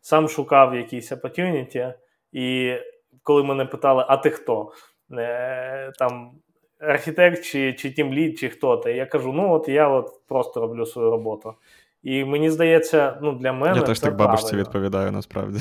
сам 0.00 0.28
шукав 0.28 0.74
якісь 0.74 1.12
opportunity, 1.12 1.94
і 2.32 2.74
коли 3.22 3.42
мене 3.42 3.64
питали, 3.64 4.04
а 4.08 4.16
ти 4.16 4.30
хто? 4.30 4.72
Е, 5.12 5.92
там 5.98 6.30
архітект 6.78 7.44
чи 7.44 7.72
чи 7.72 7.90
тімлід, 7.90 8.38
чи 8.38 8.48
хто 8.48 8.76
то. 8.76 8.88
Я 8.88 9.06
кажу: 9.06 9.32
ну 9.32 9.52
от 9.52 9.68
я 9.68 9.88
от 9.88 10.20
просто 10.28 10.60
роблю 10.60 10.86
свою 10.86 11.10
роботу. 11.10 11.54
І 12.02 12.24
мені 12.24 12.50
здається, 12.50 13.18
ну 13.22 13.32
для 13.32 13.52
мене. 13.52 13.76
Я 13.76 13.82
теж 13.82 14.00
так 14.00 14.16
бабушці 14.16 14.56
відповідаю 14.56 15.12
насправді. 15.12 15.58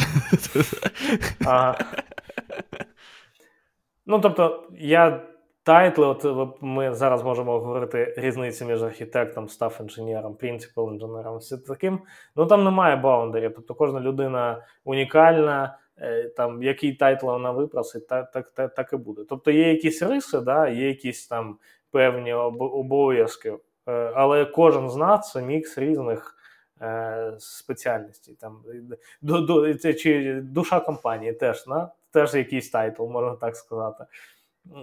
Ага. 1.46 1.78
Ну, 4.08 4.20
тобто, 4.20 4.70
я 4.80 5.24
тайтли, 5.66 6.08
от 6.08 6.62
ми 6.62 6.94
зараз 6.94 7.24
можемо 7.24 7.60
говорити 7.60 8.14
різниці 8.18 8.66
між 8.66 8.84
архітектом, 8.84 9.50
стаф 9.50 9.82
інженером, 9.82 10.36
принципал 10.36 10.94
інженером, 10.94 11.38
все 11.38 11.58
таким. 11.58 12.00
Ну 12.36 12.46
там 12.46 12.64
немає 12.64 12.96
баундарів. 12.96 13.54
Тобто 13.56 13.74
кожна 13.74 14.00
людина 14.00 14.66
унікальна. 14.84 15.78
Е, 15.98 16.24
там 16.24 16.64
який 16.64 16.94
тайтл 16.94 17.26
вона 17.26 17.52
випросить, 17.52 18.08
так 18.08 18.32
так, 18.32 18.52
так, 18.52 18.74
так 18.74 18.94
і 18.94 18.96
буде. 18.96 19.22
Тобто 19.30 19.52
є 19.52 19.70
якісь 19.70 20.02
риси, 20.02 20.40
да, 20.40 20.68
є 20.68 20.88
якісь 20.88 21.28
там 21.28 21.58
певні 21.92 22.34
обов'язки, 22.34 23.58
е, 23.88 24.12
але 24.16 24.46
кожен 24.46 24.90
з 24.90 24.96
нас 24.96 25.32
це 25.32 25.42
мікс 25.42 25.78
різних 25.78 26.36
е, 26.82 27.34
спеціальностей. 27.40 28.36
Там, 28.36 28.64
до, 29.22 29.42
до, 29.42 29.74
чи 29.74 30.42
Душа 30.44 30.80
компанії 30.80 31.34
теж 31.34 31.68
на, 31.68 31.90
теж 32.12 32.34
якийсь 32.34 32.70
тайтл, 32.70 33.04
можна 33.08 33.36
так 33.36 33.56
сказати. 33.56 34.06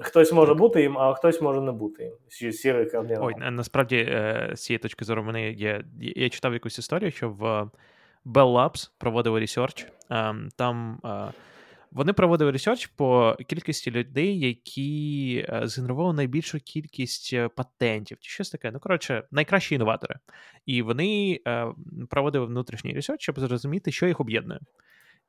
Хтось 0.01 0.33
може 0.33 0.55
бути 0.55 0.83
їм, 0.83 0.99
а 0.99 1.15
хтось 1.15 1.41
може 1.41 1.61
не 1.61 1.73
бути 1.73 2.15
їм. 2.41 2.53
Сірий 2.53 2.91
кардинал. 2.91 3.27
Ой, 3.27 3.35
насправді, 3.51 4.05
з 4.55 4.61
цієї 4.61 4.79
точки 4.79 5.05
зору, 5.05 5.23
мене 5.23 5.51
є. 5.51 5.85
Я 6.01 6.29
читав 6.29 6.53
якусь 6.53 6.79
історію, 6.79 7.11
що 7.11 7.31
в 7.31 7.71
Bell 8.27 8.53
Labs 8.53 8.91
проводили 8.99 9.41
ресерч. 9.41 9.87
Ем, 10.11 10.49
там 10.57 11.01
е, 11.05 11.33
вони 11.91 12.13
проводили 12.13 12.51
ресерч 12.51 12.87
по 12.87 13.37
кількості 13.49 13.91
людей, 13.91 14.41
які 14.41 15.47
е, 15.49 15.61
згенерували 15.65 16.15
найбільшу 16.15 16.61
кількість 16.61 17.33
е, 17.33 17.49
патентів 17.49 18.19
чи 18.21 18.31
щось 18.31 18.51
таке. 18.51 18.71
Ну, 18.71 18.81
коротше, 18.81 19.23
найкращі 19.31 19.75
інноватори. 19.75 20.17
І 20.67 20.83
вони 20.83 21.41
проводили 22.11 22.47
внутрішній 22.47 22.93
ресерч, 22.93 23.23
щоб 23.23 23.41
зрозуміти, 23.41 23.93
що 23.93 24.07
їх 24.07 24.21
об'єднує. 24.21 24.61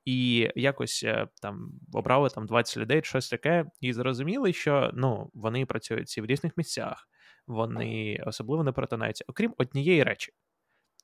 І 0.06 0.50
якось 0.56 1.06
там 1.42 1.72
обрали 1.94 2.30
там 2.30 2.46
20 2.46 2.78
людей, 2.78 3.02
щось 3.04 3.30
таке, 3.30 3.66
і 3.82 3.94
зрозуміли, 3.94 4.54
що 4.54 4.92
ну, 4.94 5.32
вони 5.34 5.66
працюють 5.66 6.18
в 6.18 6.26
різних 6.26 6.58
місцях, 6.58 7.08
вони 7.48 8.24
особливо 8.26 8.64
не 8.64 8.72
перетинаються, 8.72 9.26
окрім 9.28 9.54
однієї 9.58 10.04
речі. 10.04 10.32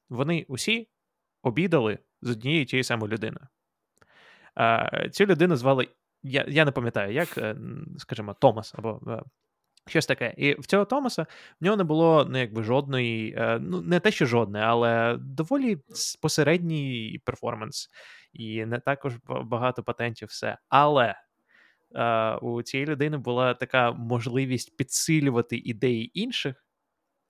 Вони 0.09 0.45
усі 0.47 0.89
обідали 1.43 1.97
з 2.21 2.29
однією 2.29 2.65
тією 2.65 2.83
самою 2.83 3.11
людиною. 3.11 3.47
Цю 5.11 5.25
людину 5.25 5.55
звали, 5.55 5.87
я 6.23 6.45
я 6.47 6.65
не 6.65 6.71
пам'ятаю, 6.71 7.13
як, 7.13 7.37
е, 7.37 7.55
скажімо, 7.97 8.35
Томас 8.41 8.73
або 8.77 9.01
е, 9.07 9.23
щось 9.87 10.05
таке. 10.05 10.33
І 10.37 10.53
в 10.53 10.65
цього 10.65 10.85
Томаса 10.85 11.25
в 11.61 11.63
нього 11.63 11.77
не 11.77 11.83
було 11.83 12.27
ну, 12.29 12.37
якби 12.37 12.63
жодної, 12.63 13.33
е, 13.37 13.59
ну 13.61 13.81
не 13.81 13.99
те, 13.99 14.11
що 14.11 14.25
жодне, 14.25 14.59
але 14.59 15.17
доволі 15.19 15.77
посередній 16.21 17.21
перформанс. 17.25 17.89
І 18.33 18.65
не 18.65 18.79
також 18.79 19.13
багато 19.27 19.83
патентів, 19.83 20.27
все. 20.27 20.57
Але. 20.69 21.15
Uh, 21.91 22.37
у 22.39 22.61
цієї 22.61 22.87
людини 22.87 23.17
була 23.17 23.53
така 23.53 23.91
можливість 23.91 24.77
підсилювати 24.77 25.57
ідеї 25.57 26.19
інших, 26.19 26.65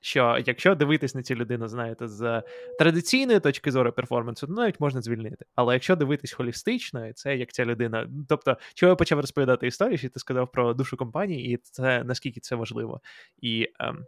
що 0.02 0.38
якщо 0.46 0.76
дивитись 0.76 1.16
на 1.16 1.24
цю 1.24 1.36
людину, 1.36 1.68
знаєте, 1.68 2.08
з 2.08 2.44
традиційної 2.80 3.40
точки 3.40 3.72
зору 3.72 3.92
перформансу, 3.92 4.48
то 4.48 4.54
навіть 4.54 4.80
можна 4.80 5.02
звільнити. 5.02 5.46
Але 5.56 5.74
якщо 5.74 5.96
дивитись 5.96 6.34
холістично, 6.34 7.14
це 7.14 7.38
як 7.38 7.52
ця 7.52 7.66
людина. 7.66 8.10
Тобто, 8.30 8.58
чого 8.74 8.90
я 8.90 8.96
почав 8.96 9.20
розповідати 9.20 9.68
історію, 9.68 9.98
що 9.98 10.10
ти 10.10 10.20
сказав 10.20 10.52
про 10.52 10.74
душу 10.74 10.98
компанії, 10.98 11.54
і 11.54 11.58
це 11.58 12.04
наскільки 12.04 12.40
це 12.40 12.56
важливо. 12.56 13.02
І 13.42 13.68
ем, 13.80 14.06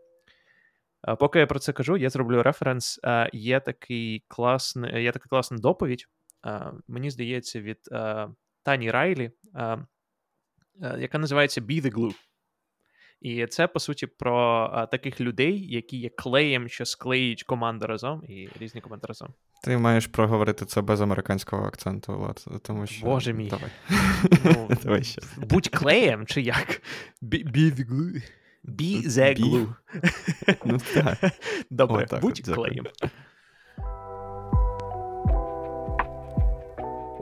поки 1.20 1.40
я 1.40 1.48
про 1.48 1.60
це 1.60 1.74
кажу, 1.74 1.98
я 1.98 2.10
зроблю 2.10 2.44
референс. 2.44 3.00
Е, 3.04 3.30
є 3.34 3.60
такий 3.60 4.24
класний, 4.28 5.04
є 5.04 5.12
така 5.12 5.30
класна 5.30 5.58
доповідь. 5.58 6.08
Мені 6.88 7.12
здається, 7.12 7.62
від 7.62 7.80
Тані 8.64 8.92
Райлі. 8.92 9.32
яка 10.98 11.18
називається 11.18 11.62
Be 11.62 11.82
the 11.82 11.94
Glue. 11.94 12.16
І 13.22 13.48
це 13.48 13.68
по 13.68 13.80
суті 13.80 14.08
про 14.08 14.70
а, 14.74 14.86
таких 14.86 15.22
людей, 15.22 15.68
які 15.74 15.98
є 15.98 16.10
клеєм, 16.10 16.70
що 16.70 16.86
склеїть 16.86 17.44
команду 17.44 17.88
разом 17.88 18.24
і 18.28 18.50
різні 18.60 18.82
команди 18.82 19.08
разом. 19.08 19.34
Ти 19.64 19.78
маєш 19.78 20.08
проговорити 20.08 20.66
це 20.66 20.82
без 20.82 21.02
американського 21.02 21.66
акценту, 21.66 22.18
Влад, 22.18 22.46
тому 22.64 22.88
що. 22.88 23.06
Боже 23.06 23.34
мій. 23.34 23.50
Давай. 23.50 23.70
Ну, 24.44 24.70
Давай 24.84 25.04
ще. 25.04 25.22
Будь 25.38 25.68
клеєм, 25.68 26.26
чи 26.26 26.42
як? 26.42 26.82
Be, 27.22 27.52
be 27.52 27.76
the 27.76 27.90
glue. 27.90 28.24
Be 28.66 29.08
the 29.08 29.40
glue. 29.40 29.74
Ну, 30.66 30.80
так. 30.94 31.32
Добре, 31.70 32.04
Отак 32.04 32.22
будь 32.22 32.42
от, 32.48 32.56
клеєм. 32.56 32.86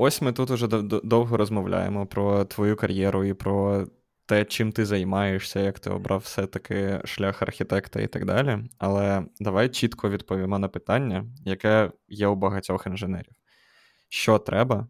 Ось 0.01 0.21
ми 0.21 0.33
тут 0.33 0.51
уже 0.51 0.67
довго 1.03 1.37
розмовляємо 1.37 2.05
про 2.05 2.45
твою 2.45 2.75
кар'єру 2.75 3.25
і 3.25 3.33
про 3.33 3.87
те, 4.25 4.45
чим 4.45 4.71
ти 4.71 4.85
займаєшся, 4.85 5.59
як 5.59 5.79
ти 5.79 5.89
обрав 5.89 6.19
все-таки 6.19 7.01
шлях 7.05 7.41
архітекта 7.41 8.01
і 8.01 8.07
так 8.07 8.25
далі. 8.25 8.57
Але 8.77 9.25
давай 9.39 9.69
чітко 9.69 10.09
відповімо 10.09 10.59
на 10.59 10.67
питання, 10.67 11.25
яке 11.45 11.91
є 12.07 12.27
у 12.27 12.35
багатьох 12.35 12.87
інженерів: 12.87 13.33
що 14.09 14.39
треба, 14.39 14.87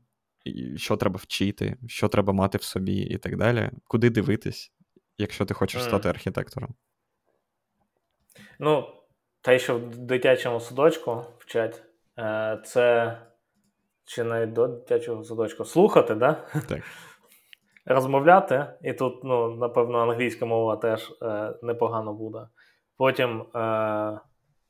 що 0.76 0.98
треба 0.98 1.18
вчити, 1.18 1.78
що 1.88 2.08
треба 2.08 2.34
мати 2.34 2.58
в 2.58 2.64
собі, 2.64 2.98
і 2.98 3.18
так 3.18 3.38
далі. 3.38 3.70
Куди 3.88 4.10
дивитись, 4.10 4.72
якщо 5.18 5.46
ти 5.46 5.54
хочеш 5.54 5.84
стати 5.84 6.10
архітектором? 6.10 6.76
Ну, 8.60 8.88
те, 9.42 9.60
що 9.60 9.80
в 9.80 9.98
дитячому 9.98 10.60
садочку 10.60 11.26
вчать, 11.40 11.84
е, 12.20 12.62
це 12.66 13.18
чи 14.10 14.24
навіть 14.24 14.54
до 14.54 14.68
дитячого 14.68 15.24
садочку 15.24 15.66
слухати, 15.66 16.16
да? 16.16 16.34
Так 16.68 16.82
розмовляти, 17.86 18.66
і 18.82 18.94
тут, 18.94 19.24
ну, 19.24 19.56
напевно, 19.56 19.98
англійська 19.98 20.46
мова 20.46 20.76
теж 20.76 21.14
е, 21.22 21.54
непогано 21.62 22.14
буде. 22.14 22.48
Потім 22.98 23.42
е, 23.42 24.20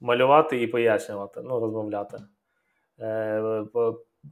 малювати 0.02 0.61
і 0.61 0.68
пояснювати, 0.68 1.41
ну, 1.44 1.60
розмовляти. 1.60 2.18
Е, 2.99 3.64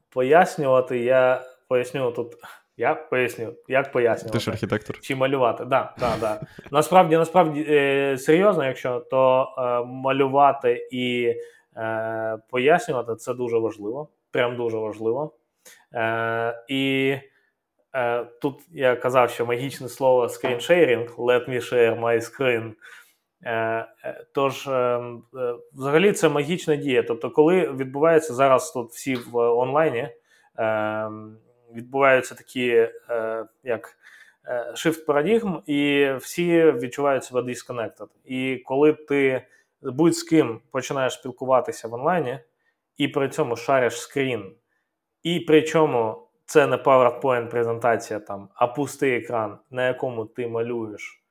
Пояснювати 0.10 1.00
я 1.00 1.42
поясню 1.68 2.12
тут. 2.12 2.34
Я 2.80 2.96
поясню, 2.96 3.54
як 3.68 3.92
пояснювати. 3.92 4.38
Ти 4.38 4.40
ж 4.40 4.52
архітектор. 4.52 5.00
Чи 5.00 5.16
малювати. 5.16 5.66
Да, 5.66 5.96
да, 6.00 6.18
да. 6.22 6.42
Насправді, 6.72 7.18
насправді, 7.18 7.66
е, 7.70 8.18
серйозно, 8.18 8.66
якщо, 8.66 9.00
то 9.00 9.48
е, 9.58 9.84
малювати 9.88 10.88
і 10.92 11.36
е, 11.78 12.38
пояснювати 12.50 13.16
це 13.16 13.34
дуже 13.34 13.58
важливо. 13.58 14.10
Прям 14.38 14.56
дуже 14.56 14.78
важливо. 14.78 15.38
Е, 15.94 16.64
І 16.68 17.18
Е, 17.98 18.26
тут 18.42 18.56
я 18.72 18.96
казав, 18.96 19.30
що 19.30 19.46
магічне 19.46 19.90
слово 19.90 20.26
screen 20.26 21.16
let 21.16 21.50
me 21.50 21.56
share 21.56 22.00
my 22.00 22.22
screen. 22.22 22.74
Е, 23.44 23.54
е, 24.04 24.26
тож, 24.34 24.70
взагалі, 25.74 26.12
це 26.12 26.30
магічна 26.30 26.76
дія. 26.76 27.04
Тобто, 27.04 27.32
коли 27.32 27.72
відбувається 27.72 28.34
зараз 28.34 28.72
тут 28.72 28.92
всі 28.92 29.16
в 29.16 29.38
онлайні, 29.38 30.10
відбуваються 31.76 32.36
такі 32.36 32.90
як 33.64 33.98
shift 34.74 35.06
парадігм, 35.06 35.62
і 35.66 36.12
всі 36.20 36.72
відчувають 36.72 37.24
себе 37.24 37.42
disconnected. 37.42 38.08
І 38.26 38.62
коли 38.66 38.94
ти 38.94 39.42
будь 39.82 40.16
з 40.16 40.24
ким 40.24 40.62
починаєш 40.72 41.14
спілкуватися 41.14 41.88
в 41.88 41.94
онлайні, 41.94 42.40
і 42.98 43.08
при 43.08 43.30
цьому 43.30 43.56
шариш 43.56 44.02
скрін, 44.02 44.56
і 45.24 45.40
при 45.40 45.62
чому 45.62 46.28
це 46.46 46.68
не 46.68 46.76
PowerPoint 46.76 47.50
презентація 47.50 48.20
там, 48.20 48.50
а 48.54 48.68
пустий 48.68 49.16
екран, 49.16 49.58
на 49.72 49.88
якому 49.88 50.26
ти 50.26 50.48
малюєш 50.48 51.24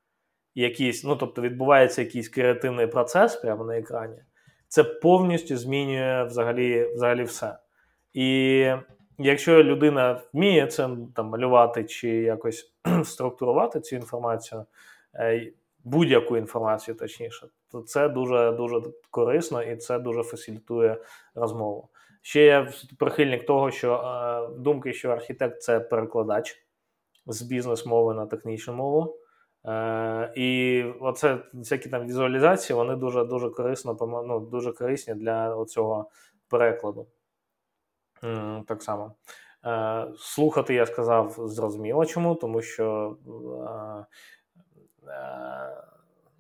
якийсь, 0.57 1.05
ну 1.05 1.17
тобто 1.17 1.43
відбувається 1.43 2.03
якийсь 2.03 2.29
креативний 2.29 2.87
процес 2.87 3.37
прямо 3.37 3.65
на 3.65 3.79
екрані, 3.79 4.19
це 4.69 4.85
повністю 4.85 5.57
змінює 5.57 6.25
взагалі 6.25 6.93
взагалі 6.95 7.23
все. 7.23 7.59
І 8.13 8.71
якщо 9.19 9.65
людина 9.65 10.21
вміє 10.33 10.67
це 10.67 10.89
там 11.15 11.27
малювати 11.27 11.85
чи 11.85 12.09
якось 12.09 12.75
структурувати 13.05 13.81
цю 13.81 13.97
інформацію, 13.97 14.65
е, 15.15 15.53
будь-яку 15.85 16.37
інформацію, 16.37 16.95
точніше, 16.95 17.47
то 17.66 17.66
це 17.87 18.09
дуже 18.09 18.53
дуже 18.53 18.81
корисно 19.11 19.63
і 19.63 19.77
це 19.77 19.99
дуже 19.99 20.23
фасилітує 20.23 20.97
розмову. 21.35 21.89
Ще 22.23 22.43
я 22.43 22.73
прихильник 22.99 23.47
того, 23.47 23.71
що 23.71 23.95
е, 23.95 24.59
думки, 24.59 24.93
що 24.93 25.11
архітект 25.11 25.63
це 25.63 25.81
перекладач 25.81 26.67
з 27.27 27.43
бізнес-мови 27.43 28.15
на 28.15 28.27
технічну 28.27 28.75
мову. 28.75 29.17
Е, 29.67 30.33
І 30.37 30.83
оце 31.01 31.39
всякі 31.53 31.89
там 31.89 32.07
візуалізації, 32.07 32.77
вони 32.77 32.97
дуже 32.97 33.25
дуже 33.25 33.51
корисно 33.51 33.97
ну, 34.27 34.41
дуже 34.41 34.73
корисні 34.73 35.15
для 35.15 35.65
цього 35.65 36.11
перекладу. 36.49 37.07
М, 38.25 38.65
так 38.69 38.83
само. 38.83 39.15
Е, 39.65 40.07
Слухати, 40.19 40.75
я 40.75 40.87
сказав, 40.87 41.35
зрозуміло 41.39 42.07
чому, 42.07 42.35
тому 42.35 42.63
що. 42.63 43.17
Е, 45.09 45.11
е, 45.11 45.86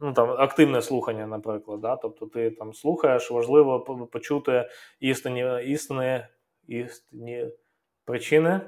ну 0.01 0.13
там 0.13 0.31
активне 0.31 0.83
слухання, 0.83 1.27
наприклад. 1.27 1.81
Да? 1.81 1.97
Тобто 1.97 2.27
ти 2.27 2.51
там 2.51 2.73
слухаєш, 2.73 3.31
важливо 3.31 3.81
почути 4.13 4.69
істинні 5.01 5.65
істини, 5.65 6.27
істинні 6.69 7.47
причини 8.05 8.61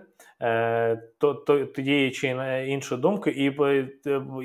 е, 0.43 0.97
то, 1.19 1.35
то, 1.35 1.65
тієї 1.65 2.11
чи 2.11 2.29
іншої 2.69 3.01
думки, 3.01 3.31
і 3.31 3.45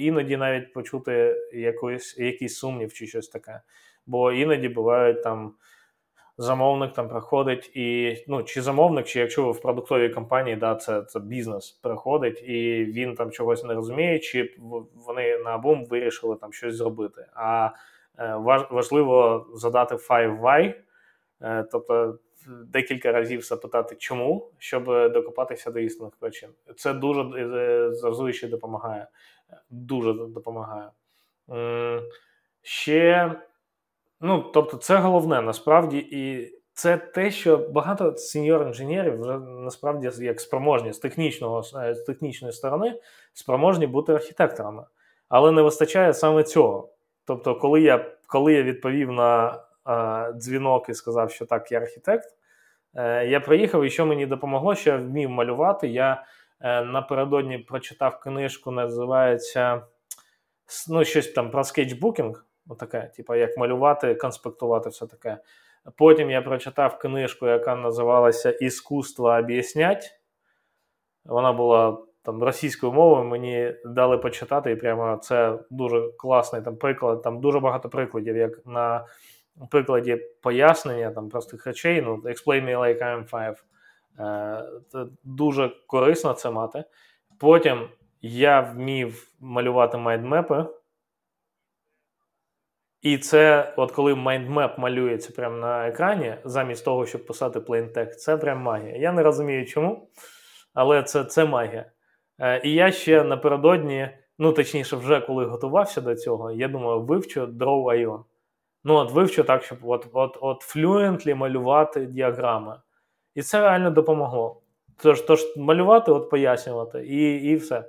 іноді 0.05 0.37
навіть 0.37 0.73
почути 0.73 1.35
якийсь, 1.53 2.17
якийсь 2.17 2.57
сумнів 2.57 2.93
чи 2.93 3.07
щось 3.07 3.27
таке. 3.27 3.61
Бо 4.05 4.31
іноді 4.31 4.69
бувають 4.69 5.23
там 5.23 5.53
замовник 6.37 6.93
там 6.93 7.09
приходить 7.09 7.71
і 7.75 8.17
ну 8.27 8.43
чи 8.43 8.61
замовник, 8.61 9.05
чи 9.05 9.19
якщо 9.19 9.45
ви 9.45 9.51
в 9.51 9.61
продуктовій 9.61 10.09
компанії, 10.09 10.55
да, 10.55 10.75
це 10.75 11.01
це 11.01 11.19
бізнес 11.19 11.71
приходить, 11.71 12.43
і 12.43 12.85
він 12.85 13.15
там 13.15 13.31
чогось 13.31 13.63
не 13.63 13.73
розуміє, 13.73 14.19
чи 14.19 14.55
вони 14.95 15.37
на 15.37 15.57
бум 15.57 15.85
вирішили 15.85 16.35
там 16.35 16.53
щось 16.53 16.75
зробити. 16.75 17.25
А 17.33 17.69
е, 18.19 18.35
важливо 18.71 19.45
задати 19.53 19.95
5 19.95 20.41
why, 20.41 20.73
е, 21.41 21.65
тобто 21.71 22.19
декілька 22.47 23.11
разів 23.11 23.41
запитати, 23.41 23.95
чому, 23.99 24.51
щоб 24.57 24.85
докопатися 25.11 25.71
до 25.71 25.79
істинних 25.79 26.15
причин. 26.15 26.49
Це 26.75 26.93
дуже 26.93 27.21
е, 27.21 27.93
зазвичай 27.93 28.49
допомагає. 28.49 29.07
Дуже 29.69 30.13
допомагає. 30.13 30.89
Ще 32.61 33.35
Ну, 34.25 34.41
тобто, 34.53 34.77
це 34.77 34.97
головне 34.97 35.41
насправді, 35.41 35.97
і 36.11 36.53
це 36.73 36.97
те, 36.97 37.31
що 37.31 37.57
багато 37.57 38.11
сеньор-інженерів 38.17 39.21
вже 39.21 39.39
насправді 39.39 40.23
як 40.23 40.41
спроможні 40.41 40.93
з 40.93 40.97
технічного 40.97 41.63
з 41.63 42.03
технічної 42.07 42.53
сторони 42.53 42.99
спроможні 43.33 43.87
бути 43.87 44.13
архітекторами, 44.13 44.83
але 45.29 45.51
не 45.51 45.61
вистачає 45.61 46.13
саме 46.13 46.43
цього. 46.43 46.89
Тобто, 47.25 47.55
коли 47.55 47.81
я 47.81 48.11
коли 48.27 48.53
я 48.53 48.63
відповів 48.63 49.11
на 49.11 49.63
а, 49.83 50.31
дзвінок 50.35 50.89
і 50.89 50.93
сказав, 50.93 51.31
що 51.31 51.45
так, 51.45 51.71
я 51.71 51.79
архітект, 51.79 52.29
е, 52.95 53.27
я 53.27 53.39
приїхав, 53.39 53.83
і 53.83 53.89
що 53.89 54.05
мені 54.05 54.25
допомогло, 54.25 54.75
що 54.75 54.89
я 54.89 54.97
вмів 54.97 55.29
малювати. 55.29 55.87
Я 55.87 56.23
е, 56.61 56.83
напередодні 56.83 57.57
прочитав 57.57 58.19
книжку, 58.19 58.71
називається 58.71 59.81
ну, 60.89 61.05
щось 61.05 61.27
там 61.27 61.51
про 61.51 61.63
скетчбукінг. 61.63 62.45
Отаке, 62.67 63.11
типу, 63.15 63.35
як 63.35 63.57
малювати, 63.57 64.15
конспектувати, 64.15 64.89
все 64.89 65.07
таке. 65.07 65.37
Потім 65.97 66.31
я 66.31 66.41
прочитав 66.41 66.99
книжку, 66.99 67.47
яка 67.47 67.75
називалася 67.75 68.51
Іскусство 68.51 69.37
об'яснять. 69.37 70.11
Вона 71.25 71.53
була 71.53 71.97
там 72.23 72.43
російською 72.43 72.93
мовою, 72.93 73.23
мені 73.23 73.75
дали 73.85 74.17
почитати, 74.17 74.71
і 74.71 74.75
прямо 74.75 75.17
це 75.17 75.59
дуже 75.69 76.11
класний 76.17 76.61
там 76.61 76.75
приклад. 76.75 77.21
Там 77.21 77.41
дуже 77.41 77.59
багато 77.59 77.89
прикладів, 77.89 78.37
як 78.37 78.65
на 78.65 79.05
прикладі 79.69 80.17
пояснення 80.41 81.11
там 81.11 81.29
простих 81.29 81.67
речей. 81.67 82.01
Ну, 82.01 82.15
Explain 82.15 82.65
me 82.65 82.77
like 82.77 82.99
I'm 82.99 83.29
five. 83.29 83.55
Е, 84.19 84.63
це 84.89 85.05
Дуже 85.23 85.71
корисно 85.87 86.33
це 86.33 86.51
мати. 86.51 86.83
Потім 87.39 87.89
я 88.21 88.61
вмів 88.61 89.31
малювати 89.39 89.97
майндмепи. 89.97 90.65
І 93.03 93.17
це, 93.17 93.73
от 93.77 93.91
коли 93.91 94.15
майндмеп 94.15 94.77
малюється 94.77 95.33
прямо 95.35 95.57
на 95.57 95.87
екрані, 95.87 96.35
замість 96.45 96.85
того, 96.85 97.05
щоб 97.05 97.25
писати 97.25 97.59
plain 97.59 98.05
це 98.05 98.37
прям 98.37 98.61
магія. 98.61 98.97
Я 98.97 99.11
не 99.11 99.23
розумію 99.23 99.65
чому, 99.65 100.09
але 100.73 101.03
це 101.03 101.23
це 101.23 101.45
магія. 101.45 101.85
Е, 102.39 102.61
І 102.63 102.73
я 102.73 102.91
ще 102.91 103.23
напередодні, 103.23 104.09
ну 104.39 104.53
точніше, 104.53 104.95
вже 104.95 105.21
коли 105.21 105.45
готувався 105.45 106.01
до 106.01 106.15
цього, 106.15 106.51
я 106.51 106.67
думаю, 106.67 107.01
вивчу 107.01 107.41
Draw.io. 107.45 108.23
Ну, 108.83 108.95
от 108.95 109.11
вивчу 109.11 109.43
так, 109.43 109.63
щоб 109.63 109.77
от 109.83 110.07
от, 110.13 110.37
от 110.41 110.75
fluently 110.75 111.35
малювати 111.35 112.05
діаграми. 112.05 112.79
І 113.35 113.41
це 113.41 113.61
реально 113.61 113.91
допомогло. 113.91 114.61
Тож, 114.97 115.21
тож 115.21 115.57
малювати, 115.57 116.11
от 116.11 116.29
пояснювати, 116.29 117.05
і 117.07 117.33
і 117.33 117.55
все. 117.55 117.83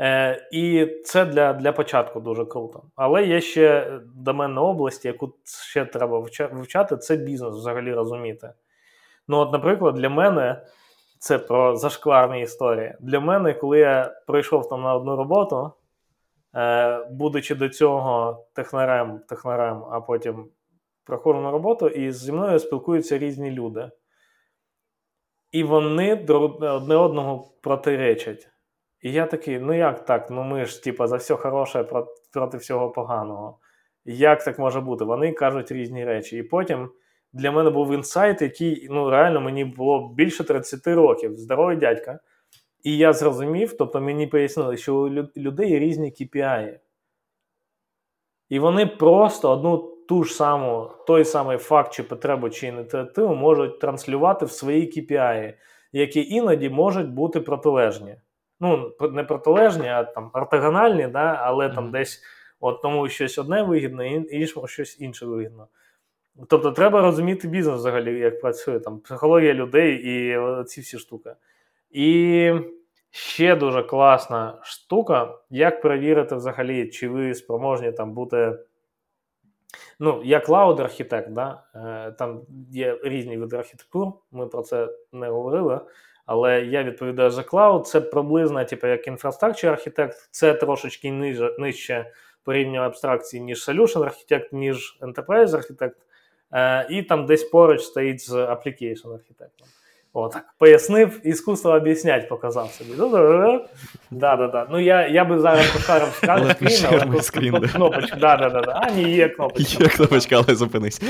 Е, 0.00 0.48
І 0.52 0.86
це 1.04 1.24
для 1.24 1.52
для 1.52 1.72
початку 1.72 2.20
дуже 2.20 2.44
круто. 2.44 2.82
Але 2.96 3.26
є 3.26 3.40
ще 3.40 3.98
доменна 4.14 4.62
область, 4.62 5.04
яку 5.04 5.34
ще 5.70 5.84
треба 5.84 6.18
вивчати, 6.52 6.96
це 6.96 7.16
бізнес 7.16 7.54
взагалі 7.54 7.94
розуміти. 7.94 8.52
Ну, 9.28 9.36
от, 9.38 9.52
наприклад, 9.52 9.94
для 9.94 10.08
мене 10.08 10.62
це 11.18 11.38
про 11.38 11.76
зашкварні 11.76 12.42
історії. 12.42 12.94
Для 13.00 13.20
мене, 13.20 13.54
коли 13.54 13.78
я 13.78 14.14
прийшов 14.26 14.68
там 14.68 14.82
на 14.82 14.94
одну 14.94 15.16
роботу, 15.16 15.72
е, 16.54 17.04
будучи 17.10 17.54
до 17.54 17.68
цього 17.68 18.44
технарем, 18.54 19.20
технарем, 19.28 19.84
а 19.90 20.00
потім 20.00 20.48
проходжу 21.04 21.40
на 21.40 21.50
роботу, 21.50 21.88
і 21.88 22.12
зі 22.12 22.32
мною 22.32 22.58
спілкуються 22.58 23.18
різні 23.18 23.50
люди. 23.50 23.90
І 25.52 25.64
вони 25.64 26.14
одне 26.60 26.96
одного 26.96 27.50
протиречать. 27.62 28.48
І 29.02 29.12
я 29.12 29.26
такий, 29.26 29.58
ну 29.58 29.72
як 29.72 30.04
так? 30.04 30.30
Ну 30.30 30.42
ми 30.42 30.64
ж 30.64 30.82
типа, 30.82 31.06
за 31.06 31.16
все 31.16 31.36
хороше 31.36 31.84
проти 32.32 32.56
всього 32.56 32.90
поганого. 32.90 33.58
Як 34.04 34.44
так 34.44 34.58
може 34.58 34.80
бути? 34.80 35.04
Вони 35.04 35.32
кажуть 35.32 35.72
різні 35.72 36.04
речі. 36.04 36.36
І 36.38 36.42
потім 36.42 36.90
для 37.32 37.50
мене 37.50 37.70
був 37.70 37.92
інсайт, 37.92 38.42
який 38.42 38.88
ну 38.90 39.10
реально 39.10 39.40
мені 39.40 39.64
було 39.64 40.14
більше 40.14 40.44
30 40.44 40.86
років. 40.86 41.36
Здоровий 41.36 41.76
дядька. 41.76 42.20
І 42.82 42.96
я 42.96 43.12
зрозумів, 43.12 43.76
тобто 43.76 44.00
мені 44.00 44.26
пояснили, 44.26 44.76
що 44.76 44.96
у 44.96 45.08
людей 45.36 45.78
різні 45.78 46.12
KPI. 46.12 46.78
І 48.48 48.58
вони 48.58 48.86
просто 48.86 49.50
одну 49.50 49.78
ту 50.08 50.24
ж 50.24 50.34
саму, 50.34 50.90
той 51.06 51.24
самий 51.24 51.58
факт 51.58 51.92
чи 51.92 52.02
потребу 52.02 52.50
чи 52.50 52.66
ініціативу 52.66 53.34
можуть 53.34 53.80
транслювати 53.80 54.46
в 54.46 54.50
свої 54.50 54.86
KPI, 54.86 55.54
які 55.92 56.34
іноді 56.34 56.70
можуть 56.70 57.10
бути 57.10 57.40
протилежні. 57.40 58.16
Ну, 58.60 58.92
не 59.12 59.24
протилежні, 59.24 59.88
а 59.88 60.04
там 60.04 60.30
ортогональні, 60.32 61.06
да, 61.06 61.40
але 61.42 61.68
там 61.68 61.86
mm-hmm. 61.86 61.90
десь 61.90 62.22
от 62.60 62.82
тому 62.82 63.08
щось 63.08 63.38
одне 63.38 63.62
вигідно, 63.62 64.04
іншому 64.04 64.66
щось 64.66 65.00
інше 65.00 65.26
вигідно. 65.26 65.68
Тобто 66.48 66.72
треба 66.72 67.02
розуміти 67.02 67.48
бізнес 67.48 67.76
взагалі, 67.76 68.18
як 68.18 68.40
працює 68.40 68.80
там 68.80 69.00
психологія 69.00 69.54
людей 69.54 69.94
і 70.04 70.38
ці 70.64 70.80
всі 70.80 70.98
штуки. 70.98 71.34
І 71.90 72.52
ще 73.10 73.56
дуже 73.56 73.82
класна 73.82 74.58
штука, 74.62 75.38
як 75.50 75.82
перевірити 75.82 76.34
взагалі, 76.34 76.88
чи 76.88 77.08
ви 77.08 77.34
спроможні 77.34 77.92
там 77.92 78.12
бути. 78.12 78.58
Ну, 80.00 80.22
я 80.24 80.38
cloud 80.38 80.69
architect, 80.69 81.30
да? 81.30 81.62
Е, 81.74 82.12
там 82.12 82.42
є 82.70 82.98
різні 83.02 83.36
види 83.36 83.56
архітектур, 83.56 84.12
ми 84.30 84.46
про 84.46 84.62
це 84.62 84.88
не 85.12 85.28
говорили. 85.28 85.80
Але 86.28 86.60
я 86.60 86.82
відповідаю 86.82 87.30
за 87.30 87.42
клауд. 87.42 87.86
Це 87.86 88.00
приблизно, 88.00 88.64
типу, 88.64 88.86
як 88.86 89.06
інфраструктур 89.06 89.70
архітект, 89.70 90.28
це 90.30 90.54
трошечки 90.54 91.12
нижче, 91.12 91.54
нижче 91.58 92.12
по 92.44 92.52
абстракції, 92.52 93.42
ніж 93.42 93.68
solution 93.68 94.02
архітект, 94.02 94.52
ніж 94.52 94.98
enterprise 95.00 95.56
архітект. 95.56 95.96
Е, 96.52 96.86
і 96.90 97.02
там 97.02 97.26
десь 97.26 97.44
поруч 97.44 97.82
стоїть 97.82 98.20
з 98.20 98.32
application 98.32 99.14
архітектом. 99.14 99.68
О, 100.12 100.28
так, 100.28 100.44
пояснив, 100.58 101.20
іскусство 101.24 101.70
об'яснять, 101.70 102.28
показав 102.28 102.70
собі. 102.70 102.90
Да, 104.10 104.36
да, 104.36 104.48
да. 104.48 104.66
Ну, 104.70 104.78
я 104.80 105.08
я 105.08 105.24
би 105.24 105.38
зараз 105.38 105.72
пошарив 105.72 106.08
скрін, 107.22 107.54
але 107.54 107.68
кнопочка. 107.68 108.16
Да, 108.16 108.36
да, 108.36 108.50
да, 108.50 108.60
да. 108.60 108.80
А, 108.82 108.90
ні, 108.90 109.10
є 109.10 109.28
кнопочка. 109.28 109.84
Є 109.84 109.90
кнопочка, 109.90 110.36
але 110.36 110.54
зупинись. 110.56 111.00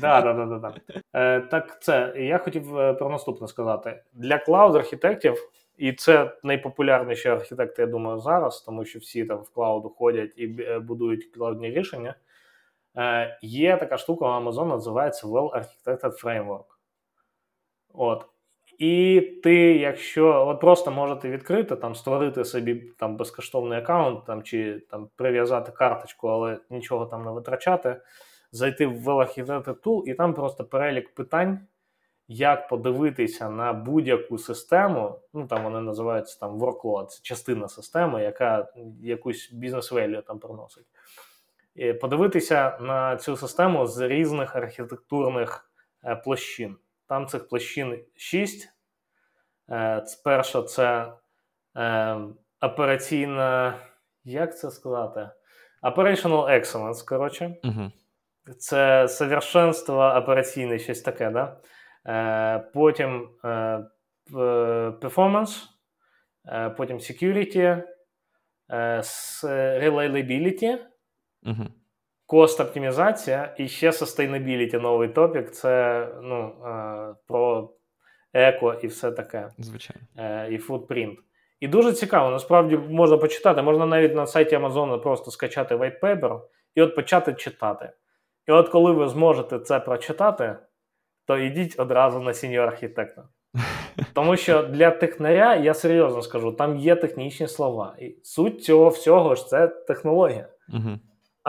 Да, 0.00 0.20
да, 0.20 0.32
да, 0.32 0.44
да, 0.44 0.58
да. 0.58 0.74
Е, 1.14 1.40
Так, 1.40 1.82
це 1.82 2.12
я 2.16 2.38
хотів 2.38 2.78
е, 2.78 2.94
про 2.94 3.08
наступне 3.08 3.48
сказати. 3.48 4.02
Для 4.14 4.36
клауд-архітектів, 4.36 5.34
і 5.78 5.92
це 5.92 6.30
найпопулярніші 6.42 7.28
архітекти, 7.28 7.82
я 7.82 7.88
думаю, 7.88 8.18
зараз, 8.18 8.60
тому 8.60 8.84
що 8.84 8.98
всі 8.98 9.24
там 9.24 9.38
в 9.38 9.50
клауду 9.50 9.88
ходять 9.88 10.32
і 10.36 10.56
е, 10.60 10.78
будують 10.78 11.26
клаудні 11.34 11.70
рішення. 11.70 12.14
Е, 12.96 13.38
Є 13.42 13.76
така 13.76 13.98
штука 13.98 14.24
у 14.38 14.44
Amazon, 14.44 14.64
називається 14.68 15.26
Well 15.26 15.50
Architected 15.50 16.24
Framework. 16.24 16.64
От. 17.94 18.26
І 18.80 19.20
ти, 19.42 19.54
якщо 19.78 20.46
от 20.48 20.60
просто 20.60 20.90
можете 20.90 21.30
відкрити, 21.30 21.76
там 21.76 21.94
створити 21.94 22.44
собі 22.44 22.74
там 22.74 23.16
безкоштовний 23.16 23.78
аккаунт 23.78 24.24
там, 24.24 24.42
чи 24.42 24.82
там 24.90 25.08
прив'язати 25.16 25.72
карточку, 25.72 26.28
але 26.28 26.58
нічого 26.70 27.06
там 27.06 27.24
не 27.24 27.30
витрачати, 27.30 28.00
зайти 28.52 28.86
в 28.86 29.08
Well 29.08 29.74
Tool, 29.82 30.02
і 30.04 30.14
там 30.14 30.34
просто 30.34 30.64
перелік 30.64 31.14
питань, 31.14 31.66
як 32.28 32.68
подивитися 32.68 33.50
на 33.50 33.72
будь-яку 33.72 34.38
систему. 34.38 35.20
Ну 35.34 35.46
там 35.46 35.64
вони 35.64 35.80
називаються 35.80 36.40
там 36.40 36.58
workload, 36.58 37.06
це 37.06 37.20
частина 37.22 37.68
системи, 37.68 38.22
яка 38.22 38.68
якусь 39.02 39.52
бізнес-велію 39.52 40.22
там 40.22 40.38
приносить. 40.38 40.86
І 41.74 41.92
Подивитися 41.92 42.78
на 42.80 43.16
цю 43.16 43.36
систему 43.36 43.86
з 43.86 44.00
різних 44.00 44.56
архітектурних 44.56 45.70
е, 46.04 46.16
площин. 46.16 46.76
Там 47.10 47.26
цих 47.26 47.48
площин 47.48 48.04
6. 48.16 48.68
Е, 49.70 50.04
перша 50.24 50.62
це 50.62 51.12
е, 51.76 52.16
операційна. 52.60 53.78
Як 54.24 54.58
це 54.58 54.70
сказати? 54.70 55.30
Operational 55.82 56.50
Excellence, 56.50 57.08
коротше. 57.08 57.56
Угу. 57.64 57.90
Це 58.58 59.08
совершенство 59.08 60.14
операційне, 60.16 60.78
щось 60.78 61.02
таке, 61.02 61.30
да? 61.30 61.60
Е, 62.06 62.70
потім 62.74 63.28
е, 63.44 63.84
performance, 65.02 65.64
е, 66.48 66.70
потім 66.70 66.98
security, 66.98 67.82
е, 68.70 69.02
reliability. 69.80 70.78
Угу 71.42 71.66
кост 72.30 72.60
оптимізація 72.60 73.54
і 73.58 73.68
ще 73.68 73.90
sustainability 73.90 74.80
новий 74.80 75.08
топік 75.08 75.50
це 75.50 76.06
ну, 76.22 76.52
е, 76.66 77.14
про 77.26 77.70
еко 78.32 78.74
і 78.82 78.86
все 78.86 79.12
таке. 79.12 79.48
Звичайно. 79.58 80.02
Е, 80.18 80.48
і 80.50 80.58
фудпринт. 80.58 81.18
І 81.60 81.68
дуже 81.68 81.92
цікаво, 81.92 82.30
насправді 82.30 82.76
можна 82.76 83.16
почитати, 83.16 83.62
можна 83.62 83.86
навіть 83.86 84.14
на 84.14 84.26
сайті 84.26 84.56
Amazon 84.56 85.02
просто 85.02 85.30
скачати 85.30 85.74
white 85.74 86.00
paper 86.00 86.40
і 86.74 86.82
от 86.82 86.94
почати 86.94 87.32
читати. 87.32 87.90
І 88.48 88.52
от 88.52 88.68
коли 88.68 88.92
ви 88.92 89.08
зможете 89.08 89.58
це 89.58 89.80
прочитати, 89.80 90.56
то 91.26 91.38
йдіть 91.38 91.80
одразу 91.80 92.20
на 92.20 92.34
senior 92.34 92.68
архітектор. 92.68 93.24
Тому 94.14 94.36
що 94.36 94.62
для 94.62 94.90
технаря, 94.90 95.56
я 95.56 95.74
серйозно 95.74 96.22
скажу, 96.22 96.52
там 96.52 96.76
є 96.76 96.96
технічні 96.96 97.48
слова. 97.48 97.96
І 98.00 98.16
суть 98.22 98.64
цього 98.64 98.88
всього 98.88 99.34
ж 99.34 99.46
це 99.46 99.68
технологія. 99.68 100.48
Угу. 100.68 100.98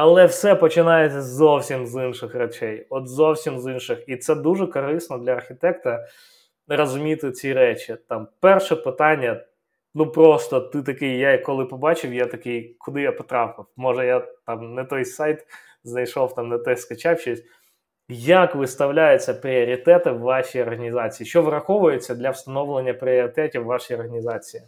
Але 0.03 0.25
все 0.25 0.55
починається 0.55 1.21
зовсім 1.21 1.87
з 1.87 2.05
інших 2.05 2.35
речей, 2.35 2.87
от 2.89 3.07
зовсім 3.07 3.59
з 3.59 3.71
інших. 3.71 4.03
І 4.07 4.17
це 4.17 4.35
дуже 4.35 4.67
корисно 4.67 5.17
для 5.17 5.31
архітекта 5.31 6.07
розуміти 6.67 7.31
ці 7.31 7.53
речі. 7.53 7.97
Там 8.09 8.27
перше 8.39 8.75
питання. 8.75 9.45
Ну 9.95 10.11
просто 10.11 10.59
ти 10.59 10.83
такий, 10.83 11.17
я 11.17 11.37
коли 11.37 11.65
побачив, 11.65 12.13
я 12.13 12.25
такий, 12.25 12.75
куди 12.79 13.01
я 13.01 13.11
потрапив? 13.11 13.65
Може, 13.75 14.05
я 14.05 14.27
там 14.45 14.73
не 14.73 14.83
той 14.83 15.05
сайт 15.05 15.47
знайшов, 15.83 16.35
там 16.35 16.49
не 16.49 16.57
те 16.57 16.75
скачав 16.75 17.19
щось. 17.19 17.43
Як 18.09 18.55
виставляються 18.55 19.33
пріоритети 19.33 20.11
в 20.11 20.19
вашій 20.19 20.61
організації? 20.61 21.27
Що 21.27 21.41
враховується 21.41 22.15
для 22.15 22.29
встановлення 22.29 22.93
пріоритетів 22.93 23.61
в 23.63 23.65
вашій 23.65 23.95
організації? 23.95 24.63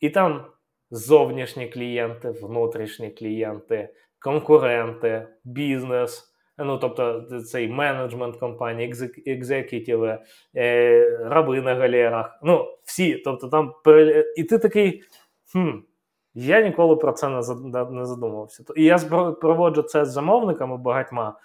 І 0.00 0.10
там 0.10 0.46
зовнішні 0.90 1.68
клієнти, 1.68 2.30
внутрішні 2.30 3.10
клієнти, 3.10 3.88
конкуренти, 4.24 5.28
бізнес. 5.44 6.30
Ну, 6.58 6.78
тобто, 6.78 7.20
цей 7.20 7.68
менеджмент 7.68 8.36
компанії, 8.36 8.94
екзекутіви, 9.26 10.18
е, 10.56 11.18
раби 11.24 11.60
на 11.60 11.74
галерах. 11.74 12.38
Ну, 12.42 12.66
всі. 12.84 13.14
Тобто, 13.14 13.48
там 13.48 13.74
І 14.36 14.44
ти 14.44 14.58
такий. 14.58 15.02
хм, 15.52 15.70
Я 16.34 16.62
ніколи 16.62 16.96
про 16.96 17.12
це 17.12 17.28
не 17.90 18.04
задумувався. 18.04 18.64
І 18.76 18.84
я 18.84 18.98
проводжу 19.40 19.82
це 19.82 20.04
з 20.04 20.12
замовниками 20.12 20.76
багатьма. 20.76 21.38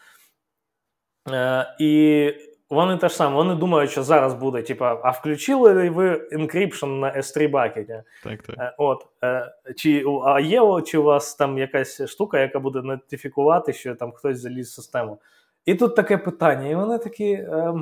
Е, 1.31 1.75
І 1.79 2.33
вони 2.69 2.97
теж 2.97 3.13
саме, 3.13 3.35
вони 3.35 3.55
думають, 3.55 3.91
що 3.91 4.03
зараз 4.03 4.33
буде, 4.33 4.61
типа, 4.61 4.99
а 5.03 5.11
включили 5.11 5.89
ви 5.89 6.27
encryption 6.31 6.87
на 6.87 7.15
S3 7.15 7.49
бакеті? 7.49 8.03
Так, 8.23 8.41
так. 8.41 8.55
Е, 8.59 8.75
от, 8.77 9.07
е, 9.23 9.51
чи 9.75 10.05
а 10.25 10.39
є 10.39 10.61
чи 10.85 10.97
у 10.97 11.03
вас 11.03 11.35
там 11.35 11.57
якась 11.57 12.07
штука, 12.07 12.39
яка 12.39 12.59
буде 12.59 12.81
нотифікувати, 12.81 13.73
що 13.73 13.95
там 13.95 14.11
хтось 14.11 14.39
заліз 14.39 14.69
в 14.69 14.73
систему? 14.73 15.19
І 15.65 15.75
тут 15.75 15.95
таке 15.95 16.17
питання, 16.17 16.67
і 16.67 16.75
вони 16.75 16.97
такі. 16.97 17.31
Е, 17.31 17.73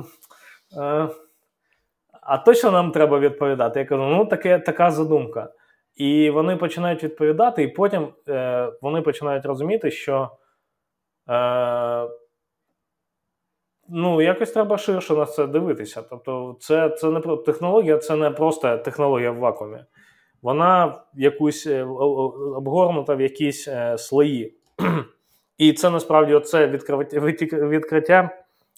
е, 0.76 1.08
а 2.22 2.38
точно 2.38 2.70
нам 2.70 2.92
треба 2.92 3.18
відповідати? 3.18 3.80
Я 3.80 3.86
кажу, 3.86 4.02
ну 4.02 4.26
таке, 4.26 4.58
така 4.58 4.90
задумка. 4.90 5.52
І 5.94 6.30
вони 6.30 6.56
починають 6.56 7.04
відповідати, 7.04 7.62
і 7.62 7.68
потім 7.68 8.08
е, 8.28 8.72
вони 8.82 9.02
починають 9.02 9.46
розуміти, 9.46 9.90
що. 9.90 10.30
Е, 11.28 12.08
ну, 13.88 14.22
якось 14.22 14.52
треба 14.52 14.78
ширше 14.78 15.14
на 15.14 15.26
це 15.26 15.46
дивитися. 15.46 16.02
Тобто, 16.10 16.56
це 16.60 16.88
це 16.88 17.10
не 17.10 17.20
про 17.20 17.36
технологія, 17.36 17.98
це 17.98 18.16
не 18.16 18.30
просто 18.30 18.78
технологія 18.78 19.30
в 19.30 19.38
вакуумі. 19.38 19.78
вона 20.42 21.02
якусь 21.14 21.66
е, 21.66 21.84
обгорнута 21.84 23.14
в 23.14 23.20
якісь 23.20 23.68
е, 23.68 23.98
слої. 23.98 24.54
І 25.58 25.72
це 25.72 25.90
насправді 25.90 26.34
оце 26.34 26.66
відкриття 27.52 28.30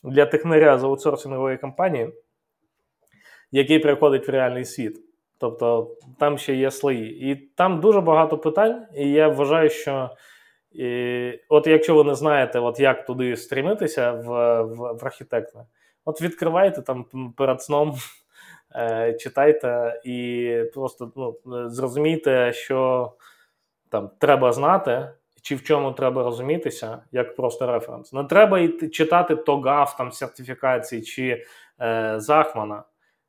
для 0.04 0.26
технаря 0.26 0.78
з 0.78 0.84
аутсорсингової 0.84 1.58
компанії, 1.58 2.10
який 3.52 3.78
приходить 3.78 4.28
в 4.28 4.30
реальний 4.30 4.64
світ. 4.64 5.00
Тобто 5.38 5.96
там 6.18 6.38
ще 6.38 6.54
є 6.54 6.70
слої. 6.70 7.30
І 7.30 7.34
там 7.34 7.80
дуже 7.80 8.00
багато 8.00 8.38
питань, 8.38 8.86
і 8.96 9.10
я 9.10 9.28
вважаю, 9.28 9.70
що 9.70 10.10
і, 10.72 11.40
от 11.48 11.66
якщо 11.66 11.94
ви 11.94 12.04
не 12.04 12.14
знаєте, 12.14 12.58
от 12.58 12.80
як 12.80 13.06
туди 13.06 13.36
стрімитися 13.36 14.12
в 14.12 14.62
в, 14.62 14.92
в 14.92 15.06
архітектора, 15.06 15.64
от 16.04 16.22
відкривайте 16.22 16.82
там 16.82 17.06
перед 17.36 17.62
сном, 17.62 17.94
е, 18.74 19.12
читайте 19.12 20.00
і 20.04 20.56
просто 20.74 21.12
ну, 21.16 21.36
зрозумійте, 21.70 22.52
що 22.52 23.12
там 23.88 24.10
треба 24.18 24.52
знати, 24.52 25.08
чи 25.42 25.54
в 25.54 25.62
чому 25.62 25.92
треба 25.92 26.22
розумітися, 26.22 26.98
як 27.12 27.36
просто 27.36 27.72
референс. 27.72 28.12
Не 28.12 28.24
треба 28.24 28.58
йти 28.58 28.88
читати 28.88 29.36
ТОГАФ, 29.36 29.96
там 29.96 30.12
сертифікації 30.12 31.02
чи 31.02 31.44
е, 31.80 32.14
Захмана. 32.20 32.82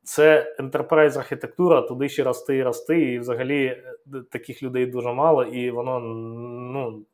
Це 0.03 0.55
enterprise 0.59 1.17
архітектура, 1.17 1.81
туди 1.81 2.09
ще 2.09 2.23
рости 2.23 2.57
і 2.57 2.63
рости, 2.63 3.01
і 3.01 3.19
взагалі 3.19 3.65
е, 3.65 3.83
таких 4.31 4.63
людей 4.63 4.85
дуже 4.85 5.13
мало, 5.13 5.43
і 5.43 5.71
воно 5.71 5.99
ну, 5.99 7.05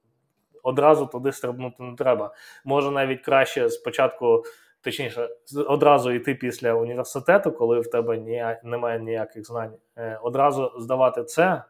одразу 0.68 1.06
туди 1.06 1.32
стрибнути 1.32 1.84
не 1.84 1.96
треба. 1.96 2.34
Може 2.66 2.92
навіть 2.92 3.22
краще 3.22 3.70
спочатку, 3.70 4.44
точніше, 4.82 5.30
одразу 5.68 6.12
йти 6.12 6.36
після 6.36 6.74
університету, 6.74 7.52
коли 7.52 7.80
в 7.80 7.90
тебе 7.90 8.18
ніяк, 8.18 8.64
немає 8.64 9.00
ніяких 9.00 9.46
знань, 9.46 9.74
е, 9.98 10.20
одразу 10.24 10.72
здавати 10.80 11.24
це, 11.24 11.64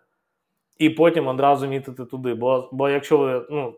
і 0.78 0.90
потім 0.90 1.28
одразу 1.28 1.68
мітити 1.68 2.06
туди. 2.06 2.34
Бо 2.34 2.70
бо 2.72 2.90
якщо 2.90 3.18
ви 3.18 3.46
ну, 3.50 3.74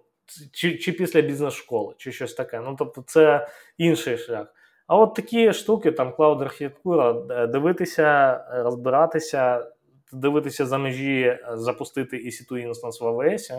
чи, 0.53 0.77
чи 0.77 0.91
після 0.91 1.21
бізнес-школи, 1.21 1.93
чи 1.97 2.11
щось 2.11 2.33
таке, 2.33 2.59
ну 2.59 2.75
тобто 2.79 3.03
це 3.07 3.47
інший 3.77 4.17
шлях. 4.17 4.47
А 4.87 4.97
от 4.97 5.15
такі 5.15 5.53
штуки, 5.53 5.91
там 5.91 6.13
cloud 6.14 6.41
архітектура, 6.41 7.13
дивитися, 7.47 8.41
розбиратися, 8.51 9.71
дивитися 10.13 10.65
за 10.65 10.77
межі, 10.77 11.39
запустити 11.53 12.17
EC2 12.17 12.57
інстанс 12.57 13.01
в 13.01 13.07
AWS, 13.07 13.51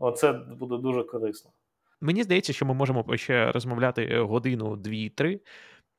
оце 0.00 0.32
буде 0.32 0.76
дуже 0.78 1.02
корисно. 1.02 1.50
Мені 2.00 2.22
здається, 2.22 2.52
що 2.52 2.66
ми 2.66 2.74
можемо 2.74 3.16
ще 3.16 3.52
розмовляти 3.52 4.18
годину, 4.18 4.76
дві-три, 4.76 5.40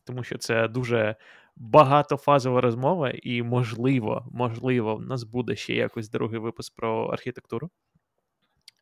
тому 0.06 0.23
що 0.23 0.38
це 0.38 0.68
дуже 0.68 1.15
багатофазова 1.56 2.61
розмова, 2.61 3.14
і 3.23 3.44
можливо, 3.44 4.26
можливо, 4.32 4.95
в 4.95 5.02
нас 5.02 5.23
буде 5.23 5.56
ще 5.56 5.73
якось 5.73 6.10
другий 6.10 6.40
випуск 6.40 6.76
про 6.76 7.06
архітектуру. 7.06 7.69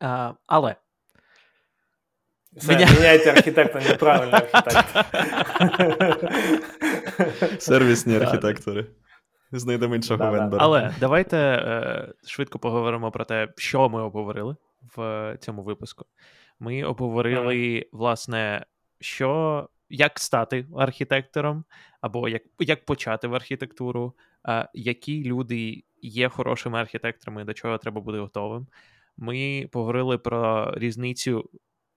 А, 0.00 0.32
Але 0.46 0.76
все, 2.52 2.72
Меня... 2.72 2.88
Міняйте 2.92 3.30
архітектор, 3.30 3.82
неправильний 3.82 4.34
архітектор. 4.34 5.04
Сервісні 7.60 8.16
архітектори. 8.16 8.86
Знайдемо 9.52 9.94
іншого 9.94 10.24
да, 10.24 10.30
вендора. 10.30 10.64
Але 10.64 10.94
давайте 11.00 11.36
е, 11.36 12.12
швидко 12.26 12.58
поговоримо 12.58 13.10
про 13.10 13.24
те, 13.24 13.48
що 13.56 13.88
ми 13.88 14.02
обговорили 14.02 14.56
в 14.96 15.36
цьому 15.40 15.62
випуску. 15.62 16.06
Ми 16.58 16.84
обговорили, 16.84 17.54
mm. 17.54 17.88
власне, 17.92 18.66
що, 19.00 19.68
як 19.88 20.18
стати 20.18 20.66
архітектором, 20.76 21.64
або 22.00 22.28
як 22.28 22.42
як 22.58 22.84
почати 22.84 23.28
в 23.28 23.34
архітектуру, 23.34 24.14
е, 24.48 24.68
які 24.74 25.24
люди 25.24 25.84
є 26.02 26.28
хорошими 26.28 26.78
архітекторами, 26.78 27.44
до 27.44 27.54
чого 27.54 27.78
треба 27.78 28.00
бути 28.00 28.18
готовим. 28.18 28.66
Ми 29.16 29.68
поговорили 29.72 30.18
про 30.18 30.72
різницю 30.74 31.50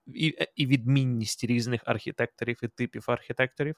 і 0.08 0.36
е, 0.40 0.48
і 0.56 0.66
відмінність 0.66 1.44
різних 1.44 1.82
архітекторів 1.86 2.60
і 2.64 2.68
типів 2.68 3.04
архітекторів, 3.08 3.76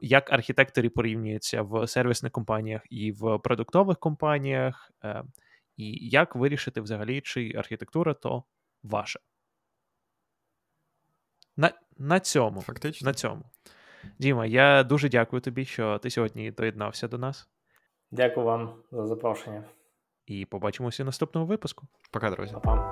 як 0.00 0.32
архітектори 0.32 0.88
порівнюються 0.88 1.62
в 1.62 1.86
сервісних 1.86 2.32
компаніях 2.32 2.82
і 2.90 3.12
в 3.12 3.38
продуктових 3.38 3.98
компаніях, 3.98 4.92
е, 5.04 5.22
і 5.80 6.08
як 6.08 6.36
вирішити 6.36 6.80
взагалі, 6.80 7.20
чи 7.20 7.52
архітектура 7.56 8.14
то 8.14 8.44
ваша. 8.82 9.20
На 11.56 11.70
на 11.98 12.20
цьому. 12.20 12.60
Фактично. 12.60 13.06
На 13.06 13.14
цьому. 13.14 13.42
Діма, 14.18 14.46
я 14.46 14.82
дуже 14.82 15.08
дякую 15.08 15.42
тобі, 15.42 15.64
що 15.64 15.98
ти 15.98 16.10
сьогодні 16.10 16.50
доєднався 16.50 17.08
до 17.08 17.18
нас. 17.18 17.48
Дякую 18.10 18.46
вам 18.46 18.74
за 18.92 19.06
запрошення. 19.06 19.64
І 20.26 20.44
побачимося 20.44 21.02
в 21.02 21.06
наступному 21.06 21.46
випуску. 21.46 21.86
Пока, 22.10 22.30
друзі. 22.30 22.52
Па-па. 22.52 22.89